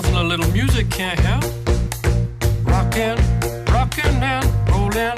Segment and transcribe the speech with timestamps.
[0.00, 1.44] Nothing a little music can't help.
[2.64, 3.16] Rockin',
[3.70, 5.14] rockin' and rollin'.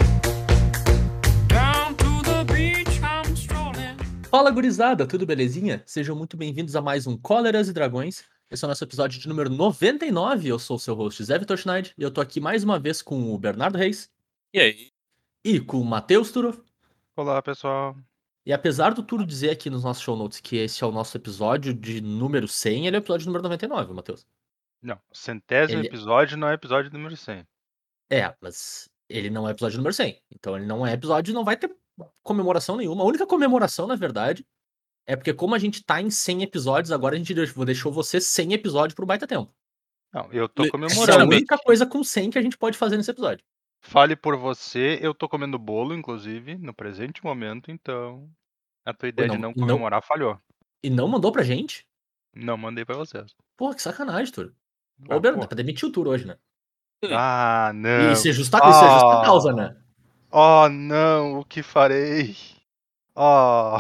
[1.47, 3.97] Down to the beach I'm strolling.
[4.29, 5.85] Fala gurizada, tudo belezinha?
[5.87, 8.25] Sejam muito bem-vindos a mais um Cóleras e Dragões.
[8.51, 10.49] Esse é o nosso episódio de número 99.
[10.49, 13.01] Eu sou o seu host Zé Vitor Schneid e eu tô aqui mais uma vez
[13.01, 14.11] com o Bernardo Reis
[14.53, 14.89] E aí?
[15.45, 16.61] e com o Matheus Turo.
[17.17, 17.95] Olá, pessoal.
[18.45, 21.17] E apesar do Turo dizer aqui nos nossos show notes que esse é o nosso
[21.17, 24.27] episódio de número 100, ele é o episódio número 99, Matheus.
[24.83, 27.47] Não, centésimo Ele- episódio não é episódio número 100.
[28.11, 30.21] É, mas ele não é episódio número 100.
[30.31, 31.75] Então ele não é episódio, não vai ter
[32.23, 33.03] comemoração nenhuma.
[33.03, 34.45] A única comemoração, na verdade,
[35.07, 38.21] é porque como a gente tá em 100 episódios, agora a gente deixou, deixou você
[38.21, 39.55] 100 episódios pro baita tempo.
[40.13, 41.31] Não, eu tô Le- Essa é a comemorando.
[41.35, 43.45] Única coisa com 100 que a gente pode fazer nesse episódio.
[43.81, 48.31] Fale por você, eu tô comendo bolo, inclusive, no presente momento, então
[48.85, 50.39] a tua ideia de não- não não- comemorar falhou.
[50.83, 51.87] E não mandou pra gente?
[52.35, 53.35] Não mandei pra vocês.
[53.57, 54.55] Porra, que sacanagem, Turo.
[55.09, 55.41] Ah, Ô, Bernardo, pô.
[55.43, 56.37] dá pra demitir o Turo hoje, né?
[57.11, 58.13] Ah, não.
[58.13, 59.25] isso é justa, isso é justa Ah.
[59.25, 59.77] causa, né?
[60.31, 62.37] Oh, não, o que farei?
[63.15, 63.79] Oh.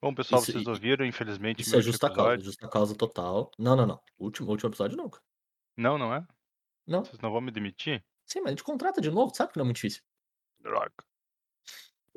[0.00, 2.30] Bom, pessoal, Isso- vocês ouviram, infelizmente, Isso é justa episódio.
[2.30, 3.50] causa, justa causa total.
[3.58, 4.00] Não, não, não.
[4.18, 5.20] Último, último episódio nunca.
[5.76, 6.24] Não, não é?
[6.86, 7.04] Não.
[7.04, 8.04] Vocês não vão me demitir?
[8.26, 10.02] Sim, mas a gente contrata de novo, sabe que não é muito difícil.
[10.60, 10.92] Droga.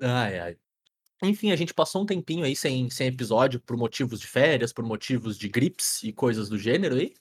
[0.01, 0.57] Ai, ai.
[1.23, 4.85] Enfim, a gente passou um tempinho aí sem, sem episódio por motivos de férias, por
[4.85, 7.13] motivos de gripes e coisas do gênero aí.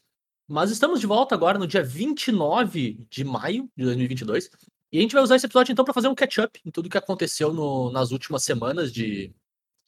[0.48, 4.50] Mas estamos de volta agora no dia 29 de maio de 2022.
[4.90, 6.96] E a gente vai usar esse episódio então para fazer um catch-up em tudo que
[6.96, 9.34] aconteceu no- nas últimas semanas de,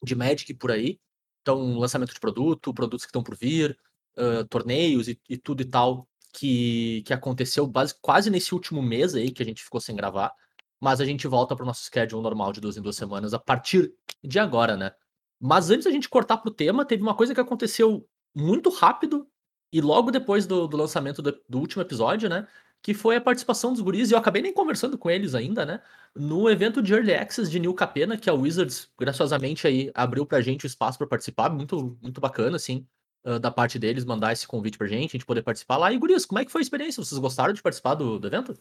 [0.03, 0.99] de Magic por aí.
[1.41, 3.75] Então, lançamento de produto, produtos que estão por vir,
[4.15, 9.15] ah, torneios e, e tudo e tal que, que aconteceu base, quase nesse último mês
[9.15, 10.31] aí que a gente ficou sem gravar.
[10.79, 13.39] Mas a gente volta para o nosso schedule normal de duas em duas semanas a
[13.39, 13.91] partir
[14.23, 14.91] de agora, né?
[15.39, 19.27] Mas antes da gente cortar pro tema, teve uma coisa que aconteceu muito rápido
[19.71, 22.47] e logo depois do, do lançamento do, do último episódio, né?
[22.83, 25.81] Que foi a participação dos guris, e eu acabei nem conversando com eles ainda, né?
[26.15, 30.41] No evento de Early Access de New Capena, que a Wizards, graciosamente, aí abriu pra
[30.41, 32.85] gente o espaço para participar, muito, muito bacana, assim,
[33.23, 35.91] ah, da parte deles, mandar esse convite pra gente, a gente poder participar lá.
[35.93, 37.03] E, guris, como é que foi a experiência?
[37.03, 38.57] Vocês gostaram de participar do, do evento?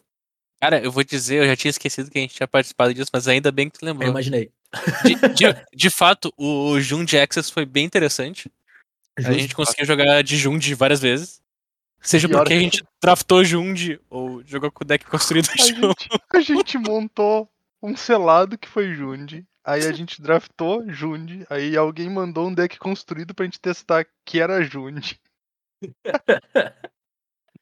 [0.60, 3.26] Cara, eu vou dizer, eu já tinha esquecido que a gente tinha participado disso, mas
[3.26, 4.10] ainda bem que tu Eu lembrou.
[4.10, 4.52] imaginei.
[5.02, 8.52] De, de- de fato, o Jund Access foi bem interessante.
[9.20, 9.40] A Justo.
[9.40, 11.40] gente conseguiu jogar de Jund várias vezes.
[12.02, 15.56] Seja Pior porque a que- gente draftou Jund ou jogou com o deck construído A
[15.62, 17.48] gente, a gente montou
[17.82, 19.46] um selado que foi Jundi.
[19.64, 21.44] Aí a gente draftou Jundi.
[21.50, 25.20] Aí alguém mandou um deck construído pra gente testar que era Jundi.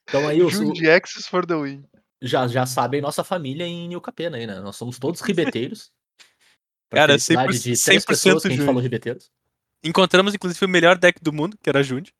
[0.08, 1.84] Então aí os, Jundi Access for the win.
[2.22, 4.58] já, já sabem nossa família em New Capena aí, né?
[4.60, 5.90] Nós somos todos ribeteiros.
[6.90, 8.66] Pra Cara, felicidade 100% de três pessoas que a gente Jundi.
[8.66, 9.30] falou ribeteiros.
[9.82, 12.12] Encontramos, inclusive, o melhor deck do mundo, que era Jund.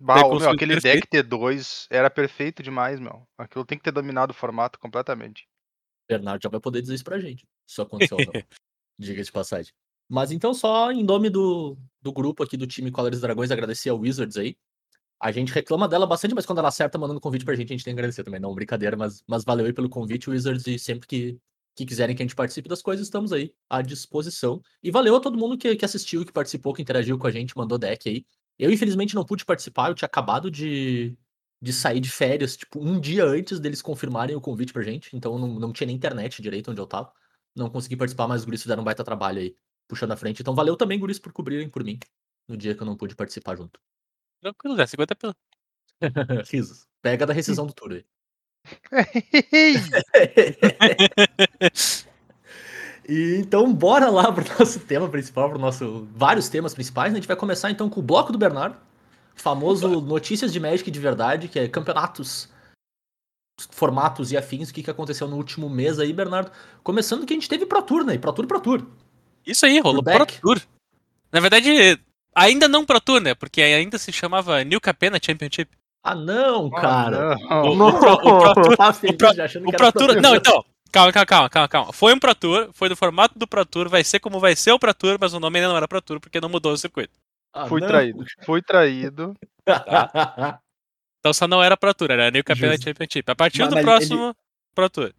[0.00, 1.08] Bah, meu, aquele perfeito.
[1.10, 3.26] deck T2 era perfeito demais, meu.
[3.36, 5.48] Aquilo tem que ter dominado o formato completamente.
[6.08, 7.42] Bernardo já vai poder dizer isso pra gente.
[7.66, 8.32] Se isso aconteceu ou não.
[8.98, 9.72] Diga de passagem.
[10.08, 13.98] Mas então, só em nome do, do grupo aqui do time Colores Dragões, agradecer ao
[13.98, 14.56] Wizards aí.
[15.20, 17.84] A gente reclama dela bastante, mas quando ela acerta mandando convite pra gente, a gente
[17.84, 18.40] tem que agradecer também.
[18.40, 21.38] Não, brincadeira, mas, mas valeu aí pelo convite, Wizards, e sempre que,
[21.78, 24.60] que quiserem que a gente participe das coisas, estamos aí à disposição.
[24.82, 27.56] E valeu a todo mundo que, que assistiu, que participou, que interagiu com a gente,
[27.56, 28.26] mandou deck aí.
[28.58, 31.16] Eu, infelizmente, não pude participar, eu tinha acabado de,
[31.62, 35.38] de sair de férias, tipo, um dia antes deles confirmarem o convite pra gente, então
[35.38, 37.12] não, não tinha nem internet direito onde eu tava.
[37.54, 39.56] Não consegui participar, mas os guris fizeram um baita trabalho aí,
[39.86, 40.42] puxando a frente.
[40.42, 42.00] Então valeu também, guris, por cobrirem por mim,
[42.48, 43.80] no dia que eu não pude participar junto.
[44.40, 45.36] Tranquilo, Zé, 50 pila.
[46.50, 46.88] Risos.
[47.00, 48.04] Pega da rescisão do tour aí.
[53.08, 56.06] E então, bora lá pro nosso tema principal, pro nosso.
[56.14, 57.10] Vários temas principais.
[57.10, 57.18] né?
[57.18, 58.76] A gente vai começar então com o bloco do Bernardo.
[59.34, 62.50] Famoso Notícias de Magic de Verdade, que é campeonatos,
[63.70, 64.68] formatos e afins.
[64.68, 66.52] O que, que aconteceu no último mês aí, Bernardo?
[66.82, 68.14] Começando que a gente teve Pro Tour, né?
[68.14, 68.82] E Pro Tour, Pro Tour.
[69.46, 70.26] Isso aí, rolou Pro.
[70.26, 70.60] Tour.
[71.32, 71.98] Na verdade,
[72.34, 73.34] ainda não Pro Tour, né?
[73.34, 75.70] Porque ainda se chamava New Capena Championship.
[76.02, 77.36] Ah, não, Ah, cara.
[77.36, 77.62] não.
[77.62, 78.76] O- o Pro- o Pro Tour-
[79.76, 79.92] Tá.
[79.92, 80.20] Tour.
[80.22, 80.64] Não, então.
[80.90, 81.92] Calma, calma, calma, calma, calma.
[81.92, 84.72] Foi um Pro Tour, foi no formato do Pro Tour, vai ser como vai ser
[84.72, 86.78] o Pro Tour, mas o nome ainda não era Pro Tour porque não mudou o
[86.78, 87.12] circuito.
[87.52, 87.88] Ah, Fui não.
[87.88, 88.24] traído.
[88.44, 89.34] Fui traído.
[91.20, 92.84] Então só não era Pro Tour, era New Capena Justo.
[92.84, 93.28] Championship.
[93.30, 94.36] A partir Mas- do mas próximo
[94.74, 95.12] Pro Tour.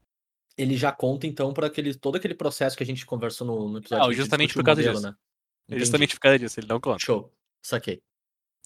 [0.57, 3.77] ele já conta, então, para aquele, todo aquele processo que a gente conversou no, no
[3.79, 4.05] episódio.
[4.05, 5.15] Não, justamente por causa modelo, disso.
[5.67, 5.77] Né?
[5.77, 6.99] Justamente por causa disso, ele não conta.
[7.03, 7.31] Show.
[7.61, 8.01] Saquei.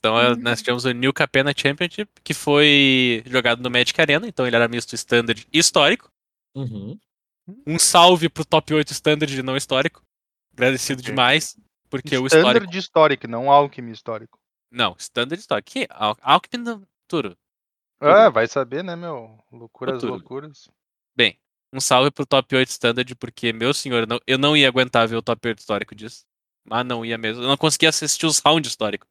[0.03, 4.45] Então eh, nós tivemos o New Capena Championship, que foi jogado no Magic Arena, então
[4.45, 6.11] ele era misto standard e histórico.
[6.53, 6.99] Uhum.
[7.65, 10.03] Um salve pro top 8 standard e não histórico.
[10.51, 11.09] Agradecido Ok.
[11.09, 11.57] demais,
[11.89, 12.71] porque o Standard histórico.
[12.71, 14.37] de histórico, não Alchemy histórico.
[14.69, 15.71] Não, standard histórico.
[15.71, 15.87] Que?
[15.89, 17.37] Al Alckmin não- Turo.
[18.01, 19.39] Ah, vai saber, né, meu?
[19.51, 20.13] Loucuras, Futuro.
[20.15, 20.67] loucuras.
[21.15, 21.39] Bem,
[21.71, 25.15] um salve pro top 8 standard, porque, meu senhor, não- eu não ia aguentar ver
[25.15, 26.25] o top 8 histórico disso.
[26.65, 27.41] Mas não ia mesmo.
[27.43, 29.07] Eu não conseguia assistir os rounds históricos.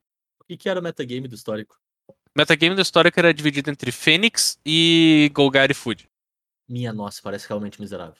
[0.52, 1.78] O que, que era o metagame do histórico?
[2.10, 6.06] O metagame do histórico era dividido entre Fênix e Golgari Food.
[6.68, 8.16] Minha nossa, parece realmente miserável.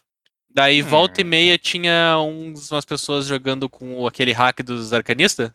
[0.50, 1.29] Daí, volta e Hum.
[1.29, 5.52] meia, tinha uns, umas pessoas jogando com aquele hack dos arcanistas.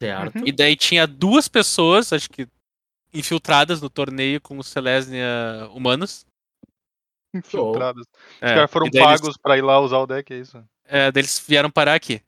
[0.00, 0.38] Certo.
[0.38, 0.46] Uhum.
[0.46, 2.46] E daí tinha duas pessoas, acho que
[3.12, 6.24] infiltradas no torneio com os Selesnia humanos.
[7.34, 8.06] Infiltrados.
[8.06, 10.64] Os É, caras foram daí eles- pagos pra ir lá usar o deck, é isso?
[10.84, 12.22] é, daí eles vieram parar aqui.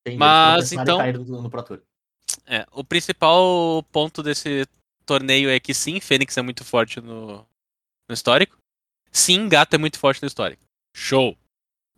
[0.00, 1.80] Entendi, Mas, então- caíram no, no Pro Tour.
[2.46, 4.66] É, o principal ponto desse
[5.06, 7.38] torneio é que sim, Fênix é muito forte no,
[8.08, 8.56] no histórico.
[9.10, 10.62] Sim, Gato é muito forte no histórico.
[10.94, 11.36] Show.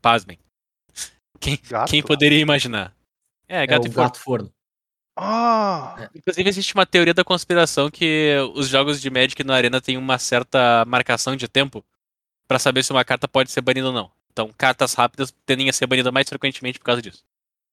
[0.03, 0.39] Pasmem.
[1.69, 1.91] Gato?
[1.91, 2.95] Quem poderia imaginar?
[3.49, 4.09] É, É, Gato o e Forno.
[4.09, 4.53] gato forno.
[5.17, 6.11] Ah!
[6.15, 10.19] Inclusive, existe uma teoria da conspiração que os jogos de Magic na Arena têm uma
[10.19, 11.85] certa marcação de tempo
[12.49, 14.11] pra saber se uma carta pode ser banida ou não.
[14.33, 17.23] Então, cartas rápidas tendem a ser banidas mais frequentemente por causa disso.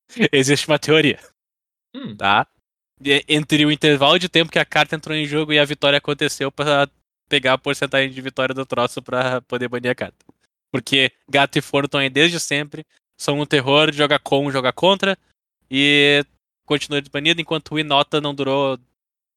[0.31, 1.19] Existe uma teoria,
[1.95, 2.47] Hum, tá?
[3.27, 6.51] Entre o intervalo de tempo que a carta entrou em jogo e a vitória aconteceu
[6.51, 6.87] pra
[7.27, 10.17] pegar a porcentagem de vitória do troço pra poder banir a carta.
[10.71, 12.85] Porque gato e forno estão aí desde sempre,
[13.17, 15.17] são um terror, joga com, joga contra,
[15.69, 16.23] e
[16.65, 18.77] continua desbanido, enquanto o Inota não durou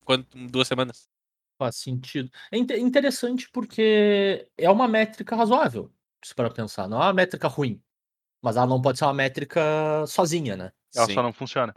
[0.05, 1.09] quanto, duas semanas.
[1.57, 2.31] faz sentido.
[2.51, 5.91] É inte- interessante porque é uma métrica razoável,
[6.25, 6.89] se para pensar.
[6.89, 7.81] Não é uma métrica ruim.
[8.43, 10.73] Mas ela não pode ser uma métrica sozinha, né?
[10.95, 11.15] Ela Sim.
[11.15, 11.75] só não funciona.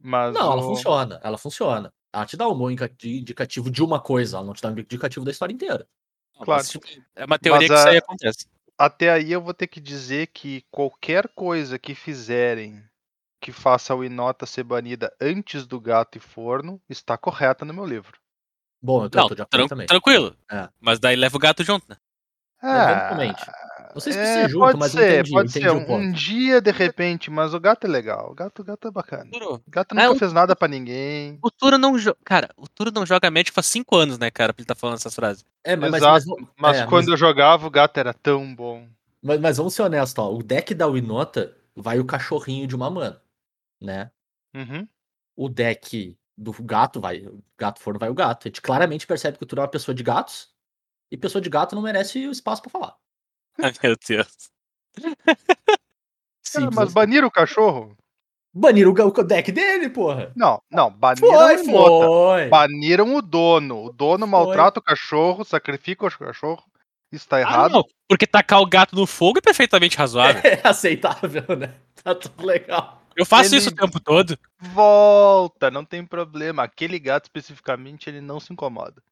[0.00, 1.20] Mas Não, ela o- funciona.
[1.22, 1.92] Ela funciona.
[2.12, 4.72] Ela te dá um bom indica- indicativo de uma coisa, ela não te dá um
[4.78, 5.86] indicativo da história inteira.
[6.34, 6.50] Claro.
[6.62, 6.86] Mas, tipo,
[7.16, 8.46] é uma teoria Mas que isso aí acontece.
[8.78, 12.82] Até aí eu vou ter que dizer que qualquer coisa que fizerem
[13.40, 17.84] que faça o Inota ser banida antes do gato e forno está correta no meu
[17.84, 18.18] livro.
[18.80, 19.86] Bom, eu tô, Não, eu tô de acordo tran- também.
[19.86, 20.36] tranquilo.
[20.50, 20.68] É.
[20.80, 21.96] Mas daí leva o gato junto, né?
[22.62, 23.44] Eventualmente.
[23.94, 25.70] Não sei se precisa é, junto, pode mas eu ser, entendi, pode entendi ser.
[25.72, 28.30] Um, um dia, de repente, mas o gato é legal.
[28.30, 29.30] O gato, o gato é bacana.
[29.34, 31.38] O gato É, nunca o- fez nada pra ninguém.
[31.42, 32.18] O Turo não joga.
[32.24, 34.96] Cara, o Turo não joga Magic faz 5 anos, né, cara, pra ele tá falando
[34.96, 35.44] essas frases.
[35.64, 38.86] É, mas, mas, Exato, mas, Mas é, quando eu jogava, o gato era tão bom.
[39.22, 40.32] mas- mas vamos ser honestos, ó.
[40.32, 43.20] O deck da Winota vai o cachorrinho de uma mana,
[43.80, 44.10] né?
[44.54, 44.86] Uhum.
[45.34, 47.18] O deck do gato vai.
[47.26, 48.46] O gato forno vai o gato.
[48.46, 50.50] A gente claramente percebe que o Turo é uma pessoa de gatos.
[51.10, 52.96] E pessoa de gato não merece o espaço pra falar.
[53.62, 54.50] Ai, meu Deus.
[56.52, 56.94] Cara, mas assim.
[56.94, 57.96] baniram o cachorro?
[58.54, 60.32] Baniram o, deck dele, porra.
[60.34, 62.48] Não, não, baniram Foi, o foi.
[62.48, 63.84] Baniram o dono.
[63.84, 64.28] O dono Foi.
[64.30, 66.64] maltrata o cachorro, sacrifica o cachorro.
[67.12, 67.72] Isso tá Ah, errado.
[67.72, 70.40] não, porque tacar o gato no fogo é perfeitamente razoável.
[70.44, 71.74] É aceitável, né?
[72.02, 73.02] Tá tudo legal.
[73.14, 74.38] Eu faço Ele- isso o tempo todo.
[74.58, 76.62] Volta, não tem problema.
[76.62, 79.02] Aquele gato especificamente, ele não se incomoda.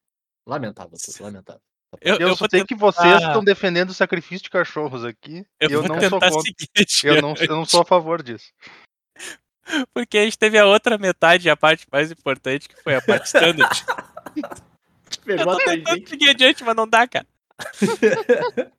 [0.47, 1.61] Lamentável, lamentável.
[2.01, 5.47] Eu, Eu, eu sei tentar, que vocês estão defendendo o sacrifício de cachorros aqui.
[5.61, 6.53] eu eu não sou contra.
[7.05, 8.53] Eu não, eu não sou a favor disso.
[9.93, 13.27] Porque a gente teve a outra metade, a parte mais importante, que foi a parte
[13.27, 13.85] standard.
[14.37, 17.27] eu Pegou tô tentando seguir adiante, mas não dá, cara.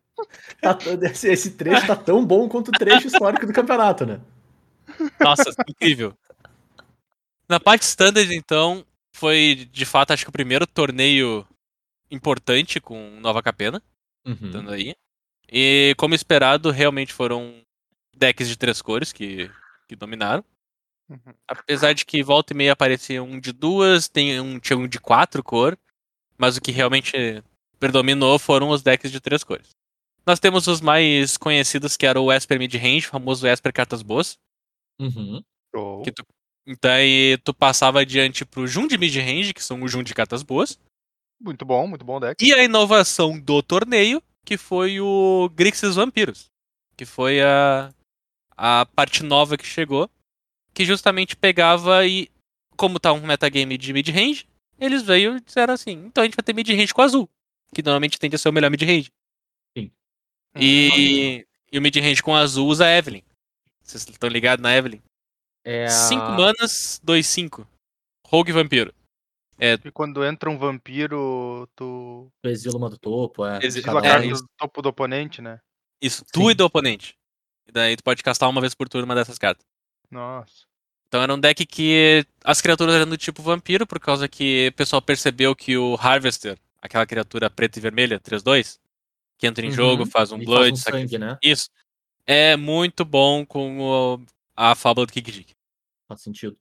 [0.60, 4.20] Tá esse, esse trecho tá tão bom quanto o trecho histórico do campeonato, né?
[5.20, 6.18] Nossa, incrível.
[7.48, 8.84] Na parte standard, então,
[9.14, 11.46] foi de fato, acho que o primeiro torneio
[12.10, 13.82] importante com Nova Capena,
[14.26, 14.34] Uhum.
[14.48, 14.94] estando aí.
[15.50, 17.62] E como esperado, realmente foram
[18.16, 19.50] decks de três cores que,
[19.88, 20.44] que dominaram.
[21.10, 21.34] Uhum.
[21.48, 25.00] Apesar de que volta e meia aparecia um de duas, tem um, tinha um de
[25.00, 25.78] quatro cor,
[26.38, 27.42] mas o que realmente
[27.80, 29.70] predominou foram os decks de três cores.
[30.26, 34.38] Nós temos os mais conhecidos, que era o Esper Midrange, o famoso Esper Cartas Boas.
[35.00, 35.42] Uhum.
[36.04, 36.26] Que tu,
[36.66, 40.44] então aí tu passava adiante pro Jun de Midrange, que são o Jun de Cartas
[40.44, 40.78] Boas.
[41.40, 42.44] Muito bom, muito bom deck.
[42.44, 46.46] E a inovação do torneio, que foi o Grixis Vampiros.
[46.96, 47.94] Que foi a,
[48.56, 50.10] a parte nova que chegou.
[50.74, 52.30] Que justamente pegava e.
[52.76, 54.48] Como tá um metagame de mid-range,
[54.80, 57.28] eles veio e disseram assim: então a gente vai ter mid-range com azul.
[57.74, 59.12] Que normalmente tende a ser o melhor mid-range.
[59.76, 59.92] Sim.
[60.56, 63.24] E, e o mid-range com azul usa Evelyn.
[63.84, 65.02] Vocês estão ligados na Evelyn?
[65.64, 67.66] É 5 a- manas, 2-5.
[68.28, 68.94] Rogue Vampiro.
[69.60, 73.58] E quando entra um vampiro, tu o exílio do topo, é.
[73.64, 74.44] Exi- exila a É, carta isso.
[74.44, 75.60] do topo do oponente, né?
[76.02, 76.52] Isso, tu Sim.
[76.52, 77.16] e do oponente.
[77.68, 79.66] E daí tu pode castar uma vez por turno uma dessas cartas.
[80.12, 80.66] Nossa.
[81.08, 84.74] Então era um deck que as criaturas eram do tipo vampiro, por causa que o
[84.76, 88.80] pessoal percebeu que o Harvester, aquela criatura preta e vermelha, 3-2,
[89.38, 91.38] que entra em Uhum, jogo, faz um e blood, faz um sacrifica- sangue, né?
[91.44, 91.70] Isso.
[92.26, 95.54] É muito bom com o- a fábula do Kikijik.
[96.08, 96.58] Faz sentido.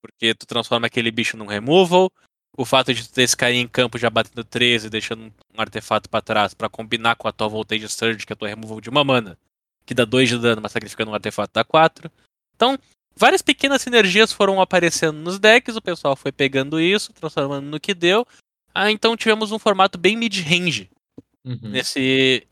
[0.00, 2.10] Porque tu transforma aquele bicho num removal,
[2.56, 6.08] o fato de tu ter esse cair em campo já batendo 13, deixando um artefato
[6.08, 8.90] pra trás, pra combinar com a tua Voltage Surge, que é a tua removal de
[8.90, 9.38] uma mana,
[9.86, 12.10] que dá 2 de dano, mas sacrificando um artefato dá 4.
[12.54, 12.78] Então,
[13.16, 17.94] várias pequenas sinergias foram aparecendo nos decks, o pessoal foi pegando isso, transformando no que
[17.94, 18.26] deu.
[18.74, 20.90] Ah, então tivemos um formato bem mid-range
[21.44, 21.58] Uhum.
[21.70, 22.46] nesse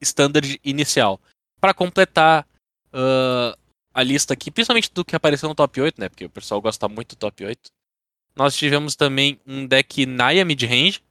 [0.00, 1.18] standard inicial.
[1.60, 2.46] Pra completar
[2.92, 3.56] ah,
[3.94, 6.08] a lista aqui, principalmente do que apareceu no top 8, né?
[6.08, 7.70] Porque o pessoal gosta muito do top 8.
[8.36, 11.02] Nós tivemos também um deck Naya midrange,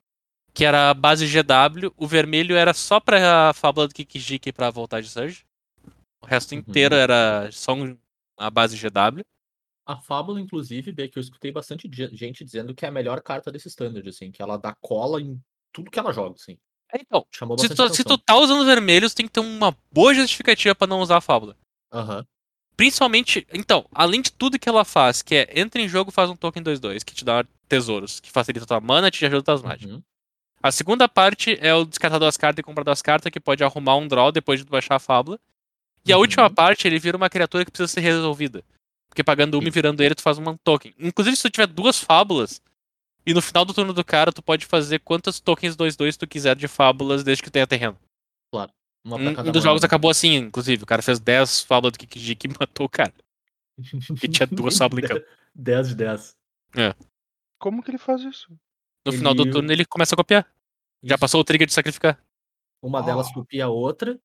[0.53, 1.91] que era a base GW.
[1.97, 5.43] O vermelho era só pra Fábula do Kikijiki pra voltar de Surge.
[6.21, 6.59] O resto Uhum.
[6.59, 7.97] inteiro era só um-
[8.37, 9.23] a base GW.
[9.87, 13.51] A Fábula, inclusive, B, que eu escutei bastante gente dizendo que é a melhor carta
[13.51, 15.39] desse standard, assim, que ela dá cola em
[15.71, 16.57] tudo que ela joga, assim.
[16.93, 17.25] É, Então,
[17.59, 21.01] se tu, se tu tá usando vermelhos, tem que ter uma boa justificativa pra não
[21.01, 21.55] usar a Fábula.
[21.91, 22.25] Aham.
[22.77, 26.35] Principalmente, então, além de tudo que ela faz, que é entra em jogo, faz um
[26.35, 29.95] token 2-2, que te dá tesouros, que facilita tua mana, te ajuda tuas mágicas.
[29.95, 30.03] Uhum.
[30.61, 33.95] A segunda parte é o descartar duas cartas e comprar duas cartas, que pode arrumar
[33.95, 35.39] um draw depois de tu baixar a fábula.
[36.05, 36.21] E a Uhum.
[36.21, 38.63] última parte, ele vira uma criatura que precisa ser resolvida.
[39.07, 40.93] Porque pagando uma e virando ele, tu faz um token.
[40.99, 42.61] Inclusive, se tu tiver duas fábulas,
[43.25, 46.55] e no final do turno do cara, tu pode fazer quantos tokens 2-2 tu quiser
[46.55, 47.97] de fábulas, desde que tenha terreno.
[49.05, 49.15] Um,
[49.47, 49.85] um dos jogos né?
[49.85, 50.83] acabou assim, inclusive.
[50.83, 53.13] O cara fez 10 fábulas do Kikijiki e matou o cara.
[54.07, 55.25] Porque tinha duas fábulas em campo.
[55.53, 56.35] 10 de 10.
[57.59, 58.47] Como que ele faz isso?
[59.05, 60.45] No final do Ele- turno, ele começa a copiar.
[61.03, 61.19] Já Isso.
[61.21, 62.19] passou o trigger de sacrificar.
[62.81, 63.33] Uma delas Oh.
[63.33, 64.19] copia a outra.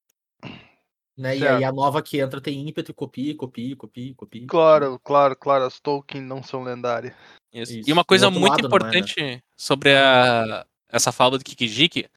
[1.17, 1.37] Né?
[1.37, 4.47] E aí a nova que entra tem ímpeto e copia, copia, copia, copia.
[4.47, 7.15] Claro, claro, claro, as tokens não são lendárias.
[7.53, 7.73] Isso.
[7.79, 7.91] Isso.
[7.91, 8.99] E uma coisa muito lado não é, né?
[8.99, 12.09] importante sobre a, essa fábula do Kikijiki,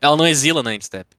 [0.00, 1.16] ela não exila na endstep.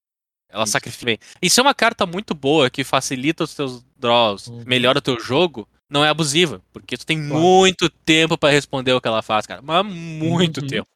[0.56, 0.72] Ela Isso.
[0.72, 1.18] sacrifica bem.
[1.42, 4.64] E se é uma carta muito boa, que facilita os teus draws, Uhum.
[4.66, 6.62] melhora o teu jogo, não é abusiva.
[6.72, 7.44] Porque tu tem Claro.
[7.44, 9.62] muito tempo pra responder o que ela faz, cara.
[9.62, 10.68] Mas muito Uhum.
[10.68, 10.88] tempo.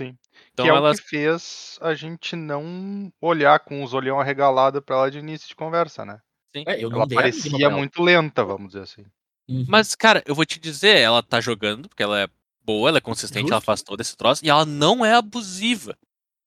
[0.00, 0.16] Sim.
[0.52, 0.90] Então que é ela.
[0.92, 5.48] o que fez a gente não olhar com os olhão arregalados pra ela de início
[5.48, 6.20] de conversa, né?
[6.54, 7.76] É, eu não Ela parecia ela.
[7.76, 9.04] muito lenta, vamos dizer assim.
[9.48, 9.64] Uhum.
[9.68, 12.28] Mas, cara, eu vou te dizer, ela tá jogando, porque ela é
[12.64, 13.66] boa, ela é consistente, ela Justo.
[13.66, 15.96] faz todo esse troço, e ela não é abusiva.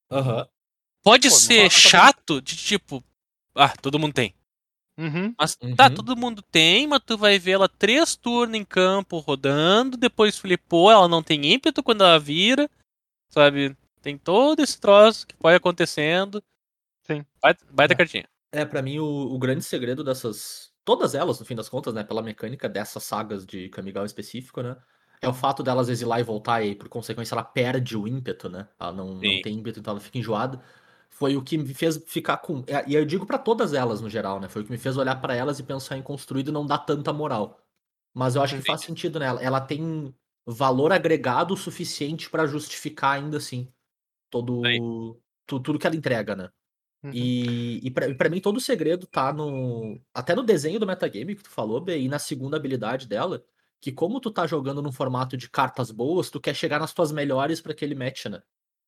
[0.10, 0.48] Aham.
[1.06, 3.04] Pode Pô, ser chato de tipo.
[3.54, 4.34] Ah, todo mundo tem.
[4.98, 5.36] Uhum.
[5.38, 5.94] Mas tá, Uhum.
[5.94, 10.90] todo mundo tem, mas tu vai ver ela três turnos em campo rodando, depois flipou,
[10.90, 12.68] ela não tem ímpeto quando ela vira,
[13.30, 13.78] sabe?
[14.02, 16.42] Tem todo esse troço que vai acontecendo.
[17.06, 17.24] Sim.
[17.42, 17.98] Vai, vai da É.
[17.98, 18.26] cartinha.
[18.52, 20.72] É, pra mim, o, o grande segredo dessas.
[20.84, 22.04] Todas elas, no fim das contas, né?
[22.04, 24.76] Pela mecânica dessas sagas de Kamigawa específico, né?
[25.22, 28.50] É o fato delas exilar e voltar, e aí, por consequência, ela perde o ímpeto,
[28.50, 28.68] né?
[28.80, 30.62] Ela não, não tem ímpeto, então ela fica enjoada.
[31.18, 32.64] Foi o que me fez ficar com.
[32.68, 34.50] é, E eu digo pra todas elas, no geral, né?
[34.50, 36.80] Foi o que me fez olhar pra elas e pensar em construído e não dar
[36.80, 37.58] tanta moral.
[38.14, 39.42] Mas eu acho que faz sentido nela.
[39.42, 40.14] Ela tem
[40.46, 43.68] valor agregado o suficiente pra justificar ainda assim
[44.30, 44.62] todo.
[45.48, 46.50] tu- tudo que ela entrega, né?
[47.04, 47.12] Uhum.
[47.14, 50.02] E, e pra, pra mim todo o segredo tá no.
[50.14, 53.44] Até no desenho do metagame que tu falou, B, e na segunda habilidade dela,
[53.82, 57.12] que como tu tá jogando num formato de cartas boas, tu quer chegar nas tuas
[57.12, 58.42] melhores pra aquele match, né?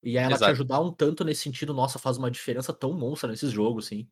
[0.07, 0.51] E aí ela te Exato.
[0.53, 4.07] ajudar um tanto nesse sentido, nossa, faz uma diferença tão monstra nesses jogos, assim.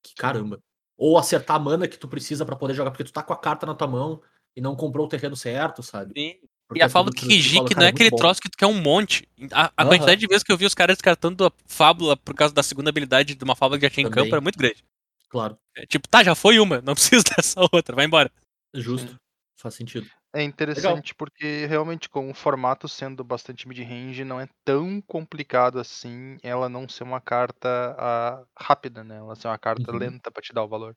[0.00, 0.60] Que caramba.
[0.96, 3.36] Ou acertar a mana que tu precisa pra poder jogar, porque tu tá com a
[3.36, 4.22] carta na tua mão
[4.54, 6.14] e não comprou o terreno certo, sabe?
[6.16, 6.36] Sim.
[6.68, 8.16] Porque E a é fábula do que cara, não é muito aquele bom.
[8.18, 9.28] troço que tu quer um monte.
[9.50, 9.88] A, a Aham.
[9.88, 12.90] quantidade de vezes que eu vi os caras descartando a fábula por causa da segunda
[12.90, 14.24] habilidade de uma fábula que já tinha em Também.
[14.24, 14.84] campo era muito grande.
[15.28, 18.30] Claro, É, tipo, tá, já foi uma, não precisa dessa outra, vai embora.
[18.74, 19.18] justo.
[19.56, 20.06] Faz sentido.
[20.34, 26.38] É interessante porque realmente com o formato sendo bastante mid-range, não é tão complicado assim
[26.42, 29.18] ela não ser uma carta ah, rápida, né?
[29.18, 29.98] Ela ser uma carta Uhum.
[29.98, 30.96] lenta pra te dar o valor.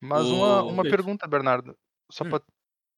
[0.00, 1.76] Mas uma, uma pergunta, Bernardo.
[2.10, 2.30] Só Hum.
[2.30, 2.42] pra...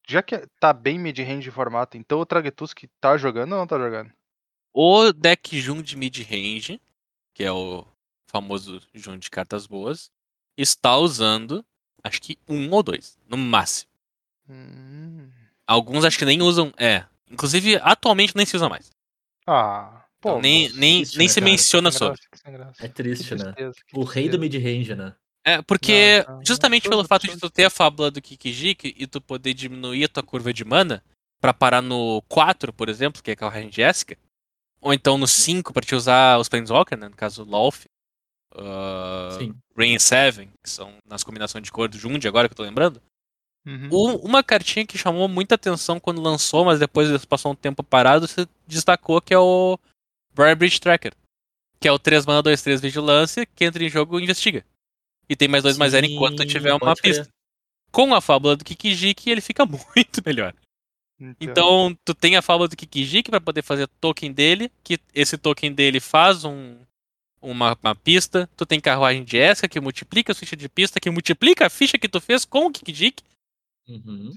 [0.09, 3.79] Já que tá bem mid-range o formato, então o Tragetusk tá jogando ou não tá
[3.79, 4.13] jogando?
[4.75, 6.81] O deck Jun de mid-range,
[7.35, 7.87] que é o
[8.31, 10.11] famoso Jun de cartas boas,
[10.57, 11.65] está usando,
[12.05, 13.91] acho que um ou dois, no máximo.
[14.49, 15.33] Hum.
[15.67, 17.05] Alguns acho que nem usam, é.
[17.31, 18.91] Inclusive, atualmente nem se usa mais.
[19.47, 20.31] Ah, pô.
[20.31, 21.51] Então, nem nem, triste, nem né, se cara?
[21.51, 22.21] menciona sem sobre.
[22.47, 22.85] graça.
[22.85, 23.55] É triste, né?
[23.93, 25.15] O rei do mid-range, né?
[25.45, 28.95] É, porque Não, não, justamente absurdo, pelo fato de tu ter a fábula do Kikijiki
[28.99, 31.03] e tu poder diminuir a tua curva de mana
[31.41, 34.17] pra parar no 4, por exemplo, que é a carruagem Jéssica,
[34.81, 37.87] ou então no 5 pra te usar os Planeswalker, né, no caso Lolf,
[38.57, 39.55] uh, Sim.
[39.77, 43.01] Rain 7, que são nas combinações de cor do Jund, agora que eu tô lembrando.
[43.67, 44.17] Uhum.
[44.23, 48.47] Uma cartinha que chamou muita atenção quando lançou, mas depois passou um tempo parado, se
[48.65, 49.77] destacou que é o
[50.33, 51.13] Briarbridge Tracker.
[51.81, 54.65] Que é o 3 mana 2, 3 vigilância, que entra em jogo e investiga.
[55.29, 57.29] E tem mais 2 mais 0 enquanto tiver uma pista.
[57.91, 60.55] Com a fábula do Kikijiki, ele fica muito melhor.
[61.41, 65.73] Então, tu tem a fábula do Kikijiki pra poder fazer token dele, que esse token
[65.73, 66.77] dele faz um,
[67.43, 68.49] uma, uma pista.
[68.57, 71.99] Tu tem carruagem de Esca, que multiplica a ficha de pista, que multiplica a ficha
[71.99, 73.25] que tu fez com o Kikijiki.
[73.89, 74.33] Uhum.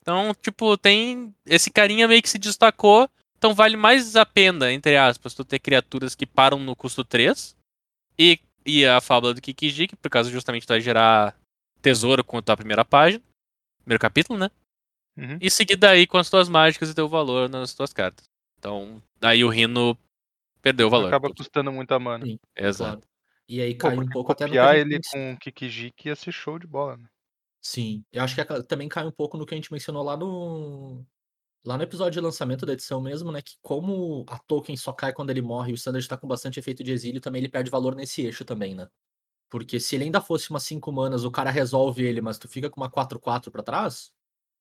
[0.00, 1.34] Então, tipo, tem.
[1.46, 3.08] Esse carinha meio que se destacou.
[3.38, 7.56] Então vale mais a pena, entre aspas, tu ter criaturas que param no custo 3.
[8.16, 11.36] E, e a fábula do Kikijiki, por causa justamente tu vai gerar
[11.80, 13.20] tesouro com a tua primeira página.
[13.80, 14.48] Primeiro capítulo, né?
[15.16, 15.38] Uhum.
[15.40, 18.24] E seguir daí com as tuas mágicas e teu valor nas tuas cartas.
[18.58, 19.98] Então, daí o Rino
[20.62, 21.08] perdeu o valor.
[21.08, 22.24] Acaba custando muita mana.
[22.24, 22.38] Sim.
[22.56, 22.98] Exato.
[22.98, 23.12] Claro.
[23.48, 26.08] E aí Pô, cai um porque pouco até no que copiar ele com o Kikijiki
[26.08, 27.08] ia ser show de bola, né?
[27.64, 31.06] Sim, eu acho que também cai um pouco no que a gente mencionou lá no
[31.64, 35.12] lá no episódio de lançamento da edição mesmo, né, que como a token só cai
[35.12, 37.70] quando ele morre e o standard tá com bastante efeito de exílio, também ele perde
[37.70, 38.88] valor nesse eixo também, né?
[39.50, 42.70] Porque se ele ainda fosse uma 5 manas, o cara resolve ele, mas tu fica
[42.70, 44.12] com uma 4/4 pra trás,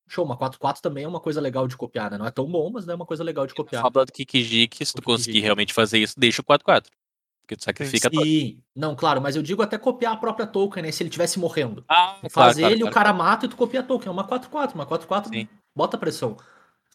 [0.10, 2.17] show, uma 4/4 também é uma coisa legal de copiar, né?
[2.20, 3.86] Não é tão bom, mas é uma coisa legal de A copiar.
[3.86, 6.91] fábula do Kikijiki, se tu conseguir realmente fazer isso, deixa o 4-4.
[7.51, 8.10] Porque tu sacrifica.
[8.10, 11.38] Sim, não, claro, mas eu digo até copiar a própria token, né, se ele tivesse
[11.38, 11.84] morrendo.
[11.89, 13.17] Ah, Tu claro, faz claro, ele, o claro, cara claro.
[13.31, 14.08] mata e tu copia a token.
[14.08, 14.74] É uma 4-4.
[14.74, 15.50] Uma 4-4 Sim.
[15.75, 16.38] bota pressão.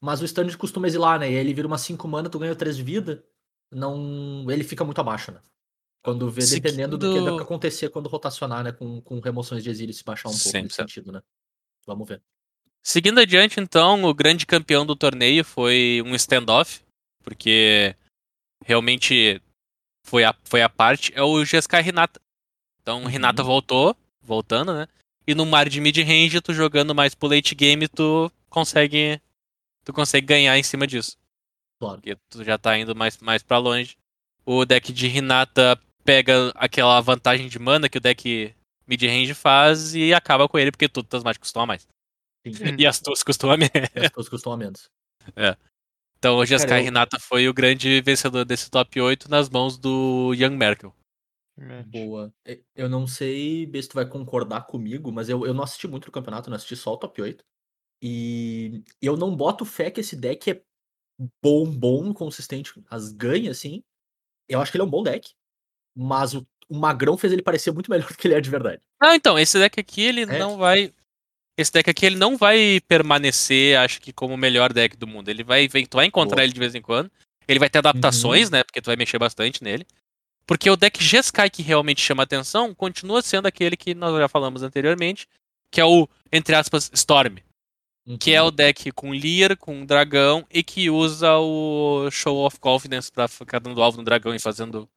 [0.00, 1.26] Mas o stand costuma exilar, né?
[1.30, 3.22] E aí ele vira uma 5 mana, tu ganha 3 de vida.
[3.70, 4.46] Não.
[4.50, 5.40] Ele fica muito abaixo, né?
[6.02, 8.72] Quando vê, dependendo do que Seguindo- acontecer quando rotacionar, né?
[8.72, 10.92] Com, com remoções de exílio se baixar um pouco Sempre, nesse sempre.
[10.92, 11.20] sentido, né?
[11.86, 12.22] Vamos ver.
[12.82, 16.80] Seguindo adiante, então, o grande campeão do torneio foi um standoff,
[17.22, 17.94] porque
[18.64, 19.42] realmente
[20.06, 22.20] foi a, foi a parte, é o GSK Renata.
[22.80, 23.08] Então, Uhum.
[23.08, 24.86] Renata voltou, voltando, né?
[25.26, 29.20] E no mar de mid-range, tu jogando mais pro late game, tu consegue
[29.84, 31.16] tu consegue ganhar em cima disso.
[31.80, 31.96] Claro.
[32.00, 33.96] Porque tu já tá indo mais, mais pra longe.
[34.44, 38.54] O deck de Renata pega aquela vantagem de mana que o deck
[38.86, 41.82] mid-range faz e acaba com ele, porque tudo das mágicas custam a mais.
[41.82, 41.90] Sim.
[42.78, 43.72] E as tuas custam a menos.
[43.94, 44.88] E as coisas custam a menos.
[46.18, 49.76] Então hoje a Sky eu- Renata foi o grande vencedor desse top 8 nas mãos
[49.78, 50.94] do Young Merkel.
[51.86, 52.32] Boa.
[52.74, 56.12] Eu não sei se tu vai concordar comigo, mas eu, eu não assisti muito o
[56.12, 57.44] campeonato, não assisti só o top 8.
[58.02, 60.62] E eu não boto fé que esse deck é
[61.42, 63.82] bom, bom, consistente, as ganha, assim.
[64.48, 65.32] Eu acho que ele é um bom deck,
[65.96, 68.82] mas o, o Magrão fez ele parecer muito melhor do que ele é de verdade.
[69.00, 70.38] Ah, então, esse deck aqui ele É.
[70.38, 70.92] não vai.
[71.56, 75.28] Esse deck aqui ele não vai permanecer, acho que, como o melhor deck do mundo.
[75.28, 76.44] Ele vai, tu vai encontrar Boa.
[76.44, 77.10] ele de vez em quando.
[77.48, 78.62] Ele vai ter adaptações, né?
[78.62, 79.86] Porque tu vai mexer bastante nele.
[80.46, 84.62] Porque o deck G-Sky que realmente chama atenção continua sendo aquele que nós já falamos
[84.62, 85.26] anteriormente,
[85.70, 87.38] que é o, entre aspas, Storm.
[88.20, 93.10] Que é o deck com Lear, com dragão e que usa o Show of Confidence
[93.10, 94.88] pra ficar dando alvo no dragão e fazendo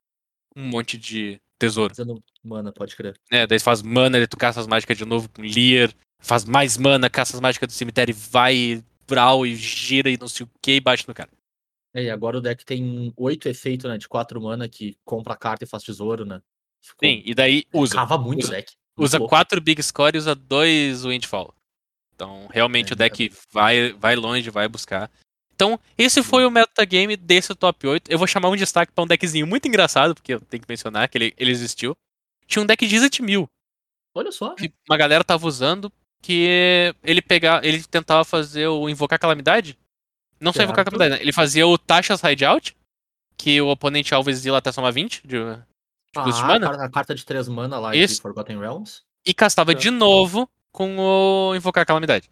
[0.56, 1.96] um monte de tesouro.
[1.96, 3.20] Fazendo mana, pode crer.
[3.32, 3.48] né?
[3.48, 7.10] Daí faz mana, daí tu caça as mágicas de novo com Lear, faz mais mana,
[7.10, 10.74] caça as mágicas do cemitério e vai, brawl e gira e não sei o que
[10.74, 11.30] e bate no cara.
[11.94, 13.98] É, e agora o deck tem oito efeitos, né?
[13.98, 16.40] De quatro mana que compra carta e faz tesouro, né?
[16.82, 17.96] Ficou- Sim, e daí usa.
[17.96, 18.74] Cava muito Usa- o deck.
[18.98, 19.30] Muito Usa louco.
[19.30, 21.54] quatro Big Score e usa dois Windfall.
[22.14, 25.10] Então, realmente É, o deck vai, vai longe, vai buscar.
[25.56, 28.10] Então, esse foi o metagame desse top 8.
[28.10, 31.10] Eu vou chamar um destaque pra um deckzinho muito engraçado, porque eu tenho que mencionar
[31.10, 31.96] que ele, ele existiu.
[32.46, 33.50] Tinha um deck de Izzet Mil.
[34.14, 34.54] Olha só.
[34.56, 39.78] que uma galera tava usando que ele pegar, ele tentava fazer o invocar calamidade.
[40.40, 41.22] Não só invocar calamidade, né?
[41.22, 42.76] ele fazia o taxas hideout,
[43.38, 45.62] que o oponente alvo exila até soma 20 de, de de
[46.16, 48.16] Ah, mana, a car- a carta de três mana lá Isso.
[48.16, 49.02] de Forgotten Realms.
[49.26, 52.30] e castava de novo com o invocar calamidade.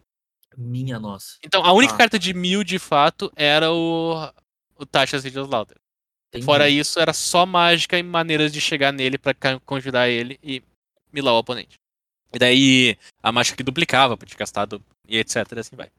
[0.57, 1.37] Minha nossa.
[1.43, 1.97] Então a única Ah.
[1.97, 4.15] carta de mil de fato era o
[4.79, 5.73] o taxas hideout.
[6.29, 6.45] Entendi.
[6.45, 10.61] Fora isso, era só mágica e maneiras de chegar nele pra ca- conjurar ele e
[11.11, 11.75] milar o oponente.
[12.37, 14.67] E daí a mágica que duplicava, podia gastar
[15.07, 15.89] e etc, assim vai.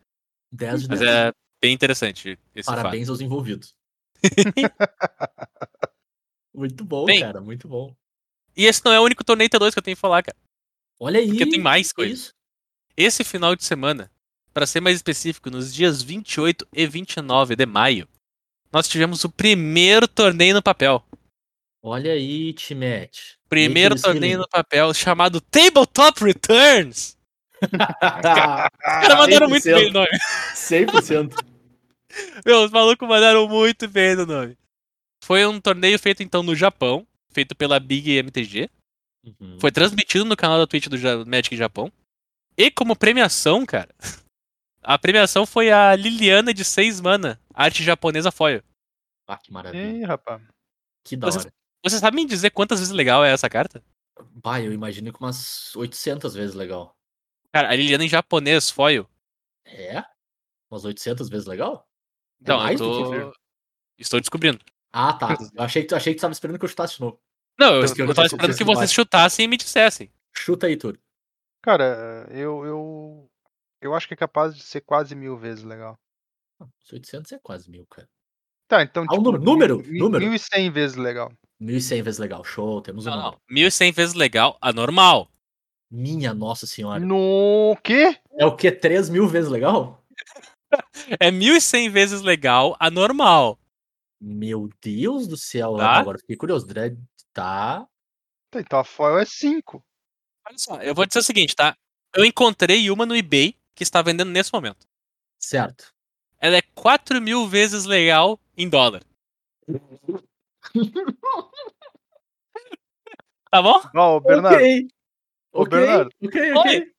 [0.53, 1.11] 10 de Mas 10.
[1.11, 2.77] é bem interessante esse fato.
[2.77, 3.75] Parabéns aos envolvidos.
[6.55, 7.41] muito bom, Bem, cara.
[7.41, 7.93] Muito bom.
[8.57, 10.37] E esse não é o único torneio T2 que eu tenho que falar, cara.
[11.01, 11.27] Olha aí.
[11.27, 12.15] Porque tem mais que coisa.
[12.15, 12.33] isso?
[12.97, 14.09] Esse final de semana,
[14.55, 18.07] pra ser mais específico, nos dias 28 e 29 de maio,
[18.73, 21.05] nós tivemos o primeiro torneio no papel.
[21.83, 23.38] Olha aí, Timete.
[23.49, 27.17] Primeiro torneio no papel chamado Tabletop Returns.
[27.71, 30.09] Cara, Os caras mandaram muito bem o nome.
[30.55, 31.35] 100%.
[32.45, 34.57] Meu, os malucos mandaram muito bem no nome.
[35.25, 38.71] Foi um torneio feito então no Japão, feito pela Big MTG.
[39.25, 39.59] Uhum.
[39.61, 41.93] Foi transmitido no canal da Twitch do Magic Japão.
[42.57, 43.95] E como premiação, cara,
[44.83, 48.63] a premiação foi a Liliana de 6 mana, arte japonesa foil.
[49.27, 49.83] Ah, que maravilha.
[49.99, 50.41] Ih, rapaz.
[51.05, 51.53] Que da Vocês- hora.
[51.85, 53.83] Você sabe me dizer quantas vezes legal é essa carta?
[54.33, 56.97] Bah, eu imagino que umas 800 vezes legal.
[57.53, 59.09] Cara, a Liliana em japonês foil
[59.65, 60.03] É?
[60.71, 61.89] Umas 800 vezes legal?
[62.41, 63.33] É Então, eu mais do que tô...
[63.99, 64.61] Estou descobrindo.
[64.93, 65.37] Ah, tá.
[65.55, 67.21] Eu achei que tu, achei que tu tava esperando que eu chutasse de novo.
[67.59, 70.13] Não, eu, eu eu não tava tô esperando que vocês chutassem e me dissessem.
[70.35, 70.99] Chuta aí, Tur.
[71.63, 73.31] Cara, eu, eu.
[73.81, 75.99] Eu acho que é capaz de ser quase mil vezes legal.
[76.61, 78.09] Os 800 é quase mil, cara.
[78.69, 79.23] Tá, então, Ah, o tipo.
[79.23, 80.25] número, número, mil, número.
[80.31, 81.33] 1100 vezes legal.
[81.61, 82.45] 1.100 vezes legal.
[82.45, 83.25] Show, temos um Não, não.
[83.25, 83.41] número.
[83.49, 85.29] 1100 vezes legal, anormal.
[85.91, 87.01] Minha nossa senhora.
[87.01, 88.17] No quê?
[88.39, 88.71] É o que?
[88.71, 90.03] 3 mil vezes legal?
[91.19, 93.59] É 1100 vezes legal, anormal.
[94.21, 95.77] Meu Deus do céu.
[95.77, 95.93] Tá.
[95.93, 96.67] Agora fiquei curioso.
[96.67, 96.99] Dredd
[97.33, 97.87] tá.
[98.51, 99.83] Tá, Então a foil é 5.
[100.47, 101.75] Olha só, eu vou dizer o seguinte, tá?
[102.15, 104.87] Eu encontrei uma no eBay que está vendendo nesse momento.
[105.39, 105.95] Certo.
[106.39, 109.03] Ela é 4 mil vezes legal em dólar.
[113.51, 113.81] Tá bom?
[113.97, 114.89] Ó, ô Bernardo, Ok.
[115.53, 116.11] Ô, Ok, Bernardo.
[116.23, 116.93] ok, ok.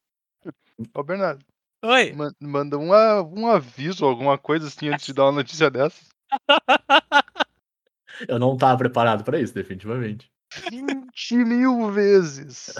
[0.96, 1.46] ô Bernardo,
[1.84, 2.12] Oi.
[2.14, 2.90] man- manda um,
[3.40, 6.04] um aviso, alguma coisa assim, antes de dar uma notícia dessa.
[8.28, 10.30] Eu não tava preparado pra isso, definitivamente.
[10.72, 12.74] 20 mil vezes.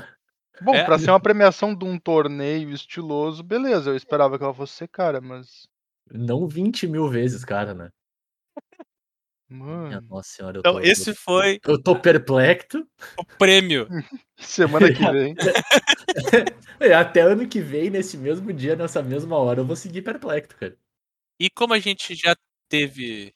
[0.62, 0.84] Bom, É.
[0.84, 4.88] pra ser uma premiação de um torneio estiloso, beleza, eu esperava que ela fosse ser
[4.90, 5.68] cara, mas.
[6.12, 7.90] Não 20 mil vezes, cara, né?
[9.50, 12.86] Minha Mano, nossa senhora, eu Então, tô, esse foi eu tô perplexo.
[13.18, 13.88] o prêmio.
[14.38, 15.36] semana que vem.
[16.80, 20.56] É, Até ano que vem, nesse mesmo dia, nessa mesma hora, eu vou seguir perplexo,
[20.58, 20.78] cara.
[21.40, 22.36] E como a gente já
[22.70, 23.34] teve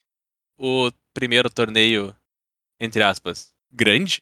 [0.57, 2.15] o primeiro torneio,
[2.79, 4.21] entre aspas, grande,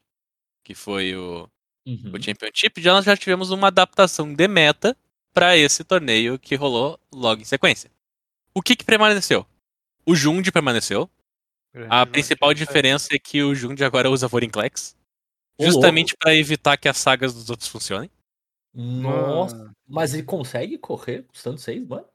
[0.64, 1.50] que foi o,
[1.86, 2.14] Uhum.
[2.16, 4.96] o Championship, já nós já tivemos uma adaptação de meta
[5.34, 7.92] para esse torneio que rolou logo em sequência.
[8.54, 9.46] O que, que permaneceu?
[10.06, 11.10] O Jund permaneceu.
[11.90, 14.96] A principal diferença é que o Jund agora usa Vorinclex.
[15.60, 18.10] Justamente para evitar que as sagas dos outros funcionem.
[18.74, 22.06] Nossa, mas ele consegue correr custando 6, mano?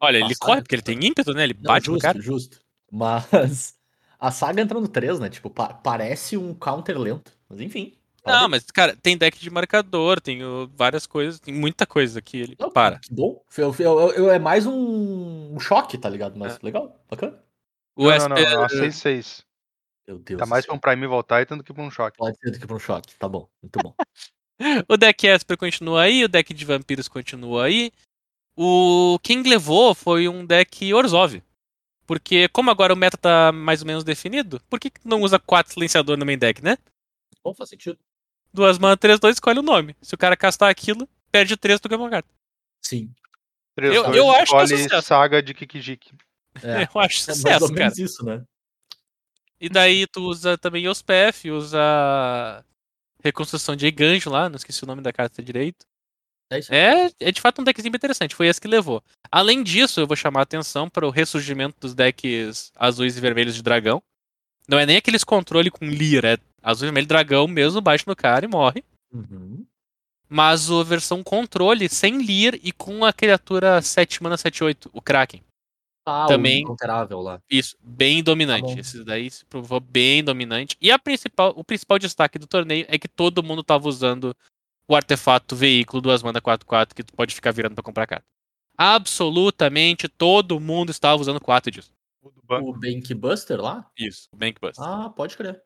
[0.00, 1.44] Olha, ele Nossa, corre porque ele tem ímpeto, né?
[1.44, 2.20] Ele Não, bate no cara.
[2.20, 2.60] justo.
[2.90, 3.74] Mas
[4.18, 5.30] a saga entra no 3, né?
[5.30, 7.32] Tipo, pa- parece um counter lento.
[7.48, 7.94] Mas enfim.
[8.24, 10.40] Não, mas, cara, tem deck de marcador, tem
[10.76, 13.00] várias coisas, tem muita coisa que ele Não, para.
[13.00, 13.42] Que bom.
[13.56, 16.38] Eu, eu- eu- eu- é mais um, um choque, tá ligado?
[16.38, 17.42] Mas legal, bacana.
[17.96, 19.44] O não, SP, não, não, a 6-6.
[20.06, 20.38] Meu Deus.
[20.38, 22.18] Tá mais pra um Primeval Titan do que pra um choque.
[22.18, 23.14] Pode ser do que pra um choque.
[23.16, 23.94] Tá bom, muito bom.
[24.88, 27.92] o deck Esper continua aí, o deck de vampiros continua aí.
[28.56, 31.42] O quem levou foi um deck Orzhov.
[32.06, 35.38] Porque como agora o meta tá mais ou menos definido, por que que não usa
[35.38, 36.76] quatro silenciador no main deck, né?
[37.42, 37.98] bom, faz sentido.
[38.52, 39.96] Duas mana, três, dois, escolhe o nome.
[40.02, 42.28] Se o cara castar aquilo, perde três do ganha uma carta.
[42.84, 43.12] Sim.
[43.74, 45.06] Três, Eu- dois, eu acho que é escolhe sucesso.
[45.06, 46.12] saga de Kikijiki.
[46.62, 47.80] É, Eu acho é mais sucesso, ou cara.
[47.80, 48.44] menos isso, né?
[49.60, 52.64] E daí tu usa também os PF, usa
[53.22, 55.86] reconstrução de ganjo lá, não esqueci o nome da carta direito.
[56.50, 56.74] É isso.
[56.74, 59.02] É, é de fato um deckzinho interessante, foi esse que levou.
[59.30, 63.54] Além disso, eu vou chamar a atenção para o ressurgimento dos decks azuis e vermelhos
[63.54, 64.02] de dragão.
[64.68, 68.16] Não é nem aqueles controle com Lear, é azul e vermelho dragão mesmo, bate no
[68.16, 68.84] cara e morre.
[69.12, 69.64] Uhum.
[70.28, 75.42] Mas a versão controle sem Lear e com a criatura 7 mana 7-8, o Kraken.
[76.04, 76.64] Ah, Também-
[77.12, 77.40] lá.
[77.48, 78.74] Isso, bem dominante.
[78.74, 78.80] Tá.
[78.80, 80.76] Esse daí se provou bem dominante.
[80.80, 84.34] E a principal, o principal destaque do torneio é que todo mundo tava usando
[84.88, 88.24] o artefato veículo duas mana 4-4 que tu pode ficar virando pra comprar carta.
[88.76, 91.92] Absolutamente todo mundo estava usando 4 disso.
[92.20, 92.68] O do banco.
[92.70, 93.88] O Bank Buster lá?
[93.96, 94.80] Isso, o Bank Bust.
[94.80, 95.62] Ah, pode crer.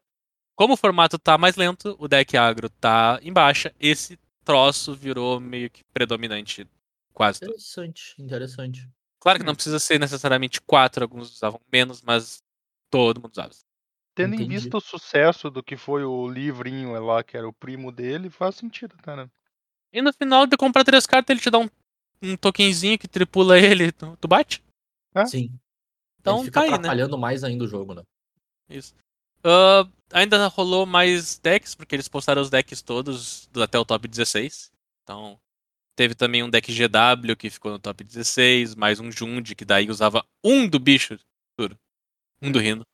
[0.55, 5.39] Como o formato tá mais lento, o deck agro tá em baixa, esse troço virou
[5.41, 6.67] meio que predominante
[7.13, 7.51] quase todo.
[7.51, 8.89] Interessante, interessante.
[9.27, 9.57] Claro que não Hum.
[9.57, 12.45] precisa ser necessariamente 4, alguns usavam menos, mas
[12.89, 13.51] todo mundo usava.
[14.15, 17.91] Tendo em vista o sucesso do que foi o livrinho lá, que era o primo
[17.91, 19.29] dele, faz sentido, tá, né?
[19.93, 21.69] E no final de comprar três cartas, ele te dá um,
[22.23, 24.63] um tokenzinho que tripula ele, tu, tu bate?
[25.13, 25.27] É?
[25.27, 25.51] Sim.
[26.21, 26.77] Então Ele fica tá aí, né?
[26.77, 28.05] atrapalhando mais ainda o jogo, né?
[28.69, 28.95] Isso.
[29.43, 34.07] Ah, ainda rolou mais decks, porque eles postaram os decks todos do- até o top
[34.07, 34.71] 16.
[35.03, 35.37] Então,
[35.97, 39.89] teve também um deck GW que ficou no top 16, mais um Jund, que daí
[39.91, 41.19] usava um do bicho.
[42.43, 42.87] Um do Rino.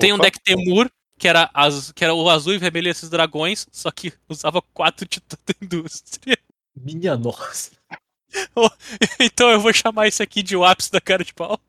[0.00, 2.90] Tem um Opa, deck Temur, que era, az- que era o azul e vermelho e
[2.90, 6.36] esses dragões, só que usava quatro titãs da indústria.
[6.76, 7.70] Minha nossa.
[9.20, 11.60] Então eu vou chamar isso aqui de o ápice da cara de pau.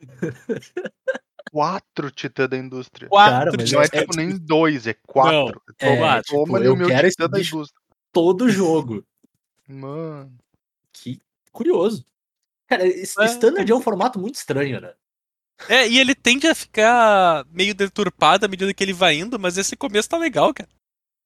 [1.52, 3.08] Quatro titã da indústria.
[3.08, 5.60] Cara, mas Não é, é- tipo nem dois, é quatro.
[5.78, 7.56] É, Toma, tipo, toma ali eu o meu quero titã esse da bicho.
[7.56, 7.80] indústria.
[8.12, 9.04] Todo jogo.
[9.68, 10.36] Mano.
[10.92, 11.20] Que
[11.52, 12.04] curioso.
[12.66, 13.26] Cara, esse É.
[13.26, 14.94] Standard é um formato muito estranho, né?
[15.68, 19.58] É, e ele tende a ficar meio deturpado à medida que ele vai indo, mas
[19.58, 20.68] esse começo tá legal, cara.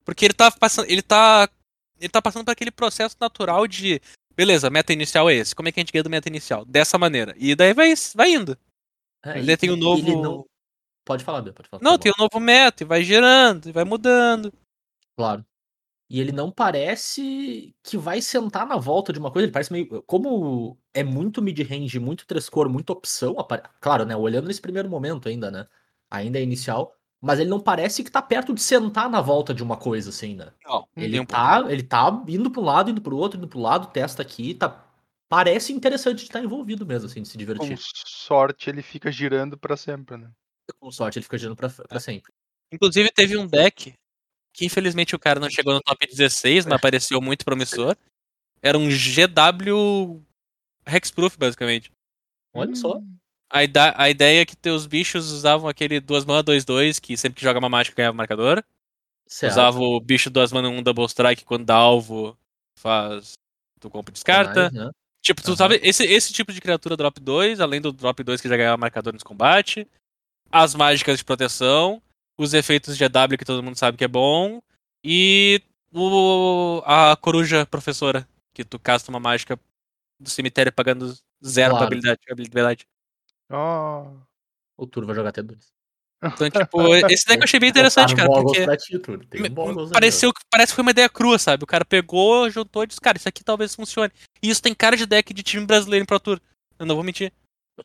[0.04, 0.90] Porque ele tá passando.
[0.90, 1.48] Ele tá.
[2.00, 4.00] Ele tá passando por aquele processo natural de.
[4.34, 5.54] beleza, meta inicial é esse.
[5.54, 6.64] Como é que a gente ganha do meta inicial?
[6.64, 7.34] Dessa maneira.
[7.36, 8.56] E daí vai, vai indo.
[9.24, 10.00] É, Ele tem um novo.
[10.02, 10.44] ele não-
[11.04, 11.82] Pode falar, Bia, pode falar.
[11.82, 14.52] Não, tá tem um novo meta, e vai girando, e vai mudando.
[15.16, 15.44] Claro.
[16.12, 20.02] E ele não parece que vai sentar na volta de uma coisa, ele parece meio.
[20.02, 24.14] Como é muito mid-range, muito três cor, muita opção, apare- claro, né?
[24.14, 25.66] Olhando nesse primeiro momento ainda, né?
[26.10, 29.62] Ainda é inicial, mas ele não parece que tá perto de sentar na volta de
[29.62, 30.52] uma coisa, assim, né?
[30.66, 33.58] Não, Ele um tá, ele tá indo pra um lado, indo pro outro, indo pro
[33.60, 34.84] lado, testa aqui, tá.
[35.30, 37.78] Parece interessante de estar envolvido mesmo, assim, de se Com divertir.
[38.06, 40.30] sorte, ele fica girando pra sempre, né?
[40.78, 42.30] Com sorte, ele fica girando pra, pra sempre.
[42.70, 43.94] Inclusive, teve um deck
[44.52, 47.96] que infelizmente o cara não chegou no top 16, mas pareceu muito promissor.
[48.60, 50.22] Era um GW
[50.86, 51.90] Hexproof, basicamente.
[52.54, 52.98] Olha só.
[52.98, 53.16] Hum,
[53.50, 57.38] A, ida- a ideia é que teus bichos usavam aquele duas mana 2-2, que sempre
[57.38, 58.62] que joga uma mágica ganhava marcador.
[59.26, 59.52] Certo.
[59.52, 62.36] Usava o bicho duas mana um double strike quando dá alvo,
[62.78, 63.32] faz.
[63.80, 64.70] Tu compra e descarta.
[64.70, 64.90] Mais, né?
[65.22, 65.56] Tipo, tu Aham.
[65.56, 68.76] sabe, esse, esse tipo de criatura drop 2, além do drop 2 que já ganhava
[68.76, 69.86] marcador nos combate,
[70.50, 72.02] as mágicas de proteção,
[72.42, 74.60] os efeitos de EW que todo mundo sabe que é bom,
[75.04, 75.60] e
[75.92, 79.58] o, a coruja professora, que tu casta uma mágica
[80.20, 81.76] do cemitério pagando zero Claro.
[81.78, 82.86] pra habilidade, habilidade.
[83.50, 84.10] ó.
[84.76, 85.72] O Tur vai jogar até dois.
[86.24, 88.64] Então, tipo, esse deck eu achei bem interessante, cara, porque
[89.92, 91.64] pareceu, que- parece que foi uma ideia crua, sabe?
[91.64, 94.12] O cara pegou, juntou e disse, cara, isso aqui talvez funcione.
[94.40, 96.40] E isso tem cara de deck de time brasileiro em Pro Tour.
[96.78, 97.32] Eu não vou mentir.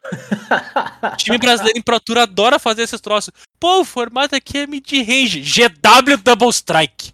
[1.18, 3.34] Time brasileiro em Pro Tour adora fazer esses troços.
[3.60, 5.42] Pô, o formato aqui é mid-range.
[5.42, 7.14] GW Double Strike.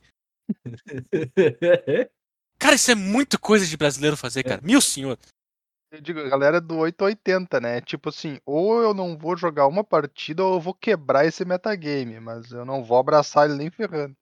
[2.59, 4.61] Cara, isso é muito coisa de brasileiro fazer, cara.
[4.63, 5.17] Meu senhor.
[5.91, 7.81] Eu digo, a galera do 880, né?
[7.81, 12.19] Tipo assim, ou eu não vou jogar uma partida ou eu vou quebrar esse metagame,
[12.21, 14.15] mas eu não vou abraçar ele nem ferrando.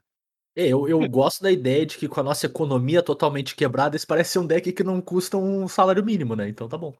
[0.55, 4.05] É, eu, eu gosto da ideia de que com a nossa economia totalmente quebrada, esse
[4.05, 6.49] parece ser um deck que não custa um salário mínimo, né?
[6.49, 6.93] Então tá bom.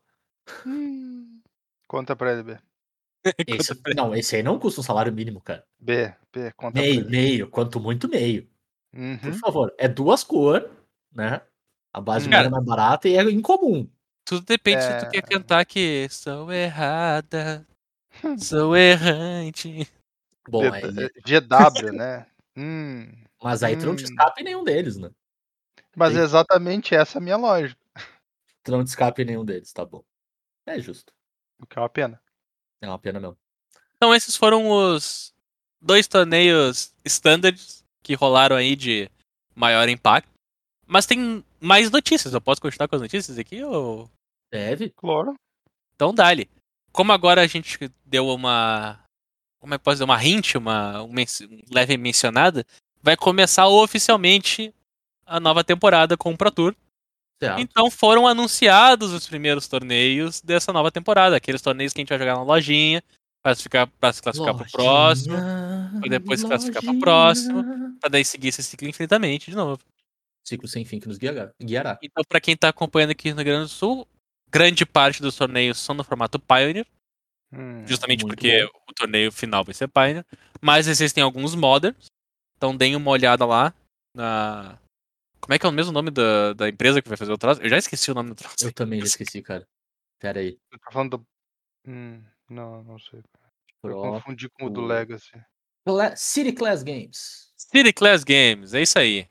[0.65, 1.00] Hum.
[1.91, 2.57] Conta pra ele, B.
[3.47, 5.65] Esse, não, esse aí não custa um salário mínimo, cara.
[5.79, 7.09] B, B, conta Meio, pra ele.
[7.09, 8.49] meio, quanto muito meio.
[9.21, 9.35] Por Uhum.
[9.35, 9.73] favor.
[9.77, 10.69] É duas cores,
[11.13, 11.41] né?
[11.93, 12.31] A base Hum.
[12.31, 13.89] mana é mais barata e é incomum.
[14.27, 15.07] Tudo depende se tu É.
[15.07, 17.65] quer cantar que sou errada,
[18.37, 19.87] sou errante.
[20.47, 22.25] Bom, aí, GW, né?
[22.57, 23.23] Hum.
[23.41, 24.05] mas aí tu não te Hum.
[24.05, 25.09] escapa em nenhum deles, né?
[25.95, 27.79] Mas é exatamente essa a minha lógica.
[28.63, 30.03] Tu não te escapa em nenhum deles, tá bom.
[30.65, 31.13] É justo.
[31.61, 32.21] O que é uma pena.
[32.81, 33.37] É uma pena mesmo.
[33.95, 35.33] Então esses foram os
[35.79, 39.09] dois torneios standards que rolaram aí de
[39.55, 40.29] maior impacto.
[40.87, 42.33] Mas tem mais notícias.
[42.33, 43.63] Eu posso continuar com as notícias aqui?
[43.63, 44.09] Ou...
[44.51, 44.89] Deve.
[44.89, 45.35] Claro.
[45.95, 46.49] Então dá-lhe.
[46.91, 48.99] Como agora a gente deu uma.
[49.59, 50.03] Como é que posso dizer?
[50.03, 51.27] Uma hint, uma um men-
[51.71, 52.65] leve mencionada,
[53.01, 54.73] vai começar oficialmente
[55.25, 56.75] a nova temporada com o Pro Tour.
[57.41, 57.59] Certo.
[57.59, 61.35] Então foram anunciados os primeiros torneios dessa nova temporada.
[61.35, 63.03] Aqueles torneios que a gente vai jogar na lojinha,
[63.41, 65.35] pra se, ficar, pra se classificar pro próximo,
[65.99, 67.63] pra depois se classificar pro próximo.
[67.99, 69.79] pra daí seguir esse ciclo infinitamente de novo.
[70.47, 71.51] Ciclo sem fim que nos guiará.
[72.01, 74.07] Então, pra quem tá acompanhando aqui no Rio Grande do Sul,
[74.51, 76.85] grande parte dos torneios são no formato Pioneer,
[77.53, 77.85] Hum.
[77.85, 80.25] justamente porque o torneio final vai ser Pioneer.
[80.61, 82.05] Mas existem alguns Moderns,
[82.55, 83.73] então deem uma olhada lá
[84.15, 84.77] na.
[85.41, 87.61] Como é que é o mesmo nome da, da empresa que vai fazer o troço?
[87.61, 88.55] Eu já esqueci o nome do troço.
[88.63, 89.67] Eu também já esqueci, cara.
[90.19, 90.57] Pera aí.
[90.71, 91.27] Você tá falando do.
[91.87, 93.19] Hum, não, não sei.
[93.19, 93.23] Eu
[93.81, 94.01] Pro...
[94.01, 94.81] confundi com o do.
[94.81, 95.31] Legacy.
[96.15, 97.51] City Class Games.
[97.57, 99.27] City Class Games, é isso aí.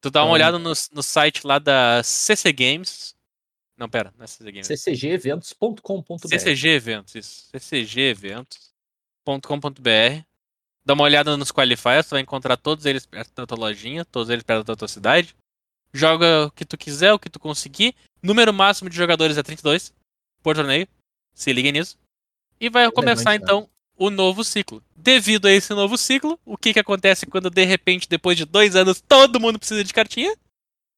[0.00, 3.14] Tu dá uma Então- olhada no, no site lá da CC Games.
[3.76, 4.66] Não, pera, não é CC Games.
[4.66, 6.28] ccgeventos.com.br.
[6.28, 7.50] CCG Eventos, isso.
[7.58, 10.24] ccgeventos.com.br.
[10.86, 14.28] Dá uma olhada nos qualifiers, tu vai encontrar todos eles perto da tua lojinha, todos
[14.28, 15.34] eles perto da tua cidade.
[15.92, 17.94] Joga o que tu quiser, o que tu conseguir.
[18.22, 19.94] Número máximo de jogadores é 32
[20.42, 20.86] por torneio.
[21.34, 21.96] Se liguem nisso.
[22.60, 24.82] E vai começar então o novo ciclo.
[24.94, 28.76] Devido a esse novo ciclo, o que, que acontece quando de repente, depois de dois
[28.76, 30.36] anos, todo mundo precisa de cartinha?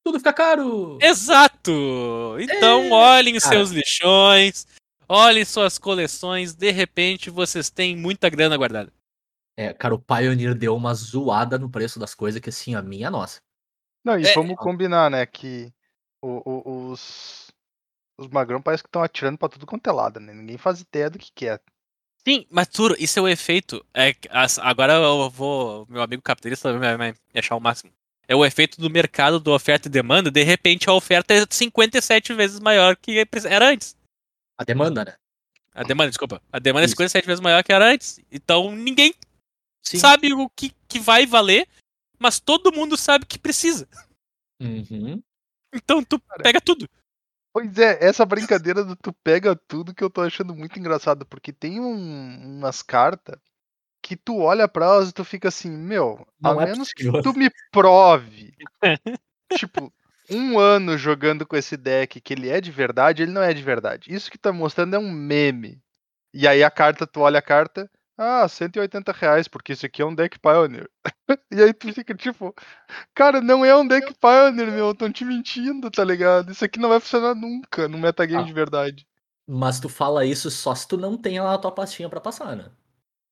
[0.04, 0.98] Tudo fica caro!
[1.02, 2.36] Exato!
[2.40, 3.54] Então É, olhem cara.
[3.54, 4.66] seus lixões,
[5.08, 8.92] olhem suas coleções, de repente vocês têm muita grana guardada.
[9.56, 13.10] É, cara, o Pioneer deu uma zoada no preço das coisas que assim, a minha
[13.10, 13.40] nossa.
[14.04, 14.34] Não, e É.
[14.34, 15.24] vamos combinar, né?
[15.26, 15.72] Que
[16.22, 17.50] o- o- os,
[18.18, 20.32] os magrão parece que estão atirando pra tudo quanto é lado, né?
[20.34, 21.58] Ninguém faz ideia do que, que é.
[22.26, 23.84] Sim, mas Turo, isso é o efeito.
[23.94, 24.14] É,
[24.60, 25.86] agora eu vou.
[25.88, 27.92] Meu amigo capitalista vai, vai me achar o máximo.
[28.28, 30.30] É o efeito do mercado do oferta e demanda.
[30.30, 33.96] De repente a oferta é 57 vezes maior que era antes.
[34.58, 35.14] A demanda, né?
[35.72, 36.42] A demanda, desculpa.
[36.52, 36.92] A demanda é Isso.
[36.96, 38.18] 57 vezes maior que era antes.
[38.32, 39.14] Então ninguém
[39.86, 39.98] Sim.
[39.98, 41.68] sabe o que, que vai valer,
[42.18, 43.88] mas todo mundo sabe que precisa.
[44.60, 45.22] Uhum.
[45.74, 46.42] Então tu Cara.
[46.42, 46.88] pega tudo.
[47.52, 51.52] Pois é, essa brincadeira do tu pega tudo que eu tô achando muito engraçado, porque
[51.52, 53.38] tem um- umas cartas
[54.02, 57.12] que tu olha pra elas e tu fica assim, meu, Não a é menos possível.
[57.14, 58.54] que tu me prove,
[59.56, 59.92] tipo,
[60.30, 63.62] um ano jogando com esse deck que ele é de verdade, ele não é de
[63.62, 64.12] verdade.
[64.12, 65.80] Isso que tá mostrando é um meme.
[66.34, 70.06] E aí a carta, tu olha a carta, ah, 180 reais, porque isso aqui é
[70.06, 70.88] um deck Pioneer.
[71.52, 72.54] e aí tu fica tipo,
[73.14, 76.52] cara, não é um deck Pioneer, meu, tão te mentindo, tá ligado?
[76.52, 78.46] Isso aqui não vai funcionar nunca no metagame Ah.
[78.46, 79.06] de verdade.
[79.46, 82.56] Mas tu fala isso só se tu não tem ela na tua pastinha pra passar,
[82.56, 82.70] né?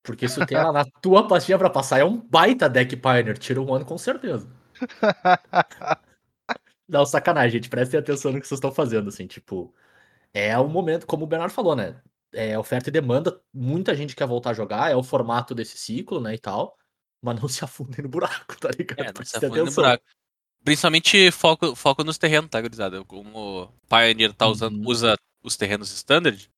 [0.02, 3.38] Porque se tu tem ela na tua pastinha pra passar, é um baita deck Pioneer.
[3.38, 4.48] Tira um ano com certeza.
[6.88, 7.68] Não, sacanagem, gente.
[7.70, 9.74] Prestem atenção no que vocês estão fazendo, assim, tipo.
[10.34, 12.02] É o momento, como o Bernardo falou, né?
[12.34, 13.40] É oferta e demanda.
[13.52, 16.34] Muita gente quer voltar a jogar, é o formato desse ciclo, né?
[16.34, 16.76] E tal.
[17.22, 19.00] Mas não se afundem no buraco, tá ligado?
[19.08, 20.04] É, não se afunda no buraco.
[20.64, 23.04] Principalmente foco, foco nos terrenos, tá, gurizada?
[23.04, 24.88] Como o Pioneer tá usando, Uhum.
[24.88, 26.50] usa os terrenos standard,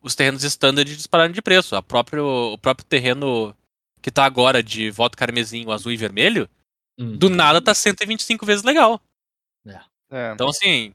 [0.00, 1.74] os terrenos standard dispararam de preço.
[1.76, 3.54] A próprio, o próprio terreno
[4.00, 6.48] que tá agora de voto carmesim, azul e vermelho,
[6.96, 7.16] Hum.
[7.16, 9.00] do nada tá 125 vezes legal.
[10.10, 10.32] É.
[10.32, 10.94] Então, assim,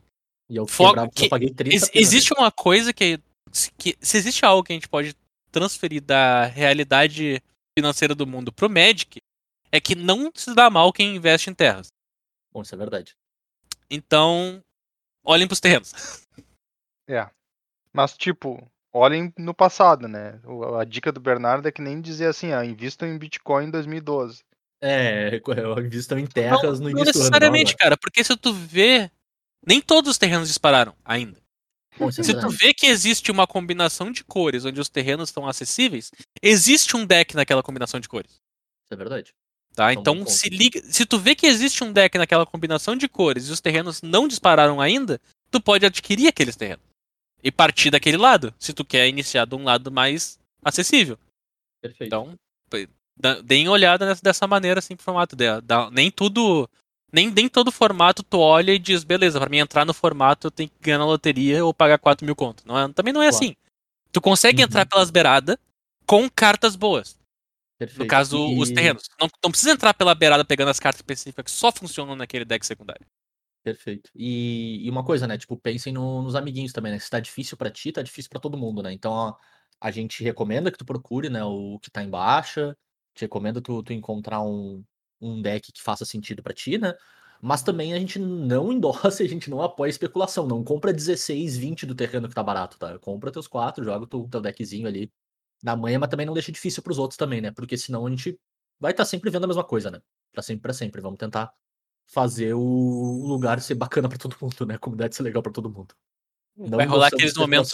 [0.50, 3.20] E eu Foco- quebrava, que- eu paguei 30 Ex- existe uma coisa que,
[3.78, 3.98] que.
[4.02, 5.16] Se existe algo que a gente pode
[5.52, 7.42] transferir da realidade
[7.78, 9.22] financeira do mundo pro Magic,
[9.72, 11.88] é que não se dá mal quem investe em terras.
[12.54, 13.16] Bom, isso é verdade.
[13.90, 14.64] Então,
[15.24, 15.92] olhem pros terrenos.
[17.94, 20.40] Mas, tipo, olhem no passado, né?
[20.80, 24.44] A dica do Bernardo é que nem dizer assim, ah, invistam em Bitcoin em 2012.
[24.82, 26.96] É, eu invisto em terras no não início do ano.
[26.98, 27.78] não necessariamente, agora.
[27.78, 29.12] cara, porque se tu vê.
[29.66, 31.42] Nem todos os terrenos dispararam ainda.
[32.00, 36.12] É Se tu vê que existe uma combinação de cores onde os terrenos estão acessíveis,
[36.42, 38.32] existe um deck naquela combinação de cores.
[38.32, 39.34] Isso é verdade.
[39.76, 39.92] Tá?
[39.94, 43.48] Então, Então, se liga, se tu vê que existe um deck naquela combinação de cores
[43.48, 46.84] e os terrenos não dispararam ainda, tu pode adquirir aqueles terrenos
[47.44, 51.18] e partir daquele lado, se tu quer iniciar de um lado mais acessível.
[51.82, 52.08] Perfeito.
[52.08, 52.38] Então,
[53.44, 55.62] deem olhada nessa- dessa maneira assim pro formato dela.
[55.92, 56.70] Nem tudo,
[57.14, 60.52] nem, nem todo formato tu olha e diz, beleza, pra mim entrar no formato eu
[60.52, 62.64] tenho que ganhar na loteria ou pagar 4 mil conto.
[62.68, 63.46] Não é- também não é Claro.
[63.46, 63.56] assim.
[64.12, 64.66] Tu consegue Uhum.
[64.68, 65.56] entrar pelas beiradas
[66.06, 67.18] com cartas boas.
[67.80, 68.00] Perfeito.
[68.02, 69.04] No caso, E- os terrenos.
[69.20, 72.66] Não, não precisa entrar pela beirada pegando as cartas específicas que só funcionam naquele deck
[72.66, 73.06] secundário.
[73.64, 74.10] Perfeito.
[74.16, 75.38] E, e uma coisa, né?
[75.38, 77.00] Tipo, pensem no- nos amiguinhos também, né?
[77.00, 78.92] Se tá difícil pra ti, tá difícil pra todo mundo, né?
[78.92, 79.36] Então, ó,
[79.80, 81.44] a gente recomenda que tu procure, né?
[81.44, 82.76] O que tá em baixa.
[83.16, 84.84] Te recomenda tu, tu encontrar um,
[85.24, 86.94] um deck que faça sentido pra ti, né?
[87.42, 90.48] Mas também a gente não endossa e a gente não apoia especulação.
[90.48, 92.98] Não compra 16, 20 do terreno que tá barato, tá?
[93.00, 95.12] Compra teus quatro, joga o teu, teu deckzinho ali
[95.62, 97.52] na manhã, mas também não deixa difícil pros outros também, né?
[97.52, 98.38] Porque senão a gente
[98.80, 100.02] vai estar sempre vendo a mesma coisa, né?
[100.32, 101.02] Pra sempre, pra sempre.
[101.02, 101.54] Vamos tentar
[102.06, 104.76] fazer o lugar ser bacana pra todo mundo, né?
[104.76, 105.96] A comunidade ser legal pra todo mundo.
[106.56, 107.72] Não Vai rolar aqueles momentos.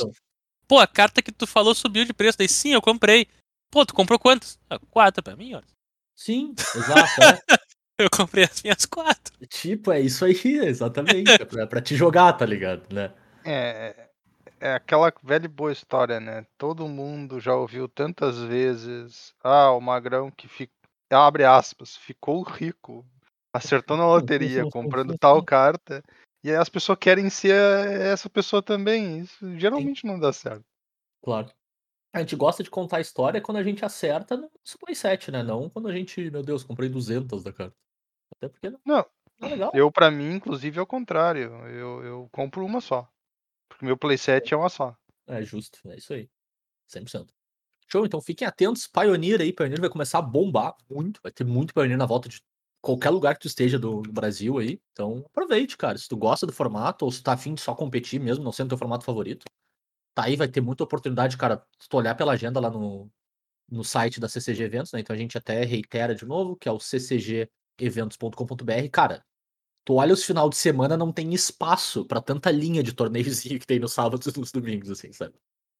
[0.67, 2.37] Pô, a carta que tu falou subiu de preço.
[2.37, 3.27] Daí sim, eu comprei.
[3.71, 4.59] Pô, tu comprou quantos?
[4.69, 5.61] Ah, quatro pra mim, ó.
[6.19, 7.23] Sim, exato.
[7.23, 7.39] é.
[7.97, 9.33] Eu comprei as minhas quatro.
[9.47, 11.31] tipo, é isso aí, exatamente.
[11.31, 13.13] É pra, pra te jogar, tá ligado, né?
[13.45, 14.09] É,
[14.59, 16.45] é aquela velha e boa história, né?
[16.57, 19.33] Todo mundo já ouviu tantas vezes.
[19.41, 20.73] Ah, o magrão que fica.
[21.09, 23.05] Abre aspas, ficou rico.
[23.53, 26.03] Acertou na loteria comprando tal carta.
[26.43, 27.53] E aí as pessoas querem ser
[28.01, 29.19] essa pessoa também.
[29.19, 30.65] Isso geralmente não dá certo.
[31.23, 31.49] Claro.
[32.11, 35.43] A gente gosta de contar a história quando a gente acerta no nosso playset, né?
[35.43, 37.75] Não quando a gente, meu Deus, comprei 200 da carta.
[38.35, 39.05] Até porque não, Não,
[39.39, 39.71] não é legal.
[39.73, 41.51] eu pra mim, inclusive, é o contrário.
[41.67, 43.07] Eu, eu compro uma só.
[43.67, 44.95] Porque meu playset é uma só.
[45.27, 46.27] É justo, é isso aí.
[46.91, 47.27] 100%.
[47.91, 48.87] Show, então fiquem atentos.
[48.87, 51.19] Pioneer aí, Pioneer vai começar a bombar muito.
[51.21, 52.41] Vai ter muito Pioneer na volta de
[52.81, 54.79] qualquer lugar que tu esteja do, do Brasil aí.
[54.93, 55.97] Então aproveite, cara.
[55.97, 58.51] Se tu gosta do formato ou se tu tá afim de só competir mesmo, não
[58.51, 59.45] sendo teu formato favorito,
[60.19, 61.63] tá aí, vai ter muita oportunidade, cara.
[61.79, 63.09] Se tu olhar pela agenda lá no,
[63.69, 64.99] no site da CCG Eventos, né?
[64.99, 68.89] Então a gente até reitera de novo, que é o ccgeventos.com.br.
[68.91, 69.23] Cara,
[69.85, 73.67] tu olha os final de semana, não tem espaço pra tanta linha de torneiozinho que
[73.67, 75.35] tem nos sábados e nos domingos, assim, sabe?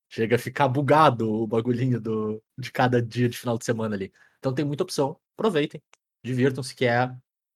[0.10, 4.14] Chega a ficar bugado o bagulhinho do, de cada dia de final de semana ali.
[4.40, 5.20] Então tem muita opção.
[5.38, 5.82] Aproveitem.
[6.24, 7.12] Divirtam-se, que é,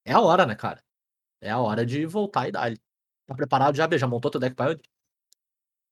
[0.05, 0.83] é a hora, né, cara?
[1.41, 2.73] É a hora de voltar e dar.
[3.25, 3.97] Tá preparado já, B?
[3.97, 4.81] Já montou teu deck Pioneer?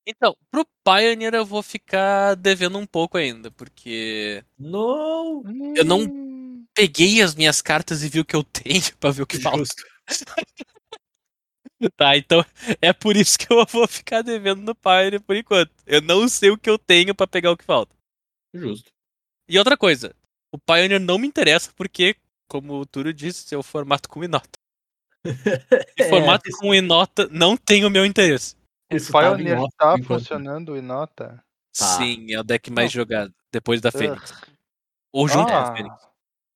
[0.05, 5.43] Então, pro Pioneer eu vou ficar devendo um pouco ainda, porque Não!
[5.75, 8.43] Eu não- peguei as minhas cartas e vi o que eu
[8.91, 9.59] tenho pra ver o que falta.
[9.59, 9.83] Justo.
[11.97, 12.45] Tá, então
[12.79, 15.71] é por isso que eu vou ficar devendo no Pioneer por enquanto.
[15.87, 17.95] Eu não sei o que eu tenho pra pegar o que falta.
[18.53, 18.91] Justo.
[19.49, 20.15] E outra coisa,
[20.53, 22.15] o Pioneer não me interessa porque,
[22.47, 24.59] como o Túlio disse, é o formato com Inota.
[25.25, 28.55] E É, formato com Inota não tem o meu interesse.
[28.91, 31.43] Isso em Pioneer tá funcionando e nota.
[31.77, 31.85] Tá.
[31.85, 34.31] Sim, é o deck mais jogado, depois da Fênix.
[35.11, 35.95] Ou junto com a Ah, Fênix.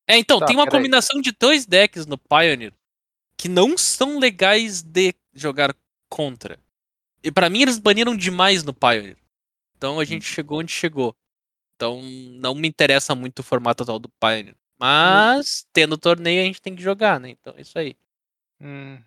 [0.07, 2.73] É, então, Tá, tem uma combinação de dois decks no Pioneer
[3.37, 5.75] que não são legais de jogar
[6.09, 6.59] contra.
[7.23, 9.17] E pra mim eles baniram demais no Pioneer.
[9.77, 10.05] Então a Hum.
[10.05, 11.15] gente chegou onde chegou.
[11.75, 14.55] Então não me interessa muito o formato atual do Pioneer.
[14.79, 17.29] Mas, tendo torneio, a gente tem que jogar, né?
[17.31, 17.95] Então é isso aí.
[18.61, 18.99] hum,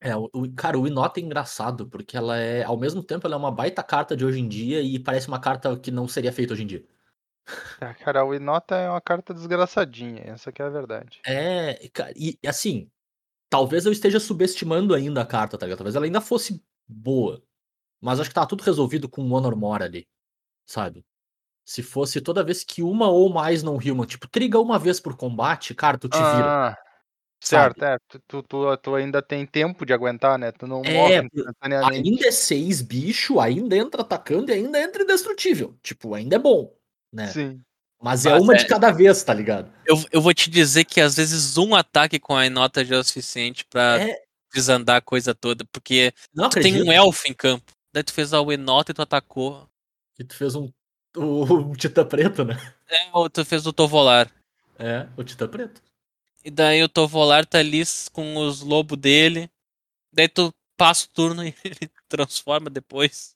[0.00, 3.38] É, o, cara, o Inota é engraçado, porque ela é, ao mesmo tempo, ela é
[3.38, 6.54] uma baita carta de hoje em dia e parece uma carta que não seria feita
[6.54, 6.84] hoje em dia.
[7.78, 11.20] tá, cara, o Inota é uma carta desgraçadinha, essa que é a verdade.
[11.26, 12.90] É, cara, e assim,
[13.50, 15.78] talvez eu esteja subestimando ainda a carta, tá ligado?
[15.78, 17.42] Talvez ela ainda fosse boa.
[18.00, 20.08] Mas acho que tá tudo resolvido com o Honor More ali,
[20.64, 21.04] sabe?
[21.62, 25.14] Se fosse toda vez que uma ou mais não human, tipo, triga uma vez por
[25.14, 26.78] combate, cara, tu te vira.
[27.42, 27.96] Certo, é.
[28.28, 30.52] Tu, tu, tu- ainda tem tempo de aguentar, né?
[30.52, 32.08] Tu não É, morre instantaneamente.
[32.08, 35.74] Ainda é seis bicho, ainda entra atacando e ainda entra indestrutível.
[35.82, 36.74] Tipo, ainda é bom,
[37.12, 37.28] né?
[37.28, 37.60] Sim.
[38.02, 39.72] Mas é Mas uma é- de cada vez, tá ligado?
[39.86, 42.98] Eu, eu vou te dizer que às vezes um ataque com a Inota já é
[42.98, 44.22] o suficiente pra É,
[44.54, 45.64] desandar a coisa toda.
[45.72, 47.72] Porque não tu tem um elfo em campo.
[47.92, 49.68] Daí tu fez a Inota e tu atacou.
[50.14, 50.70] que tu fez um
[51.16, 52.56] o, Titã Preto, né?
[52.88, 54.30] É, ou tu fez o Tovolar.
[54.78, 55.82] É, o Titã Preto.
[56.44, 57.82] E daí o Tovolar tá ali
[58.12, 59.50] com os lobos dele.
[60.12, 63.34] Daí tu passa o turno e ele transforma depois.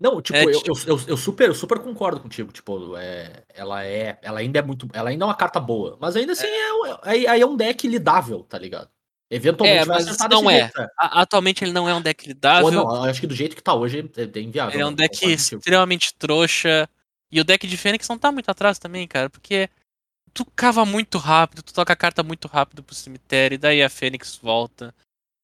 [0.00, 2.52] Não, tipo, É, eu, tipo- eu, eu, eu super, eu super concordo contigo.
[2.52, 4.18] Tipo, é, ela é.
[4.22, 4.88] Ela ainda é muito.
[4.92, 5.96] Ela ainda é uma carta boa.
[6.00, 8.88] Mas ainda assim é, aí, aí é um deck lidável, tá ligado?
[9.30, 10.60] Eventualmente É, mas não é.
[10.60, 12.70] jeito, A- atualmente ele não é um deck lidável.
[12.70, 14.74] não, eu acho que do jeito que tá hoje é, é inviável.
[14.74, 16.88] Ele é um não, deck extremamente trouxa.
[17.30, 19.28] E o deck de Fênix não tá muito atrás também, cara.
[19.28, 19.68] Porque
[20.44, 23.88] tu cava muito rápido, tu toca a carta muito rápido pro cemitério, e daí a
[23.90, 24.94] Fênix volta.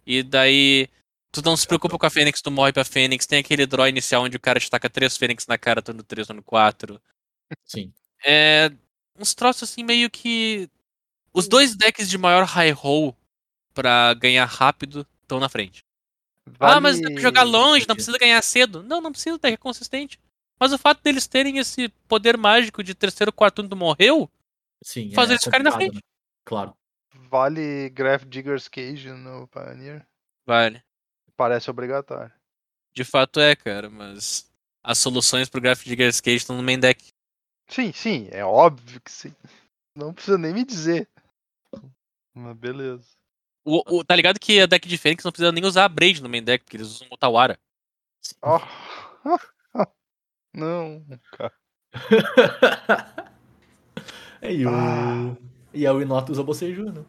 [0.07, 0.89] E daí
[1.33, 3.27] tu não se preocupa com a Fênix, tu morre pra Fênix.
[3.27, 6.27] Tem aquele draw inicial onde o cara te taca três Fênix na cara, turno 3,
[6.29, 7.01] turno 4.
[7.65, 7.93] Sim.
[8.25, 8.71] É.
[9.19, 10.69] Uns troços assim meio que.
[11.33, 13.17] Os dois decks de maior high roll
[13.75, 15.83] pra ganhar rápido estão na frente.
[16.61, 18.83] Ah, mas dá pra jogar longe, não Vale- precisa ganhar cedo.
[18.85, 20.21] Não, não precisa, deck é consistente.
[20.61, 24.31] Mas o fato deles terem esse poder mágico de terceiro, quarto turno morreu,
[24.85, 25.95] Sim, Fazer é eles ficarem na frente.
[25.95, 26.01] né?
[26.45, 26.77] Claro.
[27.15, 30.07] Vale Graph Digger's Cage no Pioneer?
[30.47, 30.85] vale.
[31.37, 32.33] Parece obrigatório.
[32.93, 34.49] De fato é, cara, mas
[34.83, 37.03] as soluções pro Graph Digger's Cage estão no main deck.
[37.69, 39.35] Sim, sim, é óbvio que sim.
[39.97, 41.09] Não precisa nem me dizer.
[42.35, 43.09] Mas beleza.
[43.65, 46.23] O, o- tá ligado que a deck de Fênix não precisa nem usar a Braid
[46.23, 47.59] no main deck, porque eles usam o Tawara.
[48.43, 48.61] Ó.
[50.55, 51.55] Não, cara.
[54.45, 54.69] É, e o.
[54.71, 55.37] Ah.
[55.73, 57.05] E a Winota usa bocejo, né?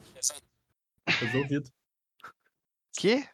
[1.07, 1.69] Resolvido.
[2.97, 3.27] Que?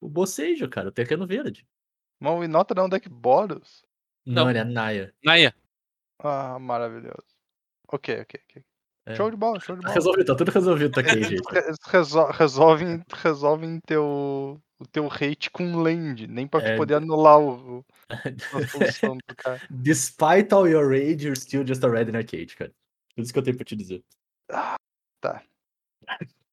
[0.00, 1.66] O bocejo, cara, o Terreno Verde.
[2.20, 3.82] Mas o Inota não é um deck Boros?
[4.26, 4.50] Não, Não.
[4.50, 5.14] ele é Naya.
[5.24, 5.54] Naya,
[6.18, 7.24] Ah, maravilhoso.
[7.88, 8.64] Ok, ok, ok.
[9.06, 9.14] É.
[9.14, 9.94] Show de bola, show de bola.
[9.94, 11.42] resolvido, tá tudo resolvido, tá aqui, gente.
[11.52, 16.76] Re- resol- resolvem, resolvem teu, o teu hate com land, nem pra É.
[16.76, 19.60] poder anular o, a solução do cara.
[19.70, 22.72] Despite all your rage, you're still just a red in arcade, cara.
[23.14, 24.04] Tudo isso que eu tenho pra te dizer.
[25.20, 25.42] tá.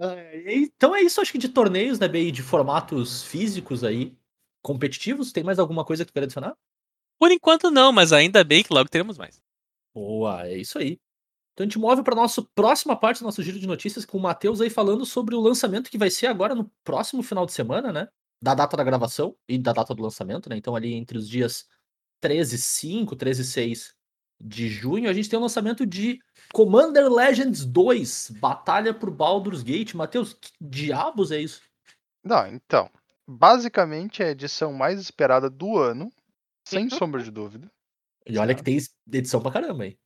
[0.00, 0.14] Ah,
[0.46, 4.16] Então é isso, acho que de torneios, né, Bey, de formatos físicos aí,
[4.62, 5.32] competitivos.
[5.32, 6.56] Tem mais alguma coisa que tu quer adicionar?
[7.18, 9.42] por enquanto não, mas ainda bem que logo teremos mais.
[9.92, 11.00] Boa, é isso aí.
[11.52, 14.20] Então a gente move para nossa próxima parte do nosso giro de notícias com o
[14.20, 17.92] Matheus aí falando sobre o lançamento que vai ser agora no próximo final de semana,
[17.92, 18.08] né?
[18.40, 20.56] Da data da gravação e da data do lançamento, né?
[20.56, 21.68] Então ali entre os dias
[22.20, 23.96] 13 e 5, 13 e 6
[24.40, 26.20] de junho, a gente tem o lançamento de
[26.52, 29.94] Commander Legends 2, Batalha por Baldur's Gate.
[29.94, 31.62] Matheus, que diabos é isso?
[32.24, 32.90] Não, então.
[33.26, 36.10] Basicamente é a edição mais esperada do ano,
[36.66, 37.70] sem sombra de dúvida.
[38.26, 38.78] E olha que tem
[39.12, 39.98] edição pra caramba aí.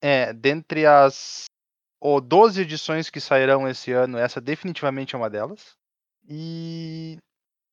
[0.00, 1.46] É, dentre as
[2.00, 5.76] ou 12 edições que sairão esse ano, essa definitivamente é uma delas.
[6.28, 7.18] E.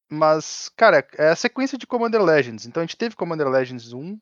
[0.10, 2.66] Mas, cara, é a sequência de Commander Legends.
[2.66, 4.18] Então a gente teve Commander Legends 1,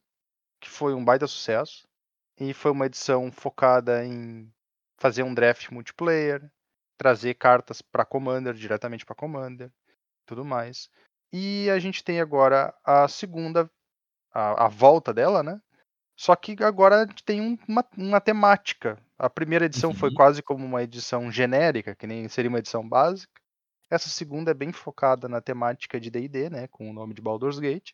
[0.65, 1.87] que foi um baita sucesso.
[2.39, 4.51] E foi uma edição focada em
[4.97, 6.51] fazer um draft multiplayer,
[6.97, 9.71] trazer cartas para Commander, diretamente para Commander,
[10.25, 10.89] tudo mais.
[11.31, 13.69] E a gente tem agora a segunda,
[14.33, 15.61] a, a volta dela, né?
[16.17, 18.97] Só que agora a gente tem um- uma, uma temática.
[19.17, 20.15] A primeira edição foi Uhum.
[20.15, 23.31] quase como uma edição genérica, que nem seria uma edição básica.
[23.89, 27.59] Essa segunda é bem focada na temática de D&D, né, com o nome de Baldur's
[27.59, 27.91] Gate.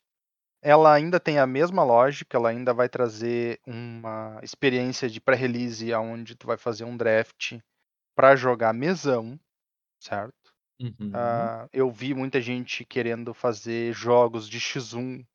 [0.64, 6.36] Ela ainda tem a mesma lógica, ela ainda vai trazer uma experiência de pré-release onde
[6.36, 7.58] tu vai fazer um draft
[8.16, 9.40] para jogar mesão,
[10.00, 10.54] certo?
[10.80, 11.52] Uhum.
[11.52, 15.26] Ah, eu vi muita gente querendo fazer jogos de X1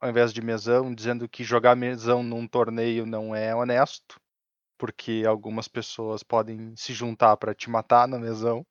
[0.00, 4.20] ao invés de mesão, dizendo que jogar mesão num torneio não é honesto,
[4.78, 8.64] porque algumas pessoas podem se juntar para te matar na mesão.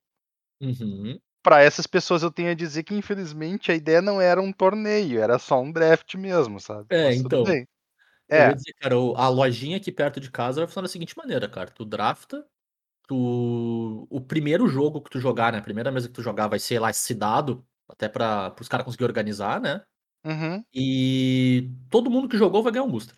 [0.60, 1.20] Uhum.
[1.46, 5.20] Para essas pessoas eu tenho a dizer que infelizmente a ideia não era um torneio,
[5.20, 6.88] era só um draft mesmo, sabe?
[6.88, 7.44] É, Mas então.
[8.30, 11.48] É, ia dizer, cara, a lojinha aqui perto de casa vai funcionar da seguinte maneira,
[11.48, 11.70] cara.
[11.70, 12.46] Tu drafta,
[13.08, 14.06] tu...
[14.10, 15.58] o primeiro jogo que tu jogar, né?
[15.60, 18.84] A primeira mesa que tu jogar vai ser lá esse dado, até para os caras
[18.86, 19.82] conseguirem organizar, né?
[20.24, 23.16] uhum, E todo mundo que jogou vai ganhar um booster.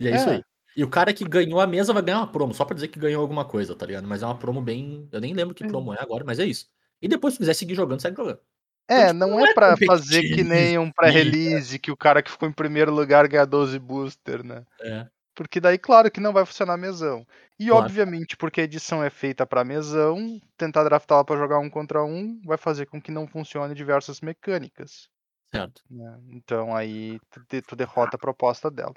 [0.00, 0.36] E é, isso É.
[0.36, 0.44] aí.
[0.76, 2.98] E o cara que ganhou a mesa vai ganhar uma promo, só pra dizer que
[3.00, 4.06] ganhou alguma coisa, tá ligado?
[4.08, 5.08] Mas é uma promo bem.
[5.12, 6.70] Eu nem lembro que promo é agora, mas é isso.
[7.02, 8.40] E depois, se quiser seguir jogando, segue jogando.
[8.88, 12.22] É, tipo, não não é é pra fazer que nem um pré-release, que o cara
[12.22, 14.64] que ficou em primeiro lugar ganha 12 booster, né?
[14.80, 15.12] É.
[15.34, 17.26] Porque daí, claro que não vai funcionar mesão.
[17.58, 17.86] E Claro.
[17.86, 22.40] obviamente, porque a edição é feita pra mesão, tentar draftá-la pra jogar um contra um
[22.44, 25.08] vai fazer com que não funcione diversas mecânicas.
[25.50, 25.82] Certo.
[25.90, 26.18] né?
[26.30, 28.94] Então aí tu, tu derrota a proposta dela.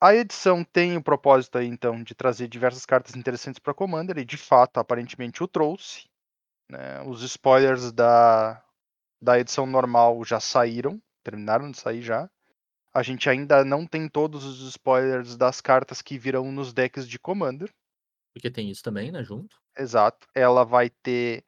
[0.00, 4.24] A edição tem o propósito aí, então, de trazer diversas cartas interessantes para Commander, e
[4.24, 6.08] de fato, aparentemente o trouxe.
[6.72, 7.02] Né?
[7.02, 8.62] Os spoilers da,
[9.20, 12.28] da edição normal já saíram, terminaram de sair já.
[12.94, 17.18] A gente ainda não tem todos os spoilers das cartas que virão nos decks de
[17.18, 17.72] Commander.
[18.34, 19.22] Porque tem isso também, né?
[19.22, 19.56] Junto.
[19.78, 20.26] Exato.
[20.34, 21.44] Ela vai ter.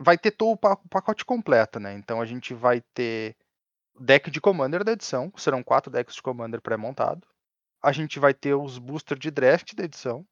[0.00, 1.92] Vai ter todo o pa- o pacote completo, né?
[1.94, 3.36] Então a gente vai ter
[4.00, 5.32] deck de Commander da edição.
[5.36, 7.26] Serão quatro decks de Commander pré-montado.
[7.82, 10.26] A gente vai ter os booster de draft da edição.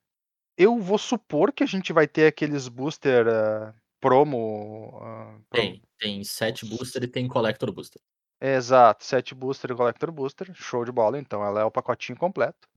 [0.57, 4.99] Eu vou supor que a gente vai ter aqueles booster ah, promo.
[5.03, 5.83] ah, promo- Tem.
[5.99, 8.01] Tem set booster e tem collector booster.
[8.41, 11.19] Exato, set booster e collector booster, show de bola.
[11.19, 12.69] Então ela é o pacotinho completo.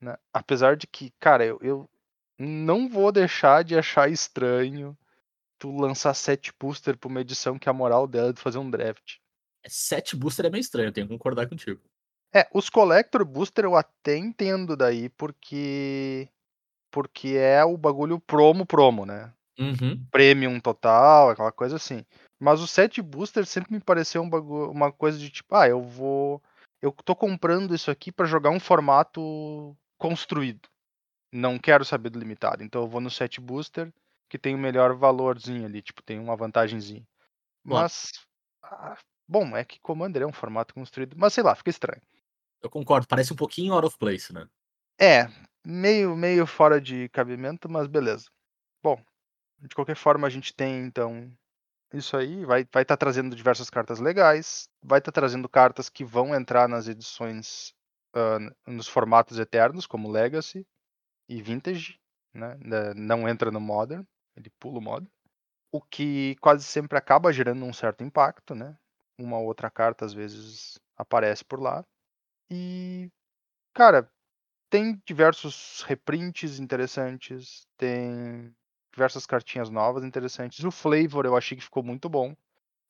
[0.00, 0.16] Né?
[0.32, 1.88] Apesar de que, cara, eu, eu
[2.36, 4.98] não vou deixar de achar estranho
[5.60, 8.68] tu lançar set booster pra uma edição que a moral dela é de fazer um
[8.68, 9.18] draft.
[9.68, 11.80] Set booster é meio estranho, eu tenho que concordar contigo.
[12.34, 16.28] É, os collector booster eu até entendo daí, porque.
[16.90, 19.32] Porque é o bagulho promo promo, né?
[19.58, 20.04] Uhum.
[20.10, 22.04] Premium total, aquela coisa assim.
[22.38, 25.82] Mas o set booster sempre me pareceu um bagu- uma coisa de tipo, ah, eu
[25.82, 26.42] vou.
[26.80, 30.68] Eu tô comprando isso aqui pra jogar um formato construído.
[31.32, 32.62] Não quero saber do limitado.
[32.62, 33.92] Então eu vou no set booster,
[34.28, 37.06] que tem o melhor valorzinho ali, tipo, tem uma vantagenzinha.
[37.64, 38.10] Mas.
[38.62, 38.96] ah,
[39.28, 41.16] bom, é que Commander é um formato construído.
[41.16, 42.02] Mas sei lá, fica estranho.
[42.62, 44.46] Eu concordo, parece um pouquinho out of place, né?
[45.00, 45.28] É,
[45.64, 48.26] meio, meio fora de cabimento, mas beleza.
[48.82, 49.02] Bom,
[49.68, 51.32] de qualquer forma a gente tem então
[51.94, 56.34] isso aí, vai vai estar trazendo diversas cartas legais, vai estar trazendo cartas que vão
[56.34, 57.74] entrar nas edições
[58.16, 60.66] n- nos formatos eternos, como Legacy
[61.28, 61.98] e Vintage,
[62.34, 62.56] né?
[62.60, 64.04] né, Não entra no Modern,
[64.36, 65.10] ele pula o Modern.
[65.72, 68.76] O que quase sempre acaba gerando um certo impacto, né?
[69.18, 71.84] Uma outra carta às vezes aparece por lá.
[72.50, 73.10] E
[73.74, 74.10] cara,
[74.70, 78.54] tem diversos reprints interessantes, tem
[78.92, 80.64] diversas cartinhas novas interessantes.
[80.64, 82.34] O flavor eu achei que ficou muito bom.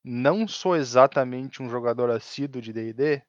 [0.05, 3.23] Não sou exatamente um jogador assíduo de D&D,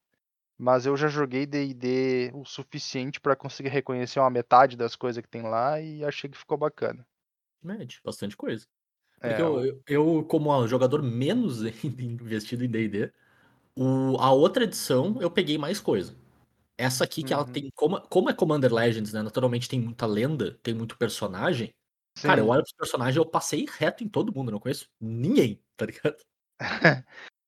[0.58, 5.28] mas eu já joguei D&D o suficiente para conseguir reconhecer uma metade das coisas que
[5.30, 7.06] tem lá e achei que ficou bacana.
[7.62, 8.66] Mede, bastante coisa.
[9.20, 13.12] É, Porque eu, o- eu, eu, como um jogador menos investido em D&D,
[14.20, 16.16] a outra edição eu peguei mais coisa.
[16.78, 17.46] Essa aqui que ela Uhum.
[17.46, 19.22] tem, como, como é Commander Legends, né?
[19.22, 21.72] Naturalmente tem muita lenda, tem muito personagem.
[22.22, 22.50] Cara, eu sim.
[22.50, 26.16] olho pros personagens eu passei reto em todo mundo, não conheço ninguém, tá ligado?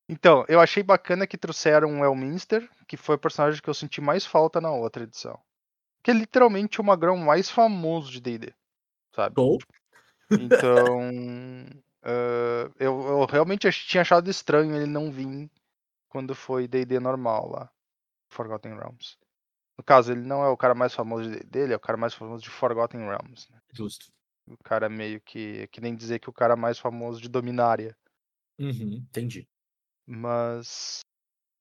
[0.09, 3.99] Então, eu achei bacana que trouxeram o Elminster, que foi o personagem que eu senti
[3.99, 5.37] mais falta na outra edição.
[6.01, 8.53] Que é literalmente o magrão mais famoso de D&D,
[9.13, 9.35] sabe?
[9.35, 9.57] Show.
[10.31, 11.11] Então,
[12.03, 15.51] ah, eu, eu realmente tinha achado estranho ele não vir
[16.07, 17.69] quando foi D&D normal lá,
[18.29, 19.17] Forgotten Realms.
[19.77, 21.97] No caso, ele não é o cara mais famoso de D&D, ele é o cara
[21.97, 23.51] mais famoso de Forgotten Realms.
[23.51, 23.59] Né?
[23.73, 24.07] Justo.
[24.47, 27.95] O cara meio que, é que nem dizer que o cara mais famoso de Dominária.
[28.57, 29.47] Uhum, entendi.
[30.05, 31.01] Mas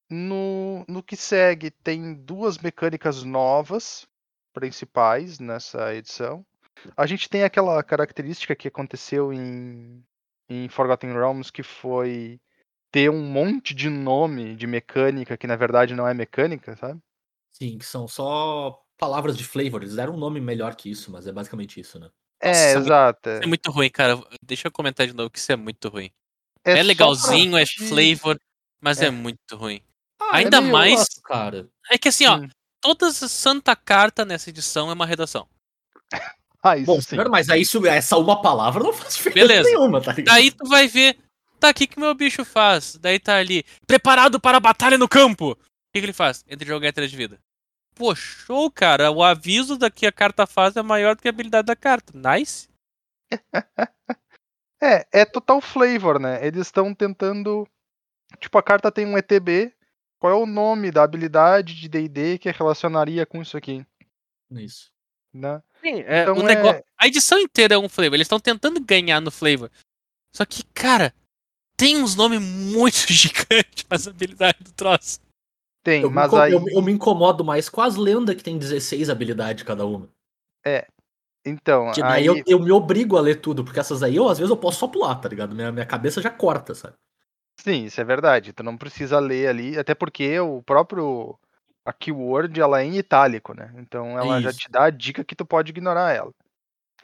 [0.09, 4.07] no, no que segue, tem duas mecânicas novas
[4.53, 6.47] principais nessa edição.
[6.97, 10.05] A gente tem aquela característica que aconteceu em,
[10.49, 12.41] em Forgotten Realms, que foi
[12.93, 17.01] ter um monte de nome de mecânica que na verdade não é mecânica, sabe?
[17.53, 19.83] Sim, que são só palavras de flavor.
[19.83, 22.11] Eles deram um nome melhor que isso, mas é basicamente isso, né?
[22.41, 23.31] É, Nossa, muito- exato.
[23.31, 24.21] Isso é muito ruim, cara.
[24.45, 26.11] Deixa eu comentar de novo que isso é muito ruim.
[26.65, 28.39] É É, legalzinho, é pra- flavor,
[28.81, 29.11] mas é, É.
[29.11, 29.81] muito ruim.
[30.21, 31.69] Ah, Ainda é mais- gosto, cara.
[31.91, 32.49] É que assim, ó, Hum.
[32.81, 35.49] toda essa santa carta nessa edição é uma redação.
[36.63, 37.11] Ah, isso Bom, sim.
[37.11, 39.69] senhor, mas aí isso, essa uma palavra não faz diferença Beleza.
[39.69, 40.35] nenhuma, tá ligado?
[40.35, 41.17] Daí tu vai ver
[41.61, 42.97] tá, o que que meu bicho faz?
[42.97, 45.53] Daí tá ali, preparado para a batalha no campo.
[45.53, 45.57] O
[45.95, 46.45] que que ele faz?
[46.49, 47.39] Entre jogar 3 de vida.
[47.97, 49.11] Pô, show, cara.
[49.11, 52.13] O aviso da que a carta faz é maior do que a habilidade da carta.
[52.15, 52.69] Nice.
[54.81, 56.47] É, é total flavor, né?
[56.47, 57.67] Eles estão tentando.
[58.39, 59.73] Tipo, a carta tem um ETB.
[60.19, 63.87] Qual é o nome da habilidade de DD que relacionaria com isso aqui?
[64.51, 64.91] Isso.
[65.33, 65.63] Né?
[65.83, 68.15] Sim, é, Então o é- negócio- A edição inteira é um flavor.
[68.15, 69.71] Eles estão tentando ganhar no flavor.
[70.35, 71.15] Só que, cara,
[71.75, 75.21] tem uns nomes muito gigantes nas habilidades do troço.
[75.87, 76.53] Tem, Eu, me mas inco- aí.
[76.53, 80.09] eu, eu me incomodo mais com as lendas que tem 16 habilidades cada uma.
[81.47, 82.27] Então, Que aí.
[82.27, 84.81] eu, eu me obrigo a ler tudo, porque essas aí eu às vezes eu posso
[84.81, 85.55] só pular, tá ligado?
[85.55, 86.97] Minha, minha cabeça já corta, sabe?
[87.61, 88.53] Sim, isso é verdade.
[88.53, 91.39] Tu não precisa ler ali, até porque o próprio
[91.85, 93.73] a keyword ela é em itálico, né?
[93.77, 94.59] Então ela já Isso.
[94.59, 96.33] te dá a dica que tu pode ignorar ela.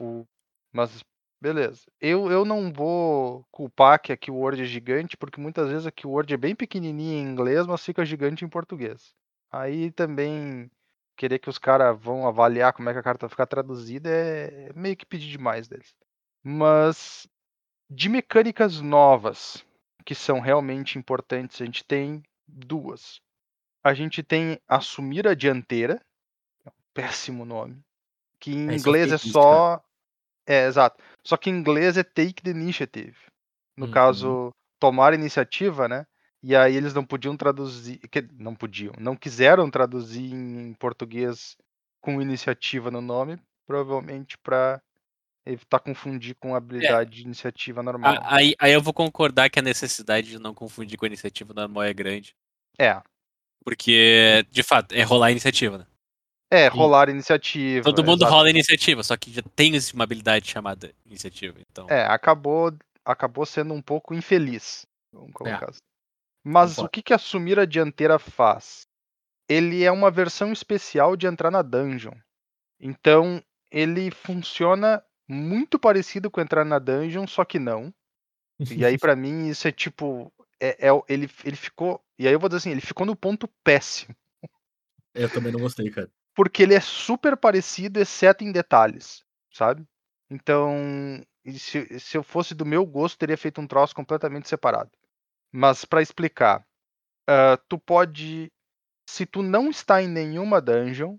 [0.00, 0.24] O-
[0.72, 1.04] Mas
[1.43, 1.82] beleza.
[2.01, 6.32] Eu, eu não vou culpar que a keyword é gigante, porque muitas vezes a keyword
[6.32, 9.14] é bem pequenininha em inglês, mas fica gigante em português.
[9.51, 10.70] Aí também
[11.16, 14.72] querer que os caras vão avaliar como é que a carta vai ficar traduzida é
[14.74, 15.95] meio que pedir demais deles.
[16.43, 17.28] Mas
[17.90, 19.64] de mecânicas novas
[20.05, 23.20] que são realmente importantes, a gente tem duas.
[23.84, 26.01] A gente tem assumir a dianteira,
[26.95, 27.82] péssimo nome,
[28.40, 29.82] que em É, inglês é triste, só
[30.47, 31.03] é, exato.
[31.24, 33.16] Só que em inglês é take the initiative.
[33.76, 33.93] No Uhum.
[33.93, 36.05] caso, tomar iniciativa, né?
[36.43, 41.57] E aí eles não podiam traduzir, que- não podiam, não quiseram traduzir em português
[42.01, 44.82] com iniciativa no nome, provavelmente para
[45.47, 48.18] evitar confundir com habilidade de iniciativa normal.
[48.24, 51.84] Aí, aí eu vou concordar que a necessidade de não confundir com a iniciativa normal
[51.84, 52.34] é grande.
[52.78, 53.01] É,
[53.64, 55.86] Porque, de fato, é rolar a iniciativa, né?
[56.53, 56.76] É, Sim.
[56.76, 57.82] rolar iniciativa.
[57.82, 58.32] Todo mundo exato.
[58.34, 61.59] rola iniciativa, só que já tem uma habilidade chamada iniciativa.
[61.59, 62.70] Então, É, acabou,
[63.03, 64.84] acabou sendo um pouco infeliz.
[65.11, 65.70] Vamos colocar É.
[65.70, 65.80] assim.
[66.44, 68.86] Mas o que, que assumir a dianteira faz?
[69.48, 72.14] Ele é uma versão especial de entrar na dungeon.
[72.78, 77.94] Então, ele funciona muito parecido com entrar na dungeon, só que não.
[78.70, 80.30] E aí, pra mim, isso é tipo.
[80.61, 82.05] É, é ele, ele ficou.
[82.18, 84.14] E aí eu vou dizer assim, ele ficou no ponto péssimo.
[85.14, 86.11] Eu também não gostei, cara.
[86.34, 89.86] Porque ele é super parecido, exceto em detalhes, sabe?
[90.30, 91.22] Então,
[91.58, 94.90] se, se eu fosse do meu gosto, teria feito um troço completamente separado.
[95.52, 96.66] Mas pra explicar,
[97.28, 98.50] ah, tu pode,
[99.06, 101.18] se tu não está em nenhuma dungeon,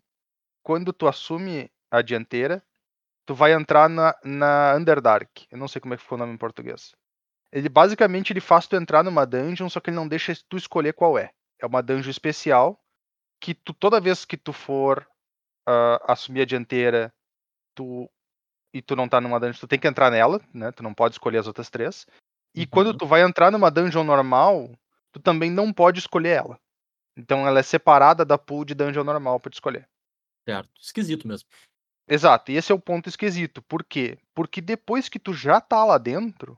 [0.64, 2.64] quando tu assume a dianteira,
[3.26, 5.45] tu vai entrar na, na Underdark.
[5.51, 6.95] Eu não sei como é que ficou o nome em português.
[7.51, 10.93] Ele basicamente ele faz tu entrar numa dungeon, só que ele não deixa tu escolher
[10.93, 11.32] qual é.
[11.59, 12.83] É uma dungeon especial
[13.44, 15.06] que tu toda vez que tu for
[15.68, 17.14] ah, assumir a dianteira,
[17.76, 18.10] tu
[18.74, 20.72] e tu não tá numa dungeon, tu tem que entrar nela, né?
[20.72, 22.08] Tu não pode escolher as outras três.
[22.56, 22.68] E Uhum.
[22.68, 24.72] quando tu vai entrar numa dungeon normal,
[25.12, 26.60] tu também não pode escolher ela.
[27.18, 29.88] Então ela é separada da pool de dungeon normal pra te escolher.
[30.48, 30.70] Certo.
[30.80, 31.50] Esquisito mesmo.
[32.08, 33.62] Exato, e esse é o ponto esquisito.
[33.62, 34.18] Por quê?
[34.34, 36.58] Porque depois que tu já tá lá dentro,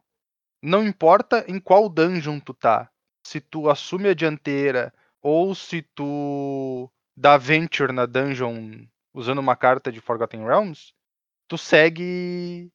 [0.61, 2.91] não importa em qual dungeon tu tá,
[3.25, 4.93] se tu assume a dianteira
[5.28, 10.93] ou se tu dá venture na dungeon usando uma carta de Forgotten Realms,
[11.47, 12.71] tu segue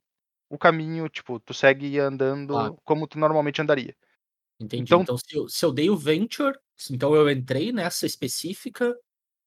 [0.50, 2.78] o caminho, tipo, tu segue andando Claro.
[2.84, 3.94] como tu normalmente andaria.
[4.60, 4.82] Entendi.
[4.82, 6.58] Então- Então, se, eu, se eu dei o Venture,
[6.90, 8.96] então eu entrei nessa específica.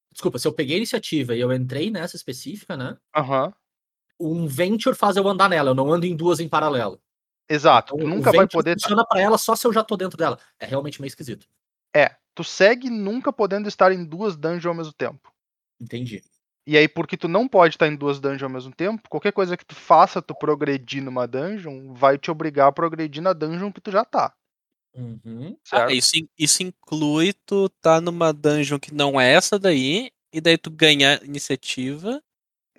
[0.09, 2.95] Desculpa, se eu peguei a iniciativa e eu entrei nessa específica, né?
[3.13, 3.53] Aham.
[4.17, 7.01] Um Venture faz eu andar nela, eu não ando em duas em paralelo.
[7.49, 10.17] Exato, Então, tu nunca vai poder funciona pra ela só se eu já tô dentro
[10.17, 10.39] dela.
[10.57, 11.45] É realmente meio esquisito.
[11.95, 15.31] É, tu segue nunca podendo estar em duas dungeons ao mesmo tempo.
[15.79, 16.23] Entendi.
[16.65, 19.57] E aí, porque tu não pode estar em duas dungeons ao mesmo tempo, qualquer coisa
[19.57, 23.81] que tu faça tu progredir numa dungeon vai te obrigar a progredir na dungeon que
[23.81, 24.33] tu já tá.
[24.95, 25.57] Uhum.
[25.71, 30.57] Ah, isso, isso inclui tu tá numa dungeon que não é essa daí, e daí
[30.57, 32.21] tu ganhar iniciativa.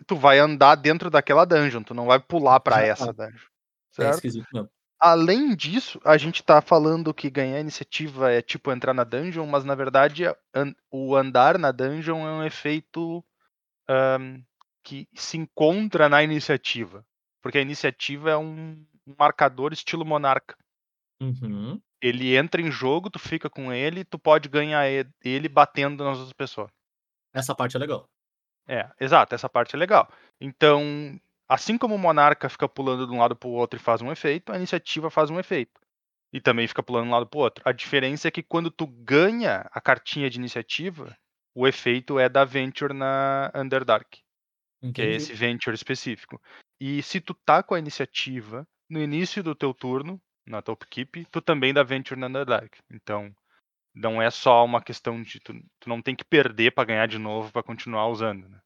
[0.07, 3.27] Tu vai andar dentro daquela dungeon, tu não vai pular pra Já essa tá.
[3.27, 3.39] dungeon.
[3.39, 4.15] É Certo?
[4.15, 4.71] esquisito mesmo.
[5.01, 9.65] Além disso, a gente tá falando que ganhar iniciativa é tipo entrar na dungeon, mas
[9.65, 10.25] na verdade
[10.55, 13.23] an- o andar na dungeon é um efeito
[13.89, 14.43] ahn,
[14.85, 17.07] que se encontra na iniciativa.
[17.43, 20.57] Porque a iniciativa é um um marcador estilo monarca.
[21.21, 21.81] Uhum.
[22.01, 24.87] Ele entra em jogo, tu fica com ele, tu pode ganhar
[25.23, 26.71] ele batendo nas outras pessoas.
[27.33, 28.09] Essa parte é legal.
[28.67, 30.09] É, exato, essa parte é legal.
[30.41, 34.11] Então, assim como o monarca fica pulando de um lado pro outro e faz um
[34.11, 35.81] efeito, a iniciativa faz um efeito.
[36.33, 37.63] E também fica pulando de um lado pro outro.
[37.67, 41.17] A diferença é que quando tu ganha a cartinha de iniciativa,
[41.55, 44.19] o efeito é da Venture na Underdark,
[44.93, 45.15] que é Entendi.
[45.15, 46.41] esse Venture específico.
[46.81, 51.27] E se tu tá com a iniciativa, no início do teu turno, na tua upkeep,
[51.31, 52.79] tu também dá Venture na Underdark.
[52.91, 53.35] Então,
[53.95, 57.19] não é só uma questão de tu, tu não tem que perder pra ganhar de
[57.19, 58.61] novo pra continuar usando, né?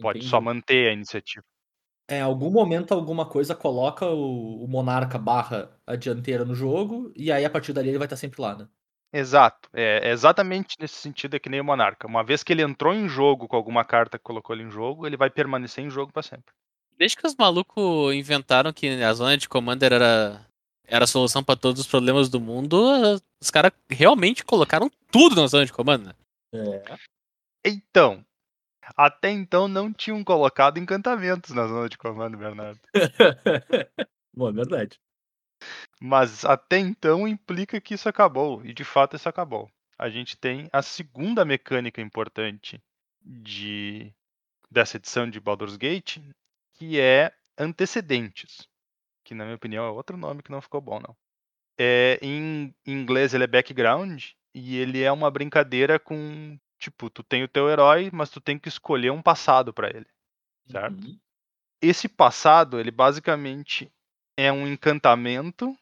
[0.00, 0.44] Pode só Entendi.
[0.44, 1.44] manter a iniciativa.
[2.08, 7.12] É, em algum momento alguma coisa coloca o, o monarca barra a dianteira no jogo,
[7.16, 8.68] e aí a partir dali ele vai estar sempre lá, né?
[9.14, 9.68] Exato.
[9.72, 12.04] É, é exatamente nesse sentido é que nem o Monarca.
[12.04, 15.06] Uma vez que ele entrou em jogo com alguma carta que colocou ele em jogo,
[15.06, 16.52] ele vai permanecer em jogo pra sempre.
[16.98, 20.44] Desde que os malucos inventaram que a zona de Commander era,
[20.84, 22.76] era a solução pra todos os problemas do mundo,
[23.40, 26.14] os caras realmente colocaram tudo na zona de Commander.
[26.52, 26.82] É.
[27.64, 28.24] Então,
[28.96, 32.80] até então não tinham colocado encantamentos na zona de comando, Bernardo.
[34.34, 35.00] Bom, é verdade.
[36.00, 39.70] Mas até então implica que isso acabou, e de fato isso acabou.
[39.98, 42.82] A gente tem a segunda mecânica importante
[43.22, 44.12] de
[44.70, 46.18] dessa edição de Baldur's Gate,
[46.74, 48.68] que é antecedentes,
[49.22, 51.16] que na minha opinião é outro nome que não ficou bom não.
[51.78, 57.42] É, em inglês ele é background e ele é uma brincadeira com tipo, tu tem
[57.42, 60.06] o teu herói, mas tu tem que escolher um passado para ele,
[60.66, 61.04] certo?
[61.06, 61.18] Uhum.
[61.80, 63.90] esse passado, ele basicamente
[64.36, 65.76] é um encantamento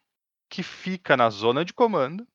[0.48, 2.26] que fica na zona de comando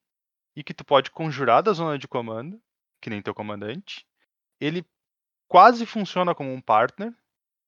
[0.56, 2.62] e que tu pode conjurar da zona de comando,
[3.00, 4.06] que nem teu comandante.
[4.60, 4.84] Ele
[5.48, 7.14] quase funciona como um partner,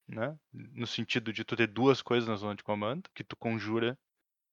[0.08, 0.38] né?
[0.52, 3.98] No sentido de tu ter duas coisas na zona de comando, que tu conjura.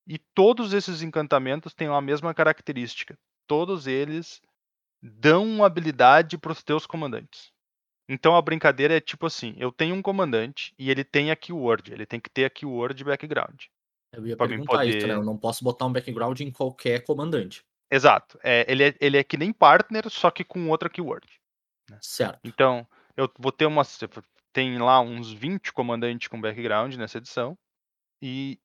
[0.06, 3.18] E todos esses encantamentos têm a mesma característica.
[3.46, 4.42] Todos eles
[5.10, 7.52] dão uma habilidade para os teus comandantes.
[8.08, 11.92] Então a brincadeira é tipo assim: eu tenho um comandante e ele tem a keyword,
[11.92, 13.64] ele tem que ter a keyword background.
[14.12, 15.02] Eu ia perguntar isso, né?
[15.02, 17.62] poder- Eu não posso botar um background em qualquer comandante.
[17.90, 18.38] Exato.
[18.42, 21.26] É, ele, é, ele é que nem partner, só que com outra keyword.
[22.00, 22.40] Certo.
[22.44, 22.86] Então,
[23.16, 23.82] eu vou ter uma.
[24.52, 27.56] Tem lá uns 20 comandantes com background nessa edição.
[28.22, 28.58] E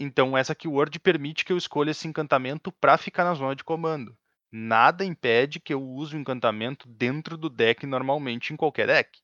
[0.00, 4.16] então essa keyword permite que eu escolha esse encantamento para ficar na zona de comando.
[4.56, 9.20] Nada impede que eu use o encantamento dentro do deck normalmente em qualquer deck.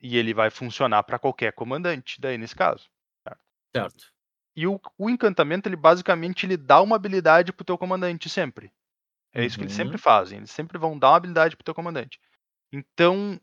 [0.00, 2.90] E ele vai funcionar para qualquer comandante, daí nesse caso.
[3.74, 4.04] Certo.
[4.56, 8.72] E o, o encantamento, ele basicamente ele dá uma habilidade pro teu comandante sempre.
[9.34, 9.78] É isso que eles Uhum.
[9.78, 10.38] sempre fazem.
[10.38, 12.20] Eles sempre vão dar uma habilidade pro teu comandante.
[12.72, 13.40] Então,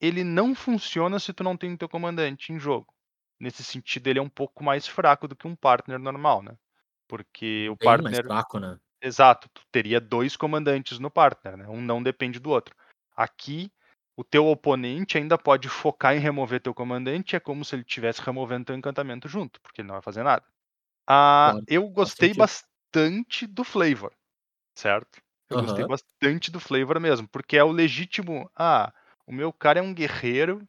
[0.00, 2.94] ele não funciona se tu não tem o teu comandante em jogo.
[3.40, 6.56] Nesse sentido, ele é um pouco mais fraco do que um partner normal, né?
[7.08, 8.24] Porque o Bem mais partner.
[8.26, 8.78] fraco, né?
[9.06, 11.68] Exato, tu teria dois comandantes no partner, né?
[11.68, 12.74] Um não depende do outro.
[13.16, 13.70] Aqui,
[14.16, 18.20] o teu oponente ainda pode focar em remover teu comandante, é como se ele estivesse
[18.20, 20.44] removendo teu encantamento junto, porque ele não vai fazer nada.
[21.08, 24.12] Ah, Claro, eu gostei bastante do flavor,
[24.74, 25.20] certo?
[25.50, 25.88] Eu gostei Aham.
[25.88, 28.50] bastante do flavor mesmo, porque é o legítimo.
[28.56, 28.92] Ah,
[29.26, 30.66] o meu cara é um guerreiro,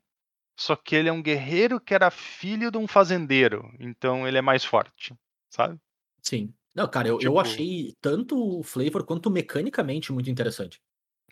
[0.57, 4.41] só que ele é um guerreiro que era filho de um fazendeiro, então ele é
[4.41, 5.15] mais forte,
[5.49, 5.79] sabe?
[6.21, 6.53] Sim.
[6.78, 10.80] Não, cara, eu, eu Tipo- achei tanto o flavor quanto mecanicamente muito interessante.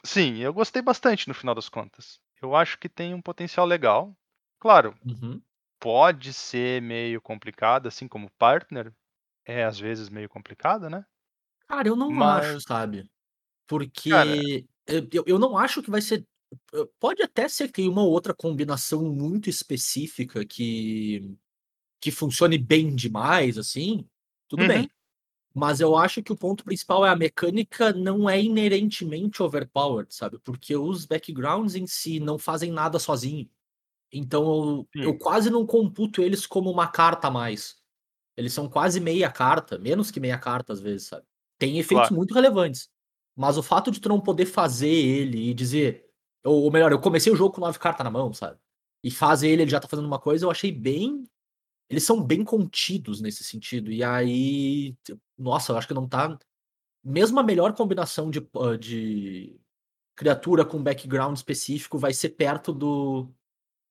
[0.04, 2.20] Sim, eu gostei bastante no final das contas.
[2.42, 4.18] Eu acho que tem um potencial legal.
[4.60, 5.40] Claro, Uhum.
[5.80, 8.92] pode ser meio complicado, assim como partner
[9.46, 11.06] é às vezes meio complicado, né?
[11.68, 13.08] Cara, eu não Mas- acho, sabe?
[13.68, 14.36] Porque Cara-
[14.88, 16.26] eu, eu- eu não acho que vai ser.
[17.00, 21.36] Pode até ser que tenha uma outra combinação muito específica que,
[22.02, 24.08] que funcione bem demais, assim.
[24.48, 24.68] Tudo Uhum.
[24.68, 24.90] bem.
[25.56, 30.38] Mas eu acho que o ponto principal é a mecânica não é inerentemente overpowered, sabe?
[30.40, 33.50] Porque os backgrounds em si não fazem nada sozinho.
[34.12, 37.78] Então eu, eu quase não computo eles como uma carta a mais.
[38.38, 41.26] Eles são quase meia carta, menos que meia carta às vezes, sabe?
[41.58, 42.16] Tem efeitos Claro.
[42.16, 42.90] muito relevantes.
[43.36, 46.06] Mas o fato de tu não poder fazer ele e dizer.
[46.44, 48.60] Ou, ou melhor, eu comecei o jogo com nove cartas na mão, sabe?
[49.04, 51.24] E fazer ele, ele já tá fazendo uma coisa, eu achei bem.
[51.90, 53.92] Eles são bem contidos nesse sentido.
[53.92, 54.96] E aí.
[55.38, 56.38] Nossa, eu acho que não tá.
[57.04, 59.60] Mesmo a melhor combinação de, ah, de
[60.16, 63.30] criatura com background específico vai ser perto do.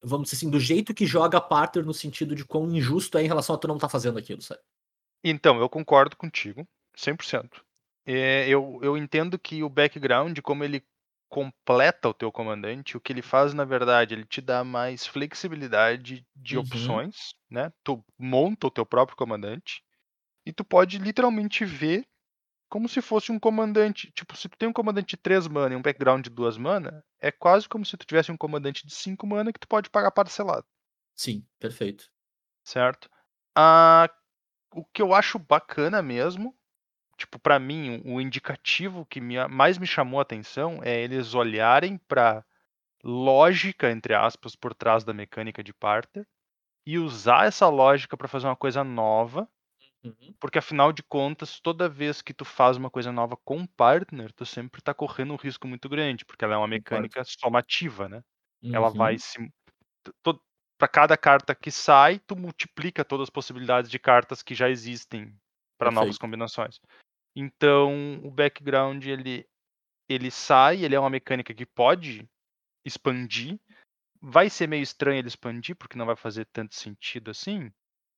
[0.02, 3.22] Vamos dizer assim, do jeito que joga a partner no sentido de quão injusto é
[3.22, 4.60] em relação a tu não tá fazendo aquilo, sabe?
[5.22, 7.62] Então, eu concordo contigo, 100%.
[8.04, 10.84] É, eu, eu entendo que o background, como ele
[11.28, 16.26] completa o teu comandante, o que ele faz, na verdade, ele te dá mais flexibilidade
[16.36, 16.58] de Uhum.
[16.58, 17.72] opções, né?
[17.84, 19.82] Tu monta o teu próprio comandante
[20.46, 22.06] e tu pode literalmente ver
[22.70, 24.12] como se fosse um comandante.
[24.12, 27.04] Tipo, se tu tem um comandante de 3 mana e um background de 2 mana,
[27.20, 30.10] é quase como se tu tivesse um comandante de 5 mana que tu pode pagar
[30.12, 30.66] parcelado
[31.16, 32.12] Sim, perfeito.
[32.64, 33.08] certo?
[33.56, 34.08] Ah,
[34.74, 36.56] o que eu acho bacana mesmo,
[37.16, 41.98] tipo, pra mim, o indicativo que me- mais me chamou a atenção é eles olharem
[41.98, 42.44] pra
[43.04, 46.26] lógica, entre aspas, por trás da mecânica de Partner
[46.86, 49.48] e usar essa lógica pra fazer uma coisa nova
[50.04, 50.34] Uhum.
[50.40, 54.32] Porque afinal de contas, toda vez que tu faz uma coisa nova com um partner,
[54.32, 58.22] tu sempre tá correndo um risco muito grande, porque ela é uma mecânica somativa, né?
[58.72, 59.20] Ela vai Uhum.
[59.20, 59.38] se.
[60.78, 65.34] Para cada carta que sai, tu multiplica todas as possibilidades de cartas que já existem
[65.78, 66.78] para novas combinações.
[67.34, 69.46] Então, o background ele
[70.08, 72.28] ele sai, ele é uma mecânica que pode
[72.84, 73.58] expandir.
[74.20, 77.72] Vai ser meio estranho ele expandir, porque não vai fazer tanto sentido assim,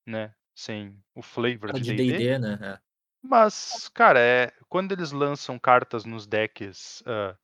[0.05, 0.33] né?
[0.55, 2.39] Sem o flavor de D&D.
[2.39, 2.59] Né?
[2.61, 2.79] É.
[3.21, 7.37] Mas, cara, é quando eles lançam cartas nos decks ah,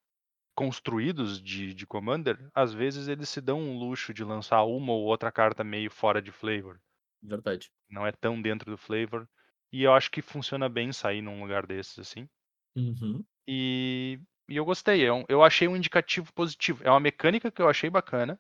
[0.56, 5.04] construídos de, de Commander, às vezes eles se dão um luxo de lançar uma ou
[5.04, 6.80] outra carta meio fora de flavor.
[7.22, 7.72] Verdade.
[7.90, 9.28] Não é tão dentro do flavor.
[9.74, 12.30] E eu acho que funciona bem sair num lugar desses, assim.
[12.76, 13.26] Uhum.
[13.48, 15.04] E, e eu gostei.
[15.04, 16.84] é um- eu achei um indicativo positivo.
[16.84, 18.40] É uma mecânica que eu achei bacana.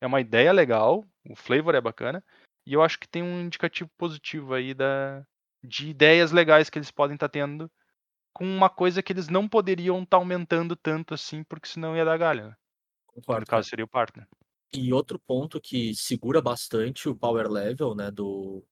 [0.00, 1.06] É uma ideia legal.
[1.28, 2.24] O flavor é bacana.
[2.66, 5.22] E eu acho que tem um indicativo positivo aí da,
[5.62, 7.70] de ideias legais que eles podem estar tendo
[8.32, 12.16] com uma coisa que eles não poderiam estar aumentando tanto assim, porque senão ia dar
[12.16, 12.46] galho.
[12.46, 12.50] Né?
[12.50, 13.58] No Concordo, cara.
[13.58, 14.26] caso seria o partner.
[14.72, 18.64] E outro ponto que segura bastante o power level, né, do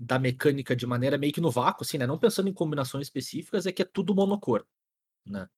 [0.00, 3.66] da mecânica de maneira meio que no vácuo, assim, né, não pensando em combinações específicas,
[3.66, 4.64] é que é tudo monocor,
[5.26, 5.48] né?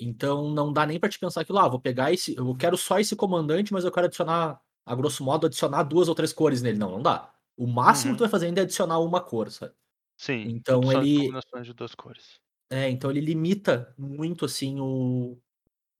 [0.00, 2.76] Então não dá nem pra te pensar que lá, ah, vou pegar esse, eu quero
[2.78, 6.62] só esse comandante, mas eu quero adicionar, a grosso modo, adicionar duas ou três cores
[6.62, 6.78] nele.
[6.78, 7.32] Não, não dá.
[7.56, 8.14] O máximo Uhum.
[8.14, 9.74] que tu vai fazer ainda é adicionar uma cor, sabe?
[10.16, 12.40] Sim, Então ele- combinações de duas cores.
[12.70, 15.38] É, então ele limita muito assim o.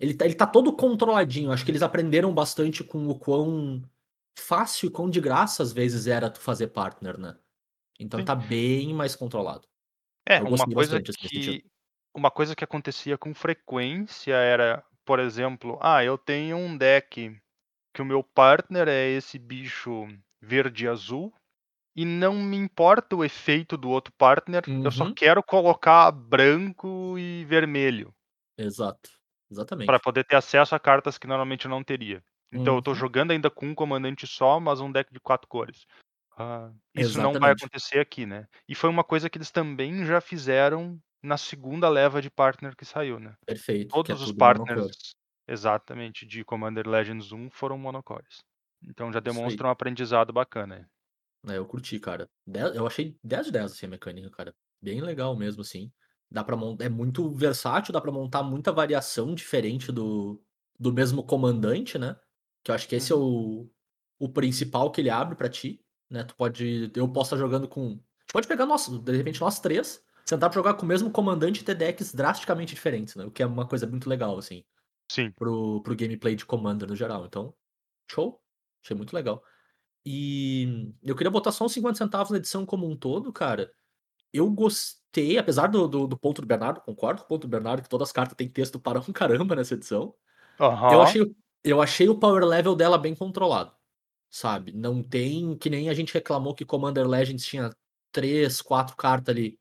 [0.01, 1.53] Ele tá, ele tá todo controladinho.
[1.53, 3.83] Acho que eles aprenderam bastante com o quão
[4.39, 7.39] fácil e quão de graça às vezes era tu fazer partner, né?
[8.01, 8.25] Então Sim.
[8.25, 9.69] tá bem mais controlado.
[10.29, 11.65] É, uma coisa assim, que
[12.15, 17.37] uma coisa que acontecia com frequência era, por exemplo, ah, eu tenho um deck
[17.95, 20.09] que o meu partner é esse bicho
[20.43, 21.35] verde e azul
[21.97, 25.17] e não me importa o efeito do outro partner, eu só Uhum.
[25.17, 28.15] quero colocar branco e vermelho
[28.59, 29.11] Exato.
[29.51, 29.89] Exatamente.
[29.89, 32.23] para poder ter acesso a cartas que normalmente eu não teria.
[32.53, 32.95] Então eu tô Uhum.
[32.95, 35.87] jogando ainda com um comandante só, mas um deck de quatro cores.
[36.43, 37.53] Ah, isso não vai Exatamente.
[37.53, 38.47] acontecer aqui, né?
[38.69, 42.85] E foi uma coisa que eles também já fizeram na segunda leva de partner que
[42.85, 43.35] saiu, né?
[43.47, 44.01] Perfeito.
[44.09, 45.15] é Todos os tudo partners,
[45.49, 48.39] exatamente, de Commander Legends 1 foram monocores.
[48.83, 50.89] Então já demonstra um aprendizado bacana.
[51.49, 52.29] É, eu curti, cara.
[52.75, 54.55] Eu achei 10 de 10 assim, a mecânica, cara.
[54.83, 55.93] Bem legal mesmo, assim.
[56.31, 56.85] Dá pra montar.
[56.85, 60.43] É muito versátil, dá pra montar muita variação diferente do,
[60.79, 62.17] do mesmo comandante, né?
[62.65, 63.71] Que eu acho que esse é o,
[64.19, 66.25] o principal que ele abre pra ti, né?
[66.25, 66.91] Tu pode.
[66.95, 67.91] Eu posso estar jogando com.
[67.91, 71.61] Gente pode pegar nós, de repente, nós três, sentar pra jogar com o mesmo comandante
[71.61, 73.25] e ter decks drasticamente diferentes, né?
[73.25, 74.65] O que é uma coisa muito legal, assim
[75.11, 75.33] Sim.
[75.33, 77.25] pro, pro gameplay de Commander no geral.
[77.27, 77.55] Então,
[78.11, 78.41] show.
[78.83, 79.43] Achei muito legal.
[80.05, 83.71] E eu queria botar só uns 50 centavos na edição como um todo, cara.
[84.33, 87.83] Eu gostei, apesar do, do, do ponto do Bernardo, concordo com o ponto do Bernardo,
[87.83, 90.15] que todas as cartas têm texto para um caramba nessa edição.
[90.59, 91.03] Eu Aham.
[91.03, 93.73] achei, eu achei o power level dela bem controlado,
[94.31, 94.73] sabe?
[94.73, 97.71] Não tem, que nem a gente reclamou que Commander Legends tinha
[98.13, 99.59] três, quatro cartas ali,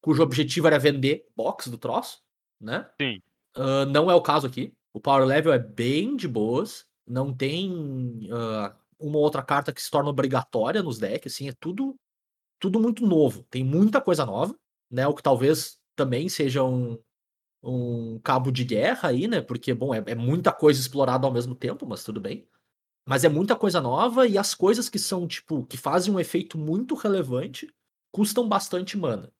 [0.00, 2.20] cujo objetivo era vender box do troço,
[2.60, 2.88] né?
[3.00, 3.20] Sim.
[3.54, 4.72] Ah, não é o caso aqui.
[4.92, 6.86] O power level é bem de boas.
[7.06, 11.34] Não tem ah, uma ou outra carta que se torna obrigatória nos decks.
[11.34, 11.94] Assim, é tudo,
[12.60, 13.44] tudo muito novo.
[13.50, 14.54] Tem muita coisa nova,
[14.90, 15.06] né?
[15.06, 16.98] O que talvez também seja um,
[17.62, 19.40] um cabo de guerra aí, né?
[19.40, 22.46] Porque, bom, é, é muita coisa explorada ao mesmo tempo, mas tudo bem.
[23.06, 26.56] Mas é muita coisa nova e as coisas que são, tipo, que fazem um efeito
[26.56, 27.72] muito relevante
[28.10, 29.32] custam bastante mana,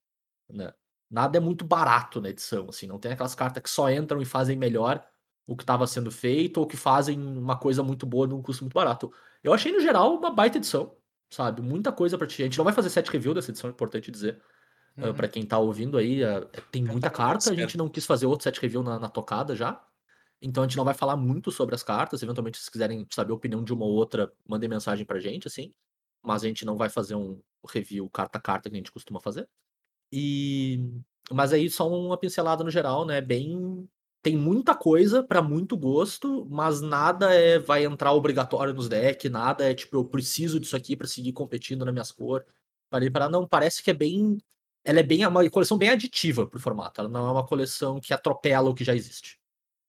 [0.48, 0.72] né?
[1.10, 4.24] Nada é muito barato na edição, assim, não tem aquelas cartas que só entram e
[4.24, 5.06] fazem melhor
[5.46, 8.74] o que estava sendo feito ou que fazem uma coisa muito boa num custo muito
[8.74, 9.12] barato.
[9.42, 10.96] Eu achei, no geral, uma baita edição,
[11.30, 11.60] sabe?
[11.62, 12.42] Muita coisa pra ti.
[12.42, 14.42] A gente não vai fazer set review dessa edição, é importante dizer.
[14.96, 15.14] Ah, Uhum.
[15.14, 18.44] Pra quem tá ouvindo aí, ah, tem muita carta, a gente não quis fazer outro
[18.44, 19.84] set review na, na tocada já.
[20.44, 22.22] Então a gente não vai falar muito sobre as cartas.
[22.22, 25.72] Eventualmente, se quiserem saber a opinião de uma ou outra, mandem mensagem pra gente, assim.
[26.22, 29.20] Mas a gente não vai fazer um review carta a carta que a gente costuma
[29.20, 29.48] fazer.
[30.12, 30.80] E.
[31.32, 33.20] Mas aí só uma pincelada no geral, né?
[33.20, 33.88] Bem.
[34.22, 39.64] Tem muita coisa pra muito gosto, mas nada é vai entrar obrigatório nos decks, nada
[39.70, 42.46] é tipo, eu preciso disso aqui pra seguir competindo nas minhas cores.
[42.90, 44.38] Parei para não, parece que é bem.
[44.84, 47.00] Ela é bem é uma coleção bem aditiva pro formato.
[47.00, 49.38] Ela não é uma coleção que atropela o que já existe.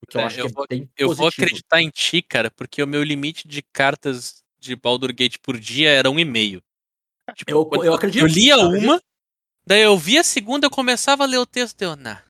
[0.02, 1.44] O que eu É, acho eu que vou- é bem Eu vou positivo.
[1.46, 5.90] acreditar em ti, cara, porque o meu limite de cartas de Baldur Gate por dia
[5.90, 6.62] era um e meio.
[7.34, 9.00] Tipo, Eu- eu acredito, Eu lia uma,
[9.66, 12.22] daí eu via a segunda, eu começava a ler o texto, eu, nah,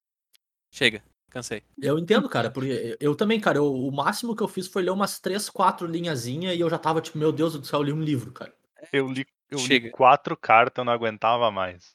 [0.70, 1.62] chega, cansei.
[1.78, 4.90] Eu entendo, cara, porque eu também, cara, eu- o máximo que eu fiz foi ler
[4.90, 7.92] umas três, quatro linhazinhas e eu já tava tipo, meu Deus do céu, eu li
[7.92, 8.54] um livro, cara.
[8.92, 11.94] Eu li, eu li quatro cartas, eu não aguentava mais.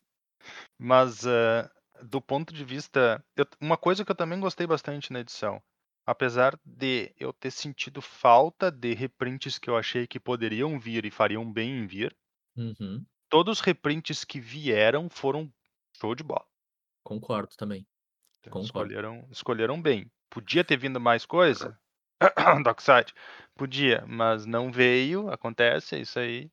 [0.78, 1.70] Mas eh,
[2.04, 3.24] do ponto de vista.
[3.36, 5.62] eu- uma coisa que eu também gostei bastante na edição.
[6.06, 11.12] Apesar de eu ter sentido falta de reprints que eu achei que poderiam vir e
[11.12, 12.16] fariam bem em vir,
[12.56, 15.52] Uhum, todos os reprints que vieram foram
[15.98, 16.46] show de bola.
[17.04, 17.88] concordo também.
[18.50, 18.96] Concordo.
[18.96, 20.10] Escolheram, escolheram bem.
[20.30, 21.78] Podia ter vindo mais coisa?
[22.64, 23.14] Dockside.
[23.56, 26.52] Podia, mas não veio, acontece, é isso aí.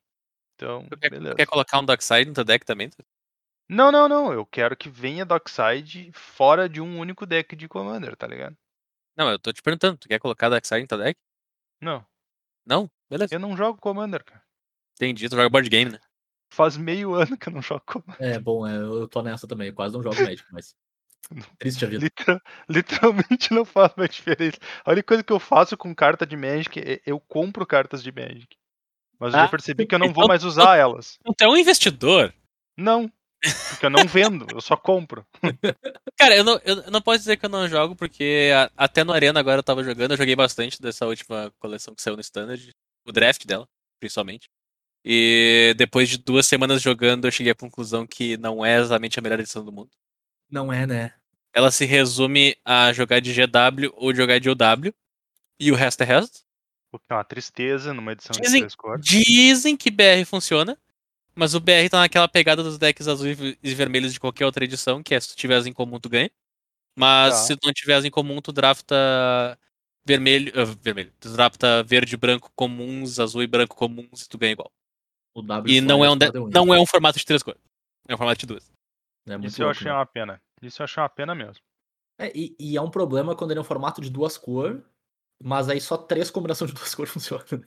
[0.56, 1.36] Então, quer, beleza.
[1.36, 2.90] quer colocar um Darkseid no teu deck também?
[3.68, 4.32] Não, não, não.
[4.32, 8.56] Eu quero que venha Dockside fora de um único deck de Commander, tá ligado?
[9.16, 11.18] Não, eu tô te perguntando, tu quer colocar Darkseid no teu deck?
[11.80, 12.04] Não,
[12.66, 12.90] Não?
[13.10, 13.34] Beleza.
[13.34, 14.42] eu não jogo Commander, cara.
[14.96, 16.00] Entendi, tu joga board game, né?
[16.52, 18.16] Faz meio ano que eu não jogo Commander.
[18.20, 19.68] É, bom, é, eu tô nessa também.
[19.68, 20.74] Eu quase não jogo Magic, mas.
[21.58, 22.04] Triste a vida.
[22.04, 24.58] Literal- literalmente não faz mais diferença.
[24.84, 28.10] A única coisa que eu faço com carta de Magic é eu compro cartas de
[28.12, 28.56] Magic.
[29.18, 31.18] Mas eu Ah, já percebi que eu não vou então- mais usar elas.
[31.36, 32.32] Tu é um investidor.
[32.76, 33.10] Não.
[33.70, 35.24] Porque eu não vendo, eu só compro.
[36.16, 39.12] Cara, eu não, eu não posso dizer que eu não jogo, porque a- até no
[39.12, 42.72] Arena agora eu tava jogando, eu joguei bastante dessa última coleção que saiu no Standard,
[43.06, 43.68] o draft dela,
[44.00, 44.48] principalmente.
[45.04, 49.22] E depois de duas semanas jogando, eu cheguei à conclusão que não é exatamente a
[49.22, 49.90] melhor edição do mundo.
[50.50, 51.14] Não é, né?
[51.54, 54.92] Ela se resume a jogar de GW ou jogar de OW,
[55.60, 56.40] e o resto é resto.
[56.92, 59.04] O que é uma tristeza numa edição Dizem- de três cores.
[59.06, 60.76] Dizem que BR funciona,
[61.38, 65.02] mas o BR tá naquela pegada dos decks azuis e vermelhos de qualquer outra edição,
[65.02, 66.30] que é se tu tiver as em comum, tu ganha.
[66.96, 67.40] Mas Tá.
[67.42, 69.58] se tu não tiver as em comum, tu drafta
[70.04, 70.52] vermelho.
[70.56, 71.12] ah, vermelho.
[71.20, 74.70] Tu drafta verde, branco comuns, azul e branco comuns e tu ganha igual.
[75.34, 77.60] O W E não é, um de- Fire não é um formato de três cores.
[78.08, 78.70] É um formato de duas.
[79.28, 79.96] É muito Isso eu louco, achei né?
[79.96, 80.42] uma pena.
[80.62, 81.62] Isso eu achei uma pena mesmo.
[82.18, 84.82] É, e, e é um problema quando ele é um formato de duas cores,
[85.40, 87.44] mas aí só três combinações de duas cores funcionam.
[87.52, 87.60] né?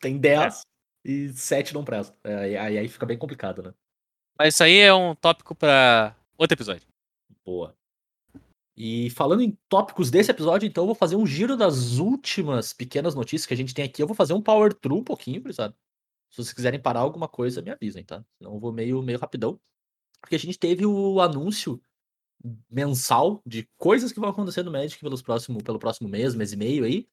[0.00, 0.62] Tem 10
[1.08, 2.14] e 7 não prestam.
[2.22, 3.72] É, aí, aí, aí fica bem complicado, né?
[4.38, 6.86] Mas isso aí é um tópico pra outro episódio.
[7.44, 7.74] Boa.
[8.76, 13.14] E falando em tópicos desse episódio, então eu vou fazer um giro das últimas pequenas
[13.14, 14.02] notícias que a gente tem aqui.
[14.02, 15.74] Eu vou fazer um power through um pouquinho, sabe?
[16.30, 18.22] Se vocês quiserem parar alguma coisa, me avisem, tá?
[18.36, 19.58] Senão eu vou meio, meio rapidão.
[20.20, 21.80] Porque a gente teve o anúncio
[22.70, 26.56] mensal de coisas que vão acontecer no Magic pelos próximo, pelo próximo mês, mês e
[26.56, 27.08] meio aí.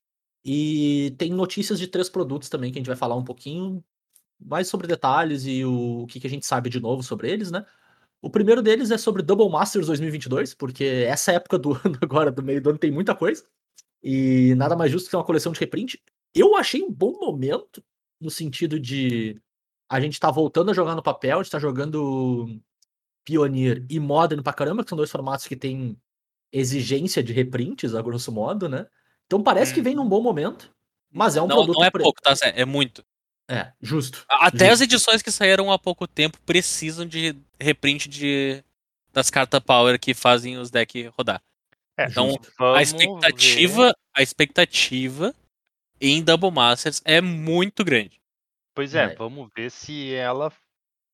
[0.45, 3.83] E tem notícias de três produtos também que a gente vai falar um pouquinho
[4.39, 7.49] mais sobre detalhes e o, o que, que a gente sabe de novo sobre eles,
[7.49, 7.65] né?
[8.21, 12.43] O primeiro deles é sobre Double Masters 2022, porque essa época do ano agora, do
[12.43, 13.43] meio do ano, tem muita coisa.
[14.03, 15.99] E nada mais justo que uma coleção de reprint.
[16.33, 17.83] Eu achei um bom momento,
[18.21, 19.41] no sentido de
[19.89, 22.59] a gente tá voltando a jogar no papel, a gente tá jogando
[23.23, 25.97] Pioneer e Modern pra caramba, que são dois formatos que têm
[26.51, 28.85] exigência de reprints, a grosso modo, né?
[29.27, 30.73] Então parece que vem num bom momento,
[31.11, 31.77] mas é um não, produto...
[31.79, 32.33] não é pre- pouco, tá?
[32.43, 33.03] É muito.
[33.47, 34.25] É, justo.
[34.27, 34.73] Até Justo.
[34.73, 38.63] as edições que saíram há pouco tempo precisam de reprint de,
[39.13, 41.41] das cartas Power que fazem os decks rodar.
[41.97, 42.81] É, Então, a ver.
[42.81, 45.33] expectativa, a expectativa
[46.01, 48.19] em Double Masters é muito grande.
[48.73, 49.15] Pois é, É.
[49.15, 50.51] vamos ver se ela.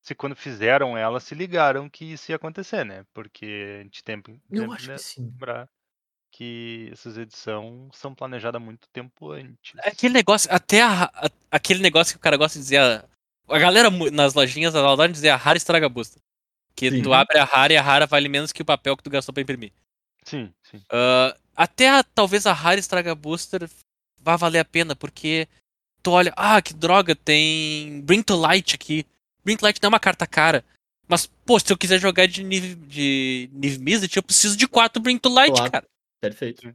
[0.02, 3.04] Se quando fizeram ela, se ligaram que isso ia acontecer, né?
[3.14, 5.22] Porque a gente tem que Eu acho que sim.
[5.22, 5.68] lembrar
[6.32, 9.74] que essas edições são planejadas há muito tempo antes.
[9.84, 12.78] É Aquele negócio, até a- a- aquele negócio que o cara gosta de dizer.
[12.78, 13.04] A,
[13.48, 16.18] a galera nas lojinhas ela adora dizer a rara estraga busta.
[16.74, 17.02] Que Sim.
[17.02, 19.32] tu abre a rara e a rara vale menos que o papel que tu gastou
[19.32, 19.72] pra imprimir.
[20.24, 20.80] Sim, sim.
[20.90, 23.68] Ah, até a- talvez a rara estraga booster
[24.18, 25.46] vá valer a pena, porque
[26.02, 29.04] tu olha, ah, que droga, tem Bring to Light aqui.
[29.44, 30.64] Bring to Light não é uma carta cara.
[31.06, 35.02] Mas, pô, se eu quiser jogar de Niv, de Niv Mizzet, eu preciso de quatro
[35.02, 35.70] Bring to Light, Claro.
[35.70, 35.86] cara.
[36.22, 36.72] Perfeito.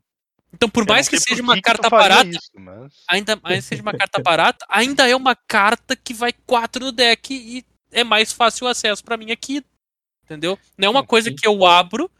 [0.53, 2.93] Então, por mais que seja uma que carta barata, Isso, mas...
[3.09, 7.33] ainda mais seja uma carta barata, ainda é uma carta que vai quatro no deck
[7.33, 9.63] e é mais fácil o acesso pra mim aqui.
[10.25, 10.59] Entendeu?
[10.77, 12.11] Não é uma coisa que eu abro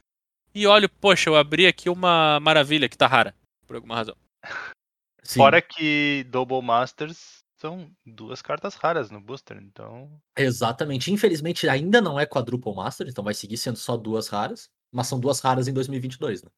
[0.56, 4.16] e olho, poxa, eu abri aqui uma maravilha que tá rara, por alguma razão.
[5.22, 5.40] Sim.
[5.40, 10.10] Fora que Double Masters são duas cartas raras no booster, então.
[10.38, 11.12] Exatamente.
[11.12, 15.20] Infelizmente ainda não é Quadruple Master, então vai seguir sendo só duas raras, mas são
[15.20, 16.50] duas raras em 2022, né?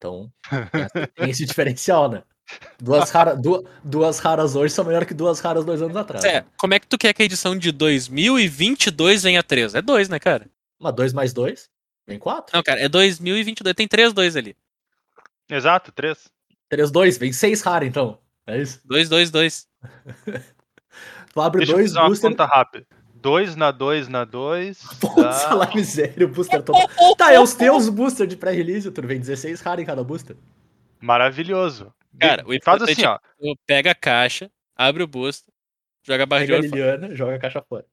[0.00, 0.32] Então,
[0.72, 2.22] tem esse- tem esse diferencial, né?
[2.80, 6.24] Duas, rara, du- duas raras hoje são melhor que duas raras dois anos atrás.
[6.24, 9.74] É, como é que tu quer que a edição de 2022 venha 3?
[9.74, 10.46] É 2, né, cara?
[10.80, 11.68] Uma 2 mais 2,
[12.08, 12.56] vem 4.
[12.56, 14.56] Não, cara, é 2022, tem 3 2 ali.
[15.48, 16.28] Exato, três.
[16.68, 18.18] 3, 2, vem 6 raras então.
[18.46, 18.80] É isso.
[18.84, 19.68] 2 2 2.
[21.32, 22.30] Tu abre Deixa eu dois fazer uma booster.
[22.30, 22.86] conta rápida.
[23.20, 24.82] 2 na 2 na 2.
[25.00, 26.78] Putz, lá miséria, o booster todo.
[27.16, 30.36] Tá, é os teus booster de pré-release, tu vem 16 raras em cada booster.
[31.00, 31.92] Maravilhoso.
[32.18, 33.18] Cara, o Faz assim, ó.
[33.38, 35.52] Tu pega a caixa, abre o booster,
[36.02, 36.82] joga a Pega a barrilha fora.
[36.82, 37.86] Liliana, joga a caixa fora.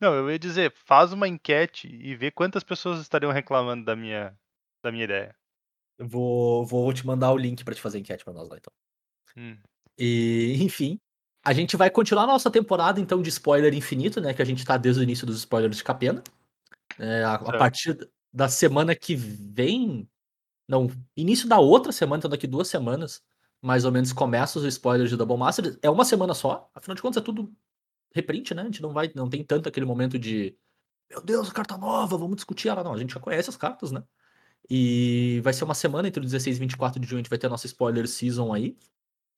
[0.00, 4.36] Não, eu ia dizer, faz uma enquete e vê quantas pessoas estariam reclamando da minha,
[4.82, 5.34] da minha ideia.
[5.98, 8.72] Eu vou, vou te mandar o link pra te fazer enquete pra nós lá, então.
[9.36, 9.56] Hum.
[9.98, 10.98] E, enfim,
[11.44, 14.32] a gente vai continuar a nossa temporada, então, de spoiler infinito, né?
[14.32, 16.22] Que a gente tá desde o início dos spoilers de Capena.
[16.98, 17.98] É, a, a partir
[18.32, 20.08] da semana que vem.
[20.66, 23.22] Não, início da outra semana, então daqui duas semanas,
[23.60, 25.78] mais ou menos, começa os spoilers de Double Master.
[25.82, 27.52] É uma semana só, afinal de contas, é tudo
[28.14, 28.62] reprint, né?
[28.62, 30.56] A gente não vai, não tem tanto aquele momento de.
[31.10, 32.82] Meu Deus, carta nova, vamos discutir ela.
[32.82, 34.02] Não, a gente já conhece as cartas, né?
[34.70, 37.38] E vai ser uma semana entre o 16 e 24 de junho, a gente vai
[37.38, 38.78] ter a nossa spoiler season aí.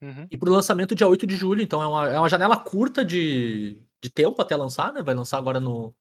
[0.00, 0.26] Uhum.
[0.30, 3.80] E pro lançamento dia 8 de julho, então é uma, é uma janela curta de,
[4.00, 5.02] de tempo até lançar, né?
[5.02, 5.94] Vai lançar agora no,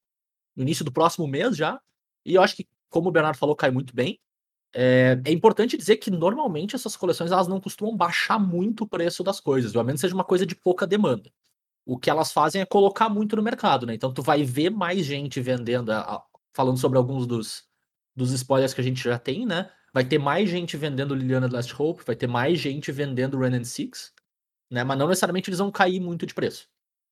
[0.56, 1.80] no início do próximo mês já.
[2.26, 4.20] E eu acho que, como o Bernardo falou, cai muito bem.
[4.74, 9.24] É, é importante dizer que normalmente essas coleções elas não costumam baixar muito o preço
[9.24, 11.32] das coisas, ou a menos seja uma coisa de pouca demanda.
[11.86, 13.94] O que elas fazem é colocar muito no mercado, né?
[13.94, 15.92] Então tu vai ver mais gente vendendo,
[16.54, 17.64] falando sobre alguns dos,
[18.14, 19.72] dos spoilers que a gente já tem, né?
[19.96, 23.64] Vai ter mais gente vendendo Liliana Last Hope, vai ter mais gente vendendo Ren and
[23.64, 24.12] Six,
[24.70, 24.84] né?
[24.84, 26.68] Mas não necessariamente eles vão cair muito de preço.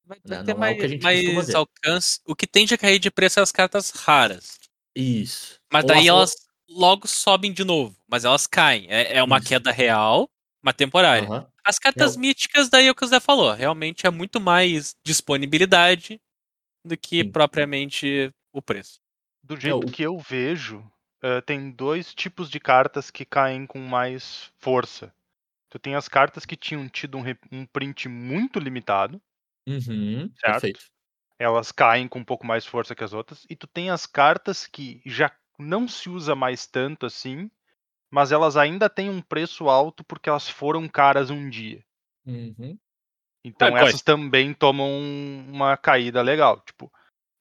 [0.06, 1.56] Vai Né, ter não é o mais, que a gente costuma mais ver.
[1.56, 2.20] alcance.
[2.28, 4.60] O que tende a cair de preço é as cartas raras.
[4.94, 5.62] Isso.
[5.72, 6.36] Mas Ou daí as- elas
[6.70, 7.96] logo sobem de novo.
[8.06, 8.86] Mas elas caem.
[8.90, 9.48] É, é uma Isso.
[9.48, 10.30] queda real,
[10.62, 11.26] uma temporária.
[11.26, 11.48] Aham.
[11.64, 13.54] As cartas É míticas, daí é o que o Zé falou.
[13.54, 16.20] Realmente é muito mais disponibilidade
[16.86, 17.32] do que Sim.
[17.32, 19.00] propriamente o preço.
[19.42, 20.84] Do jeito o- que eu vejo,
[21.24, 25.14] eh, tem dois tipos de cartas que caem com mais força.
[25.70, 29.22] Tu tem as cartas que tinham tido um, um print muito limitado,
[29.68, 30.80] Uhum, Certo.
[30.80, 30.86] perfeito.
[31.40, 34.68] elas caem com um pouco mais força que as outras, e tu tem as cartas
[34.68, 37.52] que já não se usa mais tanto assim,
[38.12, 41.86] mas elas ainda têm um preço alto porque elas foram caras um dia.
[42.26, 42.80] Uhum.
[43.46, 43.96] Então Ah, Goif.
[43.96, 44.90] essas também tomam
[45.50, 46.62] uma caída legal.
[46.62, 46.92] Tipo,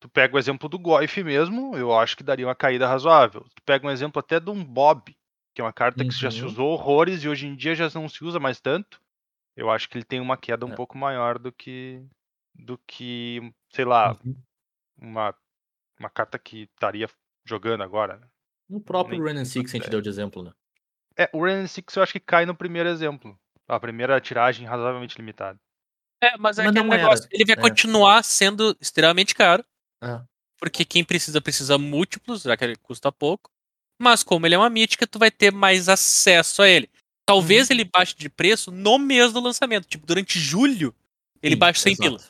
[0.03, 3.47] tu pega o exemplo do Goif mesmo, eu acho que daria uma caída razoável.
[3.55, 5.17] Tu pega um exemplo até de um Bob,
[5.55, 6.47] que é uma carta que já se Uhum.
[6.49, 9.01] usou horrores e hoje em dia já não se usa mais tanto.
[9.57, 10.75] Eu acho que ele tem uma queda um É.
[10.75, 12.05] pouco maior do que
[12.55, 13.41] do que,
[13.71, 14.37] sei lá, Uhum.
[15.01, 15.33] uma
[16.01, 17.09] uma carta que estaria
[17.47, 18.17] jogando agora.
[18.19, 18.27] né?
[18.69, 19.91] O próprio Nem- Ren Six a gente é.
[19.91, 20.53] deu de exemplo, né?
[21.17, 23.39] É, o Ren Six eu acho que cai no primeiro exemplo.
[23.69, 25.59] A primeira tiragem razoavelmente limitada.
[26.21, 27.03] É, mas é Mas aquele era.
[27.03, 27.29] negócio.
[27.31, 27.61] Ele vai É.
[27.61, 29.65] continuar sendo extremamente caro.
[30.03, 30.21] É.
[30.59, 33.51] Porque quem precisa, precisa múltiplos, já que ele custa pouco.
[34.01, 36.89] Mas como ele é uma mítica, tu vai ter mais acesso a ele.
[37.27, 37.75] Talvez Uhum.
[37.77, 39.87] ele baixe de preço no mês do lançamento.
[39.87, 40.95] Tipo, durante julho,
[41.43, 42.09] ele Sim, baixa 100 exato.
[42.17, 42.21] pila.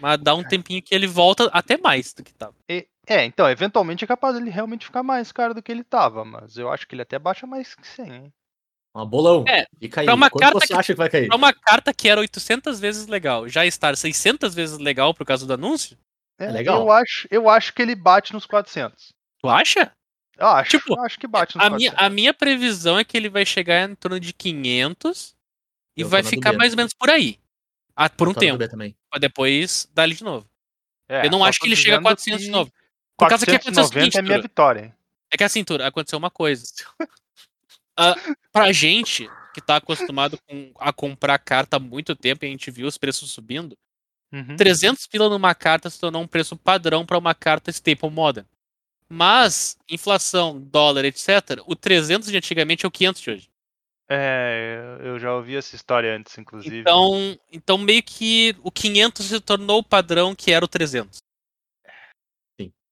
[0.00, 2.54] Mas dá um tempinho que ele volta até mais do que tava.
[2.68, 6.24] E- é, então, eventualmente é capaz dele realmente ficar mais caro do que ele tava,
[6.24, 8.32] mas eu acho que ele até baixa mais que 100, hein?
[8.94, 9.44] Uma bolão.
[9.46, 10.06] É, Fica aí.
[10.06, 11.28] pra uma Quanto carta você que- acha que vai cair?
[11.28, 15.46] Pra uma carta que era 800 vezes legal, já estar 600 vezes legal por causa
[15.46, 15.96] do anúncio,
[16.38, 16.82] É, legal.
[16.82, 19.12] Eu acho, eu acho que ele bate nos 400.
[19.40, 19.92] tu acha?
[20.38, 22.06] Eu acho, Tipo, eu acho que bate nos A minha, 400.
[22.06, 25.34] a minha previsão é que ele vai chegar em torno de 500
[25.96, 27.38] e Eu tô vai ficar mais ou menos por aí.
[27.94, 28.96] Ah, por um Eu na do tempo.
[29.10, 30.46] Pra depois dar ele de novo.
[31.08, 32.70] É, eu não acho que ele chega a dizendo 400 de novo.
[33.16, 34.96] Por causa que aconteceu o 490 seguinte, é minha vitória.
[35.32, 36.64] É que assim, Tura, aconteceu uma coisa.
[37.98, 38.14] Ah,
[38.52, 42.70] pra gente que tá acostumado com- a comprar carta há muito tempo e a gente
[42.70, 43.74] viu os preços subindo,
[44.36, 44.56] Uhum.
[44.56, 48.46] 300 pila numa carta se tornou um preço padrão pra uma carta Staple Modern.
[49.08, 53.50] Mas, inflação, dólar, etc., o 300 de antigamente é o 500 de hoje.
[54.08, 56.78] É, eu já ouvi essa história antes, inclusive.
[56.78, 61.18] Então, então meio que o 500 se tornou o padrão que era o 300.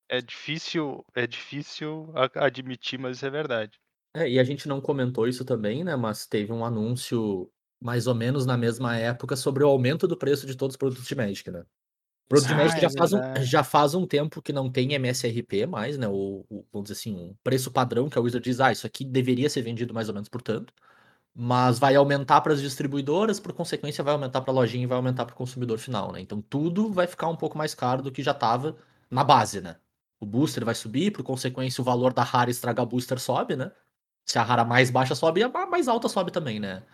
[0.09, 3.73] É difícil, é difícil admitir, mas isso é verdade.
[4.15, 5.97] É, e a gente não comentou isso também, né?
[5.97, 10.47] Mas teve um anúncio mais ou menos na mesma época sobre o aumento do preço
[10.47, 11.61] de todos os produtos de Magic, né?
[11.61, 14.71] O produto de Ah, Magic é já, faz um, já faz um tempo que não
[14.71, 16.09] tem MSRP mais, né?
[16.09, 19.05] O, o- vamos dizer assim, um preço padrão que a Wizard diz, ah, isso aqui
[19.05, 20.73] deveria ser vendido mais ou menos por tanto.
[21.37, 24.97] Mas vai aumentar para as distribuidoras, por consequência, vai aumentar para a lojinha e vai
[24.97, 26.21] aumentar para o consumidor final, né?
[26.21, 28.77] Então tudo vai ficar um pouco mais caro do que já estava
[29.11, 29.77] na base, né?
[30.21, 33.73] O booster vai subir, por consequência, o valor da rara estragar booster sobe, né?
[34.27, 36.85] Se a rara mais baixa sobe, a mais alta sobe também, né?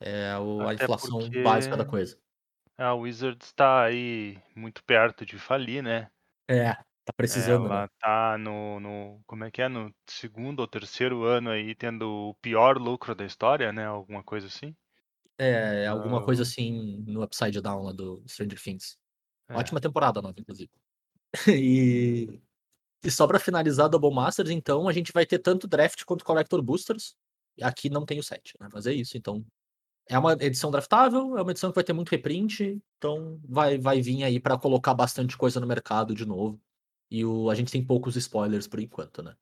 [0.00, 2.18] É o- a inflação porque- básica da coisa.
[2.78, 6.10] A Wizards está aí muito perto de falir, né?
[6.48, 6.72] É,
[7.04, 7.88] tá precisando, Ela né?
[8.00, 9.20] tá no, no.
[9.26, 9.68] Como é que é?
[9.68, 13.84] No segundo ou terceiro ano aí, tendo o pior lucro da história, né?
[13.84, 14.74] Alguma coisa assim.
[15.38, 16.24] É, alguma Ah.
[16.24, 18.98] coisa assim no Upside Down lá do Stranger Things.
[19.48, 19.54] É.
[19.56, 20.70] Ótima temporada nova, inclusive.
[21.62, 22.40] e,
[23.04, 26.62] e só pra finalizar Double Masters, então, a gente vai ter tanto draft quanto Collector
[26.62, 27.14] Boosters.
[27.62, 28.68] Aqui não tem o set, né?
[28.72, 29.44] Mas é isso, então.
[30.10, 34.02] É uma edição draftável, é uma edição que vai ter muito reprint, então vai, vai
[34.02, 36.60] vir aí pra colocar bastante coisa no mercado de novo.
[37.08, 39.36] E o, a gente tem poucos spoilers por enquanto, né?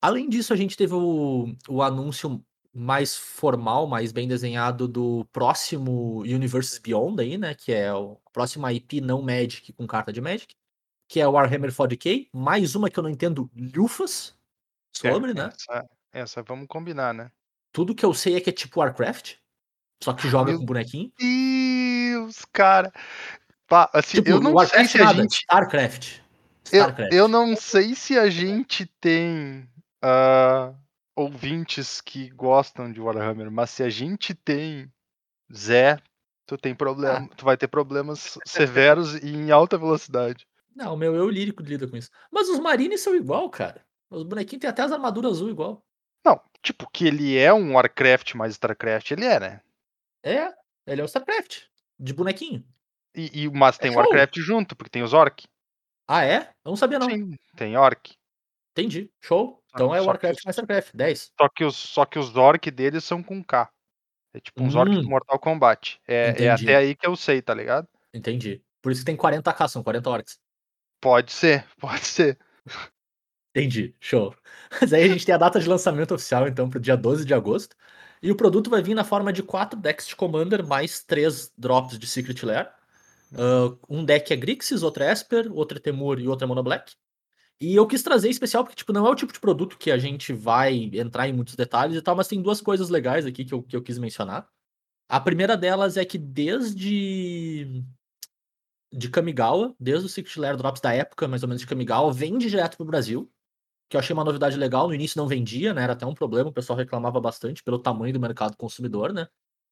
[0.00, 6.20] Além disso, a gente teve o, o anúncio mais formal, mais bem desenhado do próximo
[6.20, 7.52] Universes Beyond aí, né?
[7.52, 10.54] Que é o a próxima IP não Magic com carta de Magic.
[11.08, 12.28] Que é o Warhammer 40k.
[12.32, 14.36] Mais uma que eu não entendo lufas
[14.92, 15.52] sobre, É, né?
[15.52, 17.32] Essa, essa vamos combinar, né?
[17.72, 19.36] Tudo que eu sei é que é tipo Warcraft.
[20.04, 21.10] Só que joga Meu com bonequinho.
[21.18, 22.92] Deus, cara.
[23.66, 25.32] Pá, assim, Tipo, eu não sei Warcraft se a gente.
[25.32, 26.18] StarCraft.
[26.70, 27.12] Eu, StarCraft.
[27.14, 29.66] eu não sei se a gente tem
[30.02, 30.74] ah,
[31.16, 34.92] ouvintes que gostam de Warhammer, mas se a gente tem,
[35.50, 35.96] Zé,
[36.44, 40.46] tu tem problema, tu vai ter problemas severos e em alta velocidade.
[40.76, 42.10] Não, meu eu lírico lida com isso.
[42.30, 43.80] Mas os Marines são igual, cara.
[44.10, 45.82] Os bonequinhos têm até as armaduras azul igual.
[46.22, 49.60] Não, tipo, que ele é um Warcraft mais StarCraft, ele é, né?
[50.24, 50.52] É,
[50.86, 51.64] ele é o StarCraft.
[51.98, 52.64] De bonequinho.
[53.14, 54.00] E, e- mas tem show.
[54.00, 55.44] Warcraft junto, porque tem os Orc.
[56.08, 56.50] Ah, é?
[56.64, 57.08] Eu não sabia, não.
[57.08, 58.14] Sim, tem Orc.
[58.72, 59.10] Entendi.
[59.20, 59.62] Show.
[59.72, 60.90] Então Ah, é só que Warcraft os- mais StarCraft.
[60.94, 61.30] 10.
[61.40, 63.70] Só que os, só que os Orc deles são com K.
[64.32, 65.08] É tipo uns Orc do Hum.
[65.08, 66.00] Mortal Kombat.
[66.08, 67.86] É, é até aí que eu sei, tá ligado?
[68.12, 68.60] Entendi.
[68.82, 70.38] Por isso que tem 40k, são 40 orcs.
[71.00, 72.38] Pode ser, pode ser.
[73.54, 73.94] Entendi.
[74.00, 74.34] Show.
[74.80, 77.32] Mas aí a gente tem a data de lançamento oficial, então, pro dia 12 de
[77.32, 77.76] agosto.
[78.24, 81.98] E o produto vai vir na forma de 4 decks de Commander, mais 3 drops
[81.98, 82.72] de Secret Lair.
[83.34, 86.62] Ah, um deck é Grixis, outro é Esper, outro é Temur e outro é Mono
[86.62, 86.94] Black.
[87.60, 89.90] E eu quis trazer em especial porque, tipo, não é o tipo de produto que
[89.90, 93.44] a gente vai entrar em muitos detalhes e tal, mas tem duas coisas legais aqui
[93.44, 94.48] que eu, que eu quis mencionar.
[95.06, 97.84] A primeira delas é que desde
[98.90, 102.48] de Kamigawa, desde o Secret Lair Drops da época, mais ou menos, de Kamigawa, vende
[102.48, 103.30] direto pro Brasil.
[103.94, 104.88] Que eu achei uma novidade legal.
[104.88, 105.84] No início não vendia, né?
[105.84, 109.28] Era até um problema, o pessoal reclamava bastante pelo tamanho do mercado consumidor, né?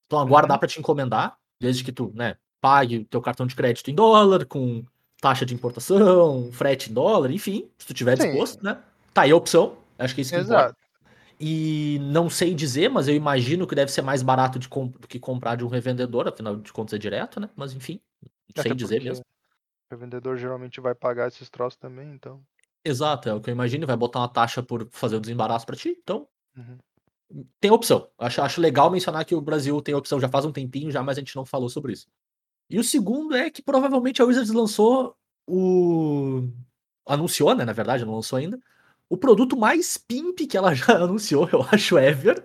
[0.07, 0.49] Então agora Uhum.
[0.51, 3.95] dá pra te encomendar, desde que tu, né, pague o teu cartão de crédito em
[3.97, 4.85] dólar, com
[5.21, 8.29] taxa de importação, frete em dólar, enfim, se tu tiver Sim.
[8.29, 8.79] disposto, né?
[9.13, 9.77] Tá aí a opção.
[9.99, 10.71] Acho que é isso que importa.
[10.71, 10.77] Exato.
[11.41, 15.19] E não sei dizer, mas eu imagino que deve ser mais barato de do que
[15.19, 17.51] comprar de um revendedor, afinal de contas é direto, né?
[17.57, 19.25] Mas enfim, não Até sei dizer mesmo.
[19.91, 22.41] O vendedor geralmente vai pagar esses troços também, então.
[22.85, 25.77] Exato, é o que eu imagino, vai botar uma taxa por fazer o desembaraço pra
[25.77, 26.27] ti, então
[26.57, 26.77] Uhum.
[27.61, 28.09] tem opção.
[28.19, 31.17] Acho, acho legal mencionar que o Brasil tem opção já faz um tempinho já, mas
[31.17, 32.07] a gente não falou sobre isso.
[32.69, 36.49] E o segundo é que provavelmente a Wizards lançou o.
[37.07, 37.65] Anunciou, né?
[37.65, 38.59] Na verdade, não lançou ainda.
[39.09, 42.45] O produto mais pimp que ela já anunciou, eu acho, ever.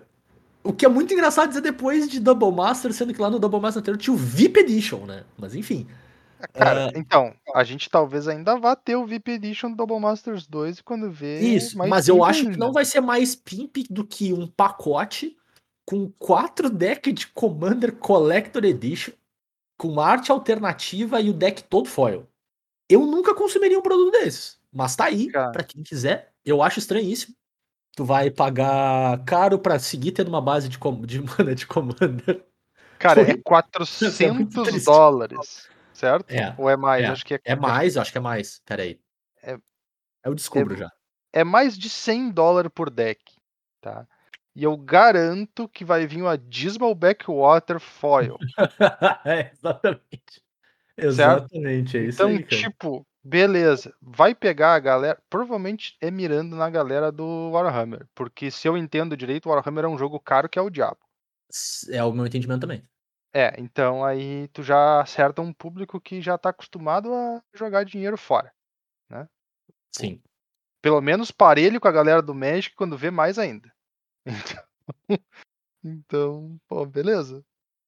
[0.62, 3.60] O que é muito engraçado dizer depois de Double Master, sendo que lá no Double
[3.60, 5.24] Master anterior tinha o VIP Edition, né?
[5.38, 5.86] Mas enfim.
[6.54, 10.46] Cara, Ah, então, a gente talvez ainda vá ter o VIP Edition do Double Masters
[10.46, 11.40] 2 e quando vê.
[11.40, 12.58] Isso, mas eu acho que ainda.
[12.58, 15.36] não vai ser mais pimp do que um pacote
[15.84, 19.12] com quatro decks de Commander Collector Edition,
[19.78, 22.26] com arte alternativa e o deck todo foil.
[22.90, 26.32] Eu nunca consumiria um produto desses, mas tá aí, pra quem quiser.
[26.44, 27.34] Eu acho estranhíssimo.
[27.96, 32.44] Tu vai pagar caro pra seguir tendo uma base de, com- de mana de Commander.
[32.98, 33.32] Cara, é Foi-
[34.26, 34.84] é muito 400 triste.
[34.84, 35.68] dólares,
[35.98, 36.30] certo?
[36.30, 37.04] É, Ou é mais?
[37.04, 38.60] é, Acho que é, É mais, acho que é mais.
[38.64, 39.00] Pera aí.
[39.42, 39.58] É-
[40.24, 40.92] Eu descubro é- já.
[41.32, 43.20] é mais de 100 dólares por deck,
[43.80, 44.06] tá?
[44.54, 48.38] E eu garanto que vai vir uma Dismal Backwater Foil.
[49.24, 50.42] é, exatamente.
[50.96, 53.94] Exatamente, é isso então, aí, tipo, beleza.
[54.02, 55.22] Vai pegar a galera.
[55.30, 58.06] Provavelmente é mirando na galera do Warhammer.
[58.16, 60.98] Porque se eu entendo direito, o Warhammer é um jogo caro que é o diabo.
[61.90, 62.82] É o meu entendimento também.
[63.32, 68.16] É, então aí tu já acerta um público que já tá acostumado a jogar dinheiro
[68.16, 68.52] fora.
[69.90, 70.22] Sim.
[70.80, 73.72] Pelo menos parelho com a galera do Magic quando vê mais ainda.
[75.84, 77.44] Então, então pô, beleza.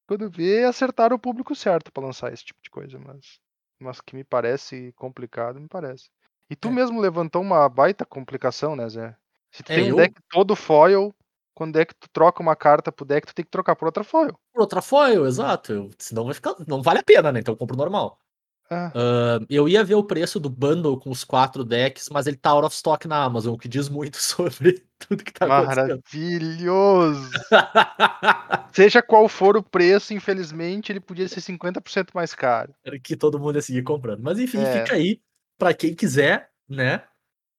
[0.08, 3.38] Quando vê, acertaram o público certo pra lançar esse tipo de coisa, mas,
[3.78, 6.08] mas que me parece complicado, me parece.
[6.48, 6.72] E tu É.
[6.72, 9.16] mesmo levantou uma baita complicação, né, Zé?
[9.52, 11.14] Se tu É, tem um eu- deck todo foil,
[11.60, 14.02] quando é que tu troca uma carta pro deck, tu tem que trocar por outra
[14.02, 14.32] foil.
[14.50, 15.70] Por outra foil, exato.
[15.74, 16.54] Eu- senão vai ficar.
[16.66, 17.40] Não vale a pena, né?
[17.40, 18.18] Então eu compro normal.
[18.70, 18.90] Ah,
[19.50, 22.64] eu ia ver o preço do bundle com os quatro decks, mas ele tá out
[22.64, 26.00] of stock na Amazon, o que diz muito sobre tudo que tá acontecendo.
[26.12, 27.30] maravilhoso!
[28.72, 32.72] Seja qual for o preço, infelizmente, ele podia ser 50% mais caro.
[33.04, 34.22] que todo mundo ia seguir comprando.
[34.22, 34.82] Mas enfim, É.
[34.84, 35.20] fica aí
[35.58, 37.02] pra quem quiser, né?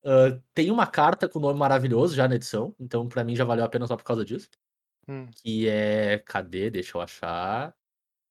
[0.04, 3.64] Ah, tem uma carta com nome maravilhoso já na edição, então pra mim já valeu
[3.66, 4.50] a pena só por causa disso.
[5.08, 5.28] Hum.
[5.44, 6.20] Que é.
[6.20, 6.70] Cadê?
[6.70, 7.74] Deixa eu achar.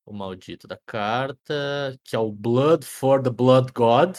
[0.07, 1.99] O maldito da carta.
[2.05, 4.17] Que é o Blood for the Blood God.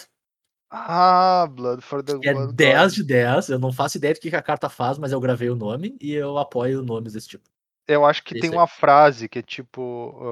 [0.70, 2.94] Ah, Blood for the Que é Blood 10 God.
[2.94, 3.50] de 10.
[3.50, 6.14] Eu não faço ideia do que a carta faz, mas eu gravei o nome e
[6.14, 7.50] eu apoio nomes desse tipo.
[7.88, 8.56] Eu acho que Esse tem aí.
[8.56, 9.82] uma frase que é tipo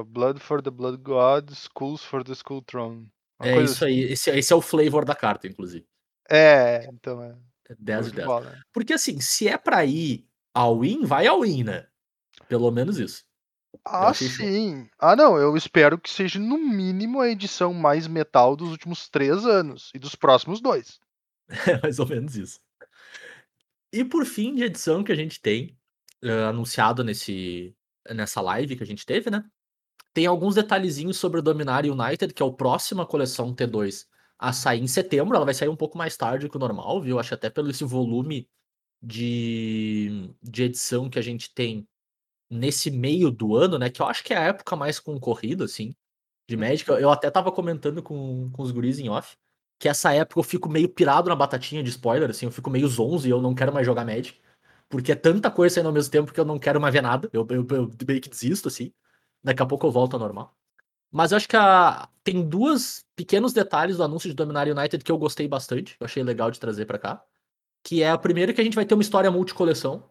[0.00, 3.06] uh, Blood for the Blood God, Schools for the School Throne.
[3.38, 3.92] Uma É isso assim.
[3.92, 4.00] aí.
[4.12, 5.86] Esse, esse é o flavor da carta, inclusive.
[6.30, 7.36] É, então é.
[7.68, 8.26] É 10 show de de 10.
[8.26, 8.58] bola.
[8.72, 11.86] Porque assim, se é pra ir all in, vai all in, né?
[12.48, 13.24] Pelo menos isso.
[13.84, 14.46] Ah, achei show.
[14.46, 14.88] sim.
[14.98, 19.44] Ah, não, eu espero que seja no mínimo a edição mais metal dos últimos três
[19.46, 20.98] anos e dos próximos dois.
[21.66, 22.60] É mais ou menos isso.
[23.92, 25.76] E por fim de edição que a gente tem,
[26.22, 27.74] eh, anunciado nesse,
[28.08, 29.44] nessa live que a gente teve, né?
[30.12, 34.06] Tem alguns detalhezinhos sobre o Dominar United, que é a próxima coleção T2
[34.40, 35.36] a sair em setembro.
[35.36, 37.18] Ela vai sair um pouco mais tarde que o normal, viu?
[37.18, 38.48] Acho até pelo esse volume
[39.02, 41.86] de, de edição que a gente tem
[42.50, 43.90] nesse meio do ano, né?
[43.90, 45.94] Que eu acho que é a época mais concorrida, assim,
[46.48, 46.88] de Magic.
[46.90, 49.36] Eu até tava comentando com, com os guris em off,
[49.78, 52.88] que essa época eu fico meio pirado na batatinha de spoiler, assim, eu fico meio
[52.88, 54.40] zonzo e eu não quero mais jogar Magic.
[54.88, 57.30] Porque é tanta coisa saindo ao mesmo tempo que eu não quero mais ver nada.
[57.32, 58.92] Eu, eu, eu meio que desisto, assim.
[59.42, 60.54] Daqui a pouco eu volto ao normal.
[61.10, 62.08] Mas eu acho que a...
[62.22, 65.96] tem duas pequenos detalhes do anúncio de Dominar United que eu gostei bastante.
[65.98, 67.22] Eu achei legal de trazer pra cá.
[67.82, 70.04] Que é a primeira que a gente vai ter uma história multicoleção.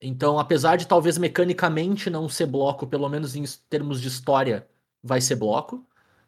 [0.00, 4.66] Então, apesar de talvez mecanicamente não ser bloco, pelo menos em termos de história,
[5.02, 5.86] vai ser bloco.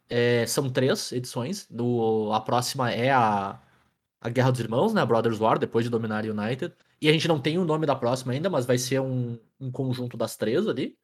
[0.09, 1.67] É, são três edições.
[1.69, 3.61] Do, a próxima é a,
[4.21, 5.03] a Guerra dos Irmãos, né?
[5.03, 6.73] A Brothers War, depois de Dominar United.
[7.01, 9.71] E a gente não tem o nome da próxima ainda, mas vai ser um, um
[9.71, 10.97] conjunto das três ali.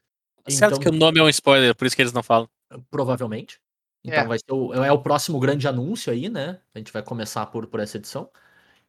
[0.49, 2.49] Certo que o nome é um spoiler, por isso que eles não falam.
[2.91, 3.61] Provavelmente.
[4.05, 4.27] Então É.
[4.27, 6.61] vai ser o, é o próximo grande anúncio aí, né?
[6.75, 8.31] A gente vai começar por, por essa edição.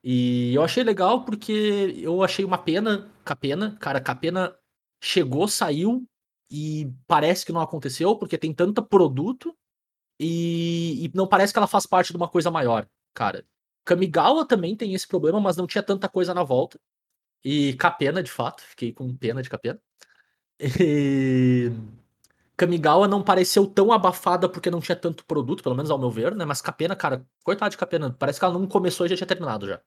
[0.04, 3.78] E eu achei legal porque eu achei uma pena, Capena.
[3.80, 4.56] Cara, Capena
[5.02, 6.06] chegou, saiu
[6.50, 9.56] e parece que não aconteceu porque tem tanto produto
[10.20, 13.46] e, e não parece que ela faz parte de uma coisa maior, cara.
[13.86, 16.80] Kamigawa também tem esse problema, mas não tinha tanta coisa na volta.
[17.44, 19.80] E Capena, de fato, fiquei com pena de Capena.
[20.80, 21.72] E...
[22.56, 26.36] Kamigawa não pareceu tão abafada porque não tinha tanto produto, pelo menos ao meu ver,
[26.36, 26.46] né?
[26.46, 29.68] Mas Capena, cara, coitado de Capena, parece que ela não começou e já tinha terminado
[29.68, 29.82] já.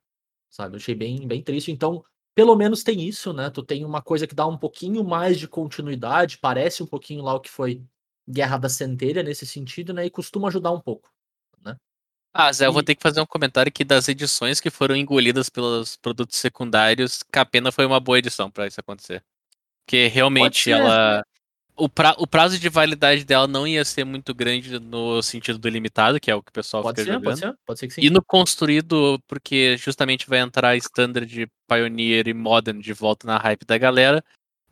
[0.50, 0.74] Sabe?
[0.74, 1.70] Eu achei bem, bem triste.
[1.70, 3.50] Então, pelo menos tem isso, né?
[3.50, 7.34] Tu tem uma coisa que dá um pouquinho mais de continuidade, parece um pouquinho lá
[7.34, 7.82] o que foi
[8.28, 10.06] Guerra da Centelha nesse sentido, né?
[10.06, 11.10] E costuma ajudar um pouco.
[12.38, 15.48] Ah, Zé, eu vou ter que fazer um comentário que das edições que foram engolidas
[15.48, 19.24] pelos produtos secundários, Capena foi uma boa edição pra isso acontecer.
[19.82, 21.24] Porque realmente ela.
[21.76, 22.14] O, pra...
[22.18, 26.30] o prazo de validade dela não ia ser muito grande no sentido do limitado, que
[26.30, 27.24] é o que o pessoal Pode fica ser, jogando.
[27.24, 28.00] pode ser, pode ser que sim.
[28.02, 33.64] E no construído, porque justamente vai entrar Standard, Pioneer e Modern de volta na hype
[33.66, 34.24] da galera.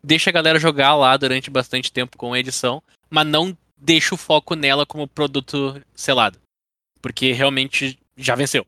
[0.03, 4.19] Deixa a galera jogar lá durante bastante tempo com a edição, mas não deixa o
[4.19, 6.39] foco nela como produto selado.
[7.03, 8.67] Porque realmente já venceu.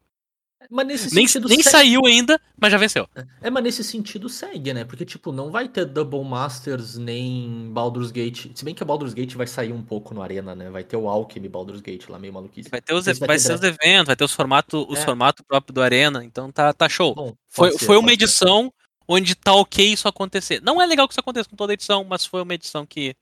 [0.71, 3.09] Mas nesse Nem, sentido nem se- saiu ainda, mas já venceu.
[3.41, 4.85] É, mas nesse sentido segue, né?
[4.85, 8.51] Porque, tipo, não vai ter Double Masters nem Baldur's Gate.
[8.55, 10.69] Se bem que a Baldur's Gate vai sair um pouco no Arena, né?
[10.71, 12.69] Vai ter o Alchemy Baldur's Gate lá, meio maluquice.
[12.69, 15.05] Vai ter os, vai vai ter ser os eventos, vai ter os formatos os É.
[15.05, 17.15] formato próprio do Arena, então tá, tá show.
[17.15, 18.25] Bom, Foi, ser, foi uma pode ser.
[18.25, 18.73] edição
[19.09, 20.61] onde tá ok isso acontecer.
[20.63, 23.15] Não é legal que isso aconteça com toda edição, mas foi uma edição que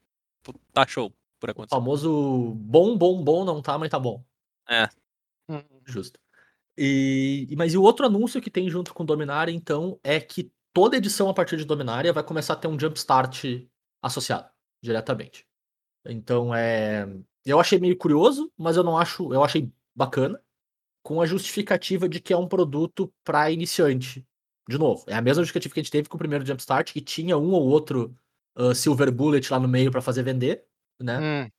[0.73, 1.77] tá show por O acontecer.
[1.77, 4.23] famoso bom, bom, bom não tá, mas tá bom.
[5.51, 5.61] Hum.
[5.85, 6.19] Justo.
[6.77, 10.97] E, mas e o outro anúncio que tem junto com Dominária, então, é que toda
[10.97, 13.45] edição a partir de Dominária vai começar a ter um jumpstart
[14.03, 14.49] associado
[14.83, 15.47] diretamente.
[16.07, 17.07] Então é.
[17.45, 19.33] Eu achei meio curioso, mas eu não acho.
[19.33, 20.41] Eu achei bacana.
[21.03, 24.27] Com a justificativa de que é um produto para iniciante.
[24.69, 27.01] De novo, é a mesma justificativa que a gente teve com o primeiro Jumpstart, que
[27.03, 28.17] tinha um ou outro
[28.57, 30.65] ah, Silver Bullet lá no meio para fazer vender,
[31.01, 31.19] né?
[31.45, 31.51] Hum,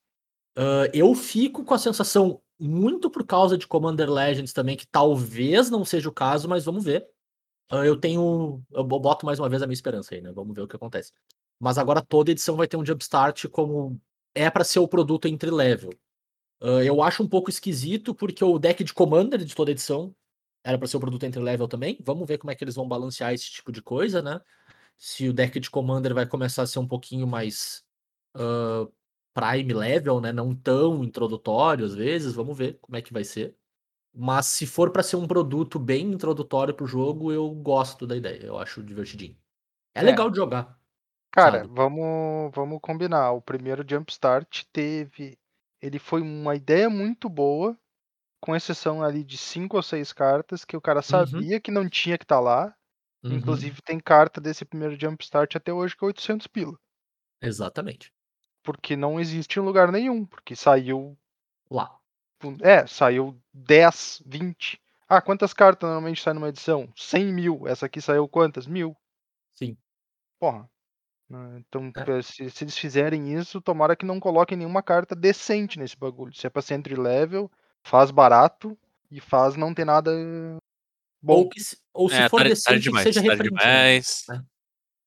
[0.57, 5.69] Ah, eu fico com a sensação, muito por causa de Commander Legends também, que talvez
[5.69, 7.05] não seja o caso, mas vamos ver.
[7.69, 8.63] Ah, eu tenho.
[8.71, 10.31] Eu bo- boto mais uma vez a minha esperança aí, né?
[10.31, 11.11] Vamos ver o que acontece.
[11.59, 13.99] Mas agora toda edição vai ter um Jumpstart como
[14.35, 15.91] é para ser o produto entry level.
[16.61, 20.15] Ah, eu acho um pouco esquisito, porque o deck de Commander de toda edição
[20.63, 21.97] era para ser o produto entry level também.
[22.03, 24.39] Vamos ver como é que eles vão balancear esse tipo de coisa, né?
[24.97, 27.83] Se o deck de Commander vai começar a ser um pouquinho mais.
[28.35, 28.87] ah,
[29.35, 30.33] prime level, né?
[30.33, 33.57] Não tão introdutório às vezes, vamos ver como é que vai ser.
[34.13, 38.45] Mas se for para ser um produto bem introdutório pro jogo, eu gosto da ideia,
[38.45, 39.37] eu acho divertidinho.
[39.95, 40.03] É, É.
[40.03, 40.79] legal de jogar.
[41.31, 41.67] Cara, sabe?
[41.67, 43.31] vamos, vamos combinar.
[43.33, 45.37] O primeiro Jumpstart teve.
[45.81, 47.77] Ele foi uma ideia muito boa,
[48.41, 52.17] com exceção ali de cinco ou seis cartas que o cara sabia que não tinha
[52.17, 52.75] que estar lá.
[53.23, 56.77] Uhum, Inclusive, tem carta desse primeiro Jumpstart até hoje que é 800 pila.
[57.41, 58.11] Exatamente.
[58.65, 60.25] Porque não existe em lugar nenhum.
[60.25, 61.17] Porque saiu.
[61.69, 61.95] Lá.
[62.61, 64.81] É, saiu 10, 20.
[65.07, 66.91] Ah, quantas cartas normalmente sai numa edição?
[66.95, 67.67] 100 mil.
[67.67, 68.67] Essa aqui saiu quantas?
[68.67, 68.97] Mil.
[69.53, 69.77] Sim.
[70.39, 70.69] Porra.
[71.29, 72.21] né, Então, É.
[72.21, 76.33] se, se eles fizerem isso, tomara que não coloquem nenhuma carta decente nesse bagulho.
[76.35, 77.51] Se é pra ser entry level,
[77.83, 78.77] faz barato
[79.11, 80.11] e faz não ter nada
[81.21, 83.43] Bom, Ou, que se, ou se É, for tarde, decente, tarde que demais, seja tarde
[83.43, 83.53] reprint.
[83.65, 83.99] né?
[83.99, 84.25] demais.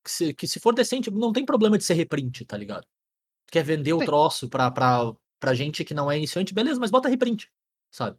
[0.03, 2.85] Que se, que se for decente, não tem problema de ser reprint, tá ligado?
[3.51, 4.05] Quer vender o Sim.
[4.05, 7.49] troço pra, pra, pra gente que não é iniciante, beleza, mas bota reprint,
[7.91, 8.17] sabe?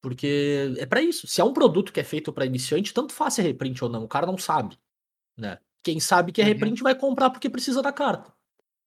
[0.00, 1.26] Porque é pra isso.
[1.26, 3.90] Se é um produto que é feito pra iniciante, tanto faz se é reprint ou
[3.90, 4.78] não, o cara não sabe,
[5.36, 5.58] né?
[5.82, 6.50] Quem sabe que é Uhum.
[6.52, 8.32] reprint vai comprar porque precisa da carta,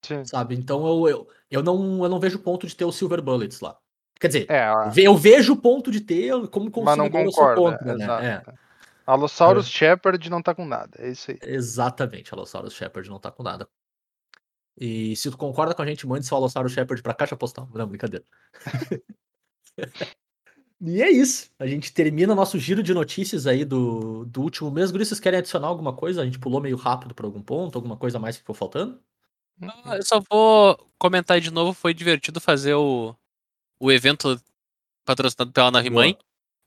[0.06, 0.24] sim.
[0.26, 0.56] sabe?
[0.56, 3.78] Então eu, eu, eu, não, eu não vejo ponto de ter os Silver Bullets lá.
[4.20, 7.32] Quer dizer, É, a- eu vejo o ponto de ter, como mas não consumidor eu
[7.32, 7.62] concordo.
[7.62, 8.28] contra, é, né?
[8.48, 8.54] É.
[9.06, 10.98] Allosaurus Shepard não tá com nada.
[10.98, 11.38] É isso aí.
[11.44, 13.68] Exatamente, Allosaurus Shepard não tá com nada.
[14.78, 17.70] E se tu concorda com a gente, mande seu Allosaurus Shepard pra caixa postal.
[17.74, 18.26] Não, brincadeira.
[20.82, 21.50] e é isso.
[21.58, 24.92] A gente termina nosso giro de notícias aí do, do último mês.
[24.92, 26.22] Guri, vocês querem adicionar alguma coisa?
[26.22, 27.78] A gente pulou meio rápido pra algum ponto?
[27.78, 29.00] Alguma coisa mais que ficou faltando?
[29.62, 33.16] Ah, Eu só vou comentar de novo, foi divertido fazer o,
[33.80, 34.40] o evento
[35.06, 36.04] patrocinado pela Nave Boa.
[36.04, 36.18] Mãe.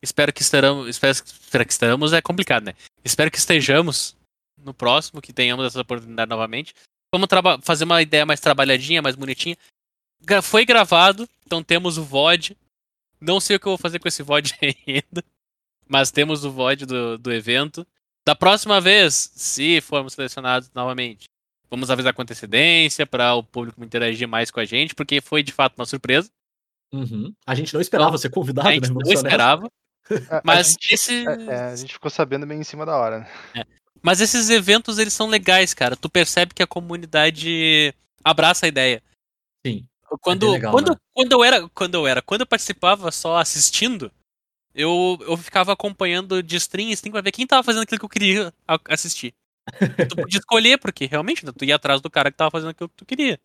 [0.01, 0.89] Espero que estaremos.
[0.89, 2.75] Espero, espero que estaremos é complicado, né?
[3.05, 4.17] Espero que estejamos
[4.57, 6.73] no próximo, que tenhamos essa oportunidade novamente.
[7.13, 7.29] Vamos
[7.63, 9.57] fazer uma ideia mais trabalhadinha, mais bonitinha.
[10.21, 12.57] Gra- foi gravado, então temos o VOD.
[13.21, 15.25] Não sei o que eu vou fazer com esse VOD ainda.
[15.89, 17.87] Mas temos o VOD do, do evento.
[18.27, 21.29] Da próxima vez, se formos selecionados novamente,
[21.71, 25.51] vamos avisar com antecedência para o público interagir mais com a gente, porque foi de
[25.53, 26.31] fato uma surpresa.
[26.93, 27.33] Uhum.
[27.47, 28.75] A gente não esperava ser convidado, a né?
[28.77, 29.71] gente Vamos não esperava.
[30.31, 32.97] A- a Mas gente- esse, é, é, a gente ficou sabendo bem em cima da
[32.97, 33.21] hora.
[33.55, 33.65] né?
[34.09, 35.95] Mas esses eventos eles são legais, cara.
[35.95, 37.95] Tu percebe que a comunidade
[38.25, 39.03] abraça a ideia.
[39.67, 39.87] Sim.
[40.23, 40.97] Quando, legal, quando, né?
[41.13, 44.11] quando eu era, quando eu era, quando eu participava só assistindo,
[44.75, 48.09] eu, eu ficava acompanhando de stream stream pra ver quem tava fazendo aquilo que eu
[48.09, 48.55] queria
[48.87, 49.35] assistir.
[50.09, 52.89] Tu podia escolher, porque realmente né, tu ia atrás do cara que tava fazendo aquilo
[52.89, 53.39] que tu queria.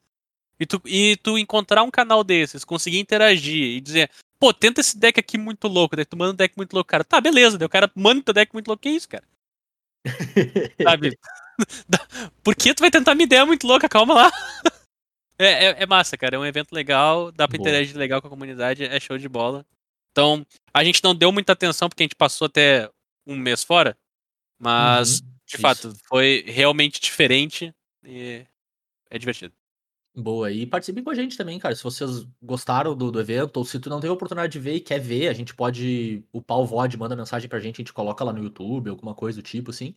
[0.58, 4.10] E tu, e tu encontrar um canal desses, conseguir interagir e dizer,
[4.40, 7.04] pô, tenta esse deck aqui muito louco, daí tu manda um deck muito louco, cara.
[7.04, 9.26] Tá, beleza, daí o cara manda teu deck muito louco, que isso, cara?
[10.82, 11.18] Sabe?
[12.44, 13.88] Por que tu vai tentar uma ideia muito louca?
[13.90, 14.32] Calma lá.
[15.40, 16.36] É, é, é massa, cara.
[16.36, 17.68] É um evento legal, dá pra Boa.
[17.68, 19.66] interagir legal com a comunidade, é show de bola.
[20.12, 22.88] Então, a gente não deu muita atenção porque a gente passou até
[23.26, 23.98] um mês fora,
[24.60, 25.62] mas, Uhum, de isso.
[25.62, 27.74] fato, foi realmente diferente
[28.06, 28.46] e
[29.10, 29.54] é divertido.
[30.16, 31.76] Boa, e participem com a gente também, cara.
[31.76, 34.76] Se vocês gostaram do, do evento, ou se tu não teve a oportunidade de ver
[34.76, 37.94] e quer ver, a gente pode upar o VOD, manda mensagem pra gente, a gente
[37.94, 39.96] coloca lá no YouTube, alguma coisa do tipo, assim.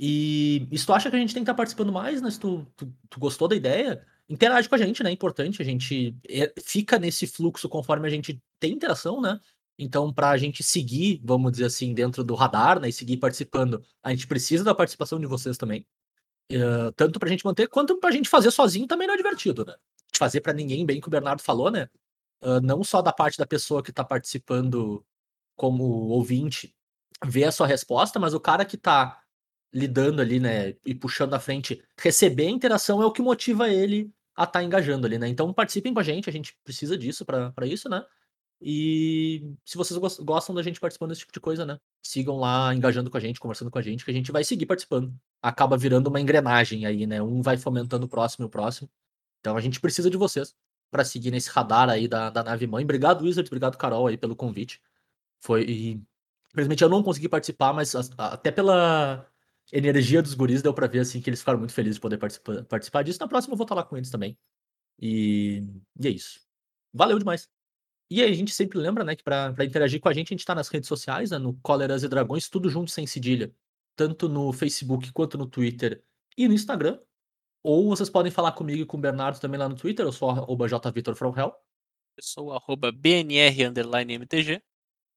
[0.00, 2.30] E, e se tu acha que a gente tem que estar participando mais, né?
[2.30, 5.10] Se tu, tu, tu gostou da ideia, interage com a gente, né?
[5.10, 9.40] É importante, a gente é, fica nesse fluxo conforme a gente tem interação, né?
[9.78, 12.88] Então, pra gente seguir, vamos dizer assim, dentro do radar, né?
[12.88, 15.86] E seguir participando, a gente precisa da participação de vocês também.
[16.52, 19.74] Eh, tanto pra gente manter, quanto pra gente fazer sozinho também não é divertido, né?
[20.12, 21.88] De fazer pra ninguém, bem que o Bernardo falou, né?
[22.42, 25.04] Ah, não só da parte da pessoa que tá participando
[25.56, 26.74] como ouvinte
[27.26, 29.20] ver a sua resposta, mas o cara que tá
[29.74, 34.10] lidando ali, né, e puxando à frente, receber a interação é o que motiva ele
[34.36, 35.28] a estar engajando ali, né?
[35.28, 38.04] Então participem com a gente, a gente precisa disso pra isso, né?
[38.64, 41.78] E se vocês gos- gostam da gente participando desse tipo de coisa, né?
[42.02, 44.66] Sigam lá engajando com a gente, conversando com a gente, que a gente vai seguir
[44.66, 45.12] participando.
[45.42, 47.20] Acaba virando uma engrenagem aí, né?
[47.20, 48.88] Um vai fomentando o próximo e o próximo.
[49.40, 50.54] Então a gente precisa de vocês
[50.90, 52.84] pra seguir nesse radar aí da, da nave mãe.
[52.84, 54.80] Obrigado, Wizards, obrigado, Carol, aí pelo convite.
[55.40, 55.64] Foi.
[55.64, 56.00] E,
[56.52, 59.26] infelizmente eu não consegui participar, mas as- a- até pela
[59.72, 62.62] energia dos guris deu pra ver assim que eles ficaram muito felizes de poder participar,
[62.64, 63.18] participar disso.
[63.20, 64.38] Na próxima eu vou estar lá com eles também.
[65.00, 65.64] E,
[65.98, 66.40] e é isso.
[66.94, 67.48] Valeu demais.
[68.12, 70.44] E aí a gente sempre lembra, né, que pra interagir com a gente, a gente
[70.44, 73.50] tá nas redes sociais, né, no Cóleras e Dragões, tudo junto sem cedilha.
[73.96, 76.04] Tanto no Facebook quanto no Twitter
[76.36, 77.00] e no Instagram.
[77.62, 80.28] Ou vocês podem falar comigo e com o Bernardo também lá no Twitter, eu sou
[80.28, 81.54] arroba jvitorfromhell.
[82.18, 84.62] Eu sou arroba BNR underline MTG.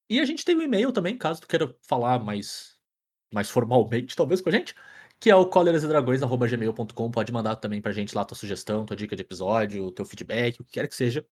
[0.09, 2.77] E a gente tem um e-mail também, caso tu queira falar mais,
[3.33, 4.73] mais formalmente, talvez, com a gente,
[5.19, 7.11] que é o colerasedragões.gmail.com.
[7.11, 10.63] Pode mandar também pra gente lá tua sugestão, tua dica de episódio, teu feedback, o
[10.63, 11.27] que quer que seja.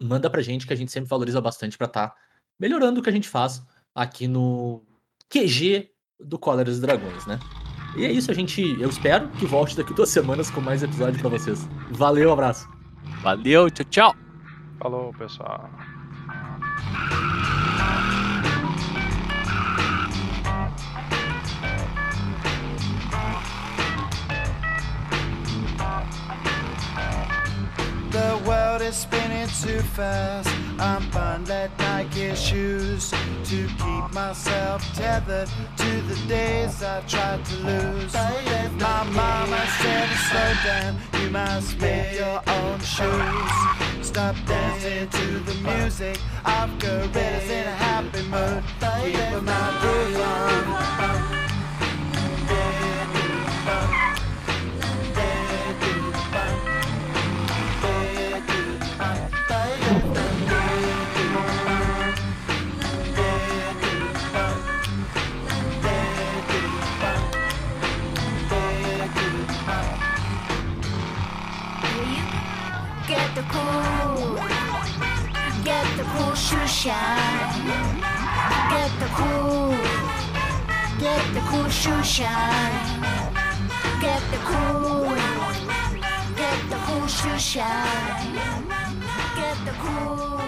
[0.00, 2.14] Manda pra gente que a gente sempre valoriza bastante pra estar
[2.58, 3.62] melhorando o que a gente faz
[3.94, 4.82] aqui no
[5.28, 7.38] QG do Coleras e Dragões, né?
[7.96, 8.62] E é isso, a gente.
[8.80, 11.68] Eu espero que volte daqui duas semanas com mais episódio pra vocês.
[11.90, 12.68] Valeu, abraço.
[13.22, 14.16] Valeu, tchau, tchau.
[14.78, 15.68] Falou, pessoal.
[28.88, 30.48] Is spinning too fast.
[30.78, 37.56] I'm buying let Nike shoes to keep myself tethered to the days I tried to
[37.56, 38.14] lose.
[38.14, 44.06] My mama said, slow down, you must make your own shoes.
[44.06, 48.62] Stop dancing to the music of gorillas in a happy mood.
[48.80, 51.27] Keep my groove on.
[75.64, 77.66] Get the cool shoe shine.
[78.70, 79.70] Get the cool,
[80.98, 83.02] get the cool shoe shine.
[84.00, 85.14] Get the cool,
[86.36, 88.34] get the cool shoe shine.
[89.36, 90.40] Get the cool,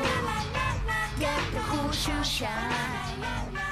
[1.19, 3.70] get the cool shoe shine.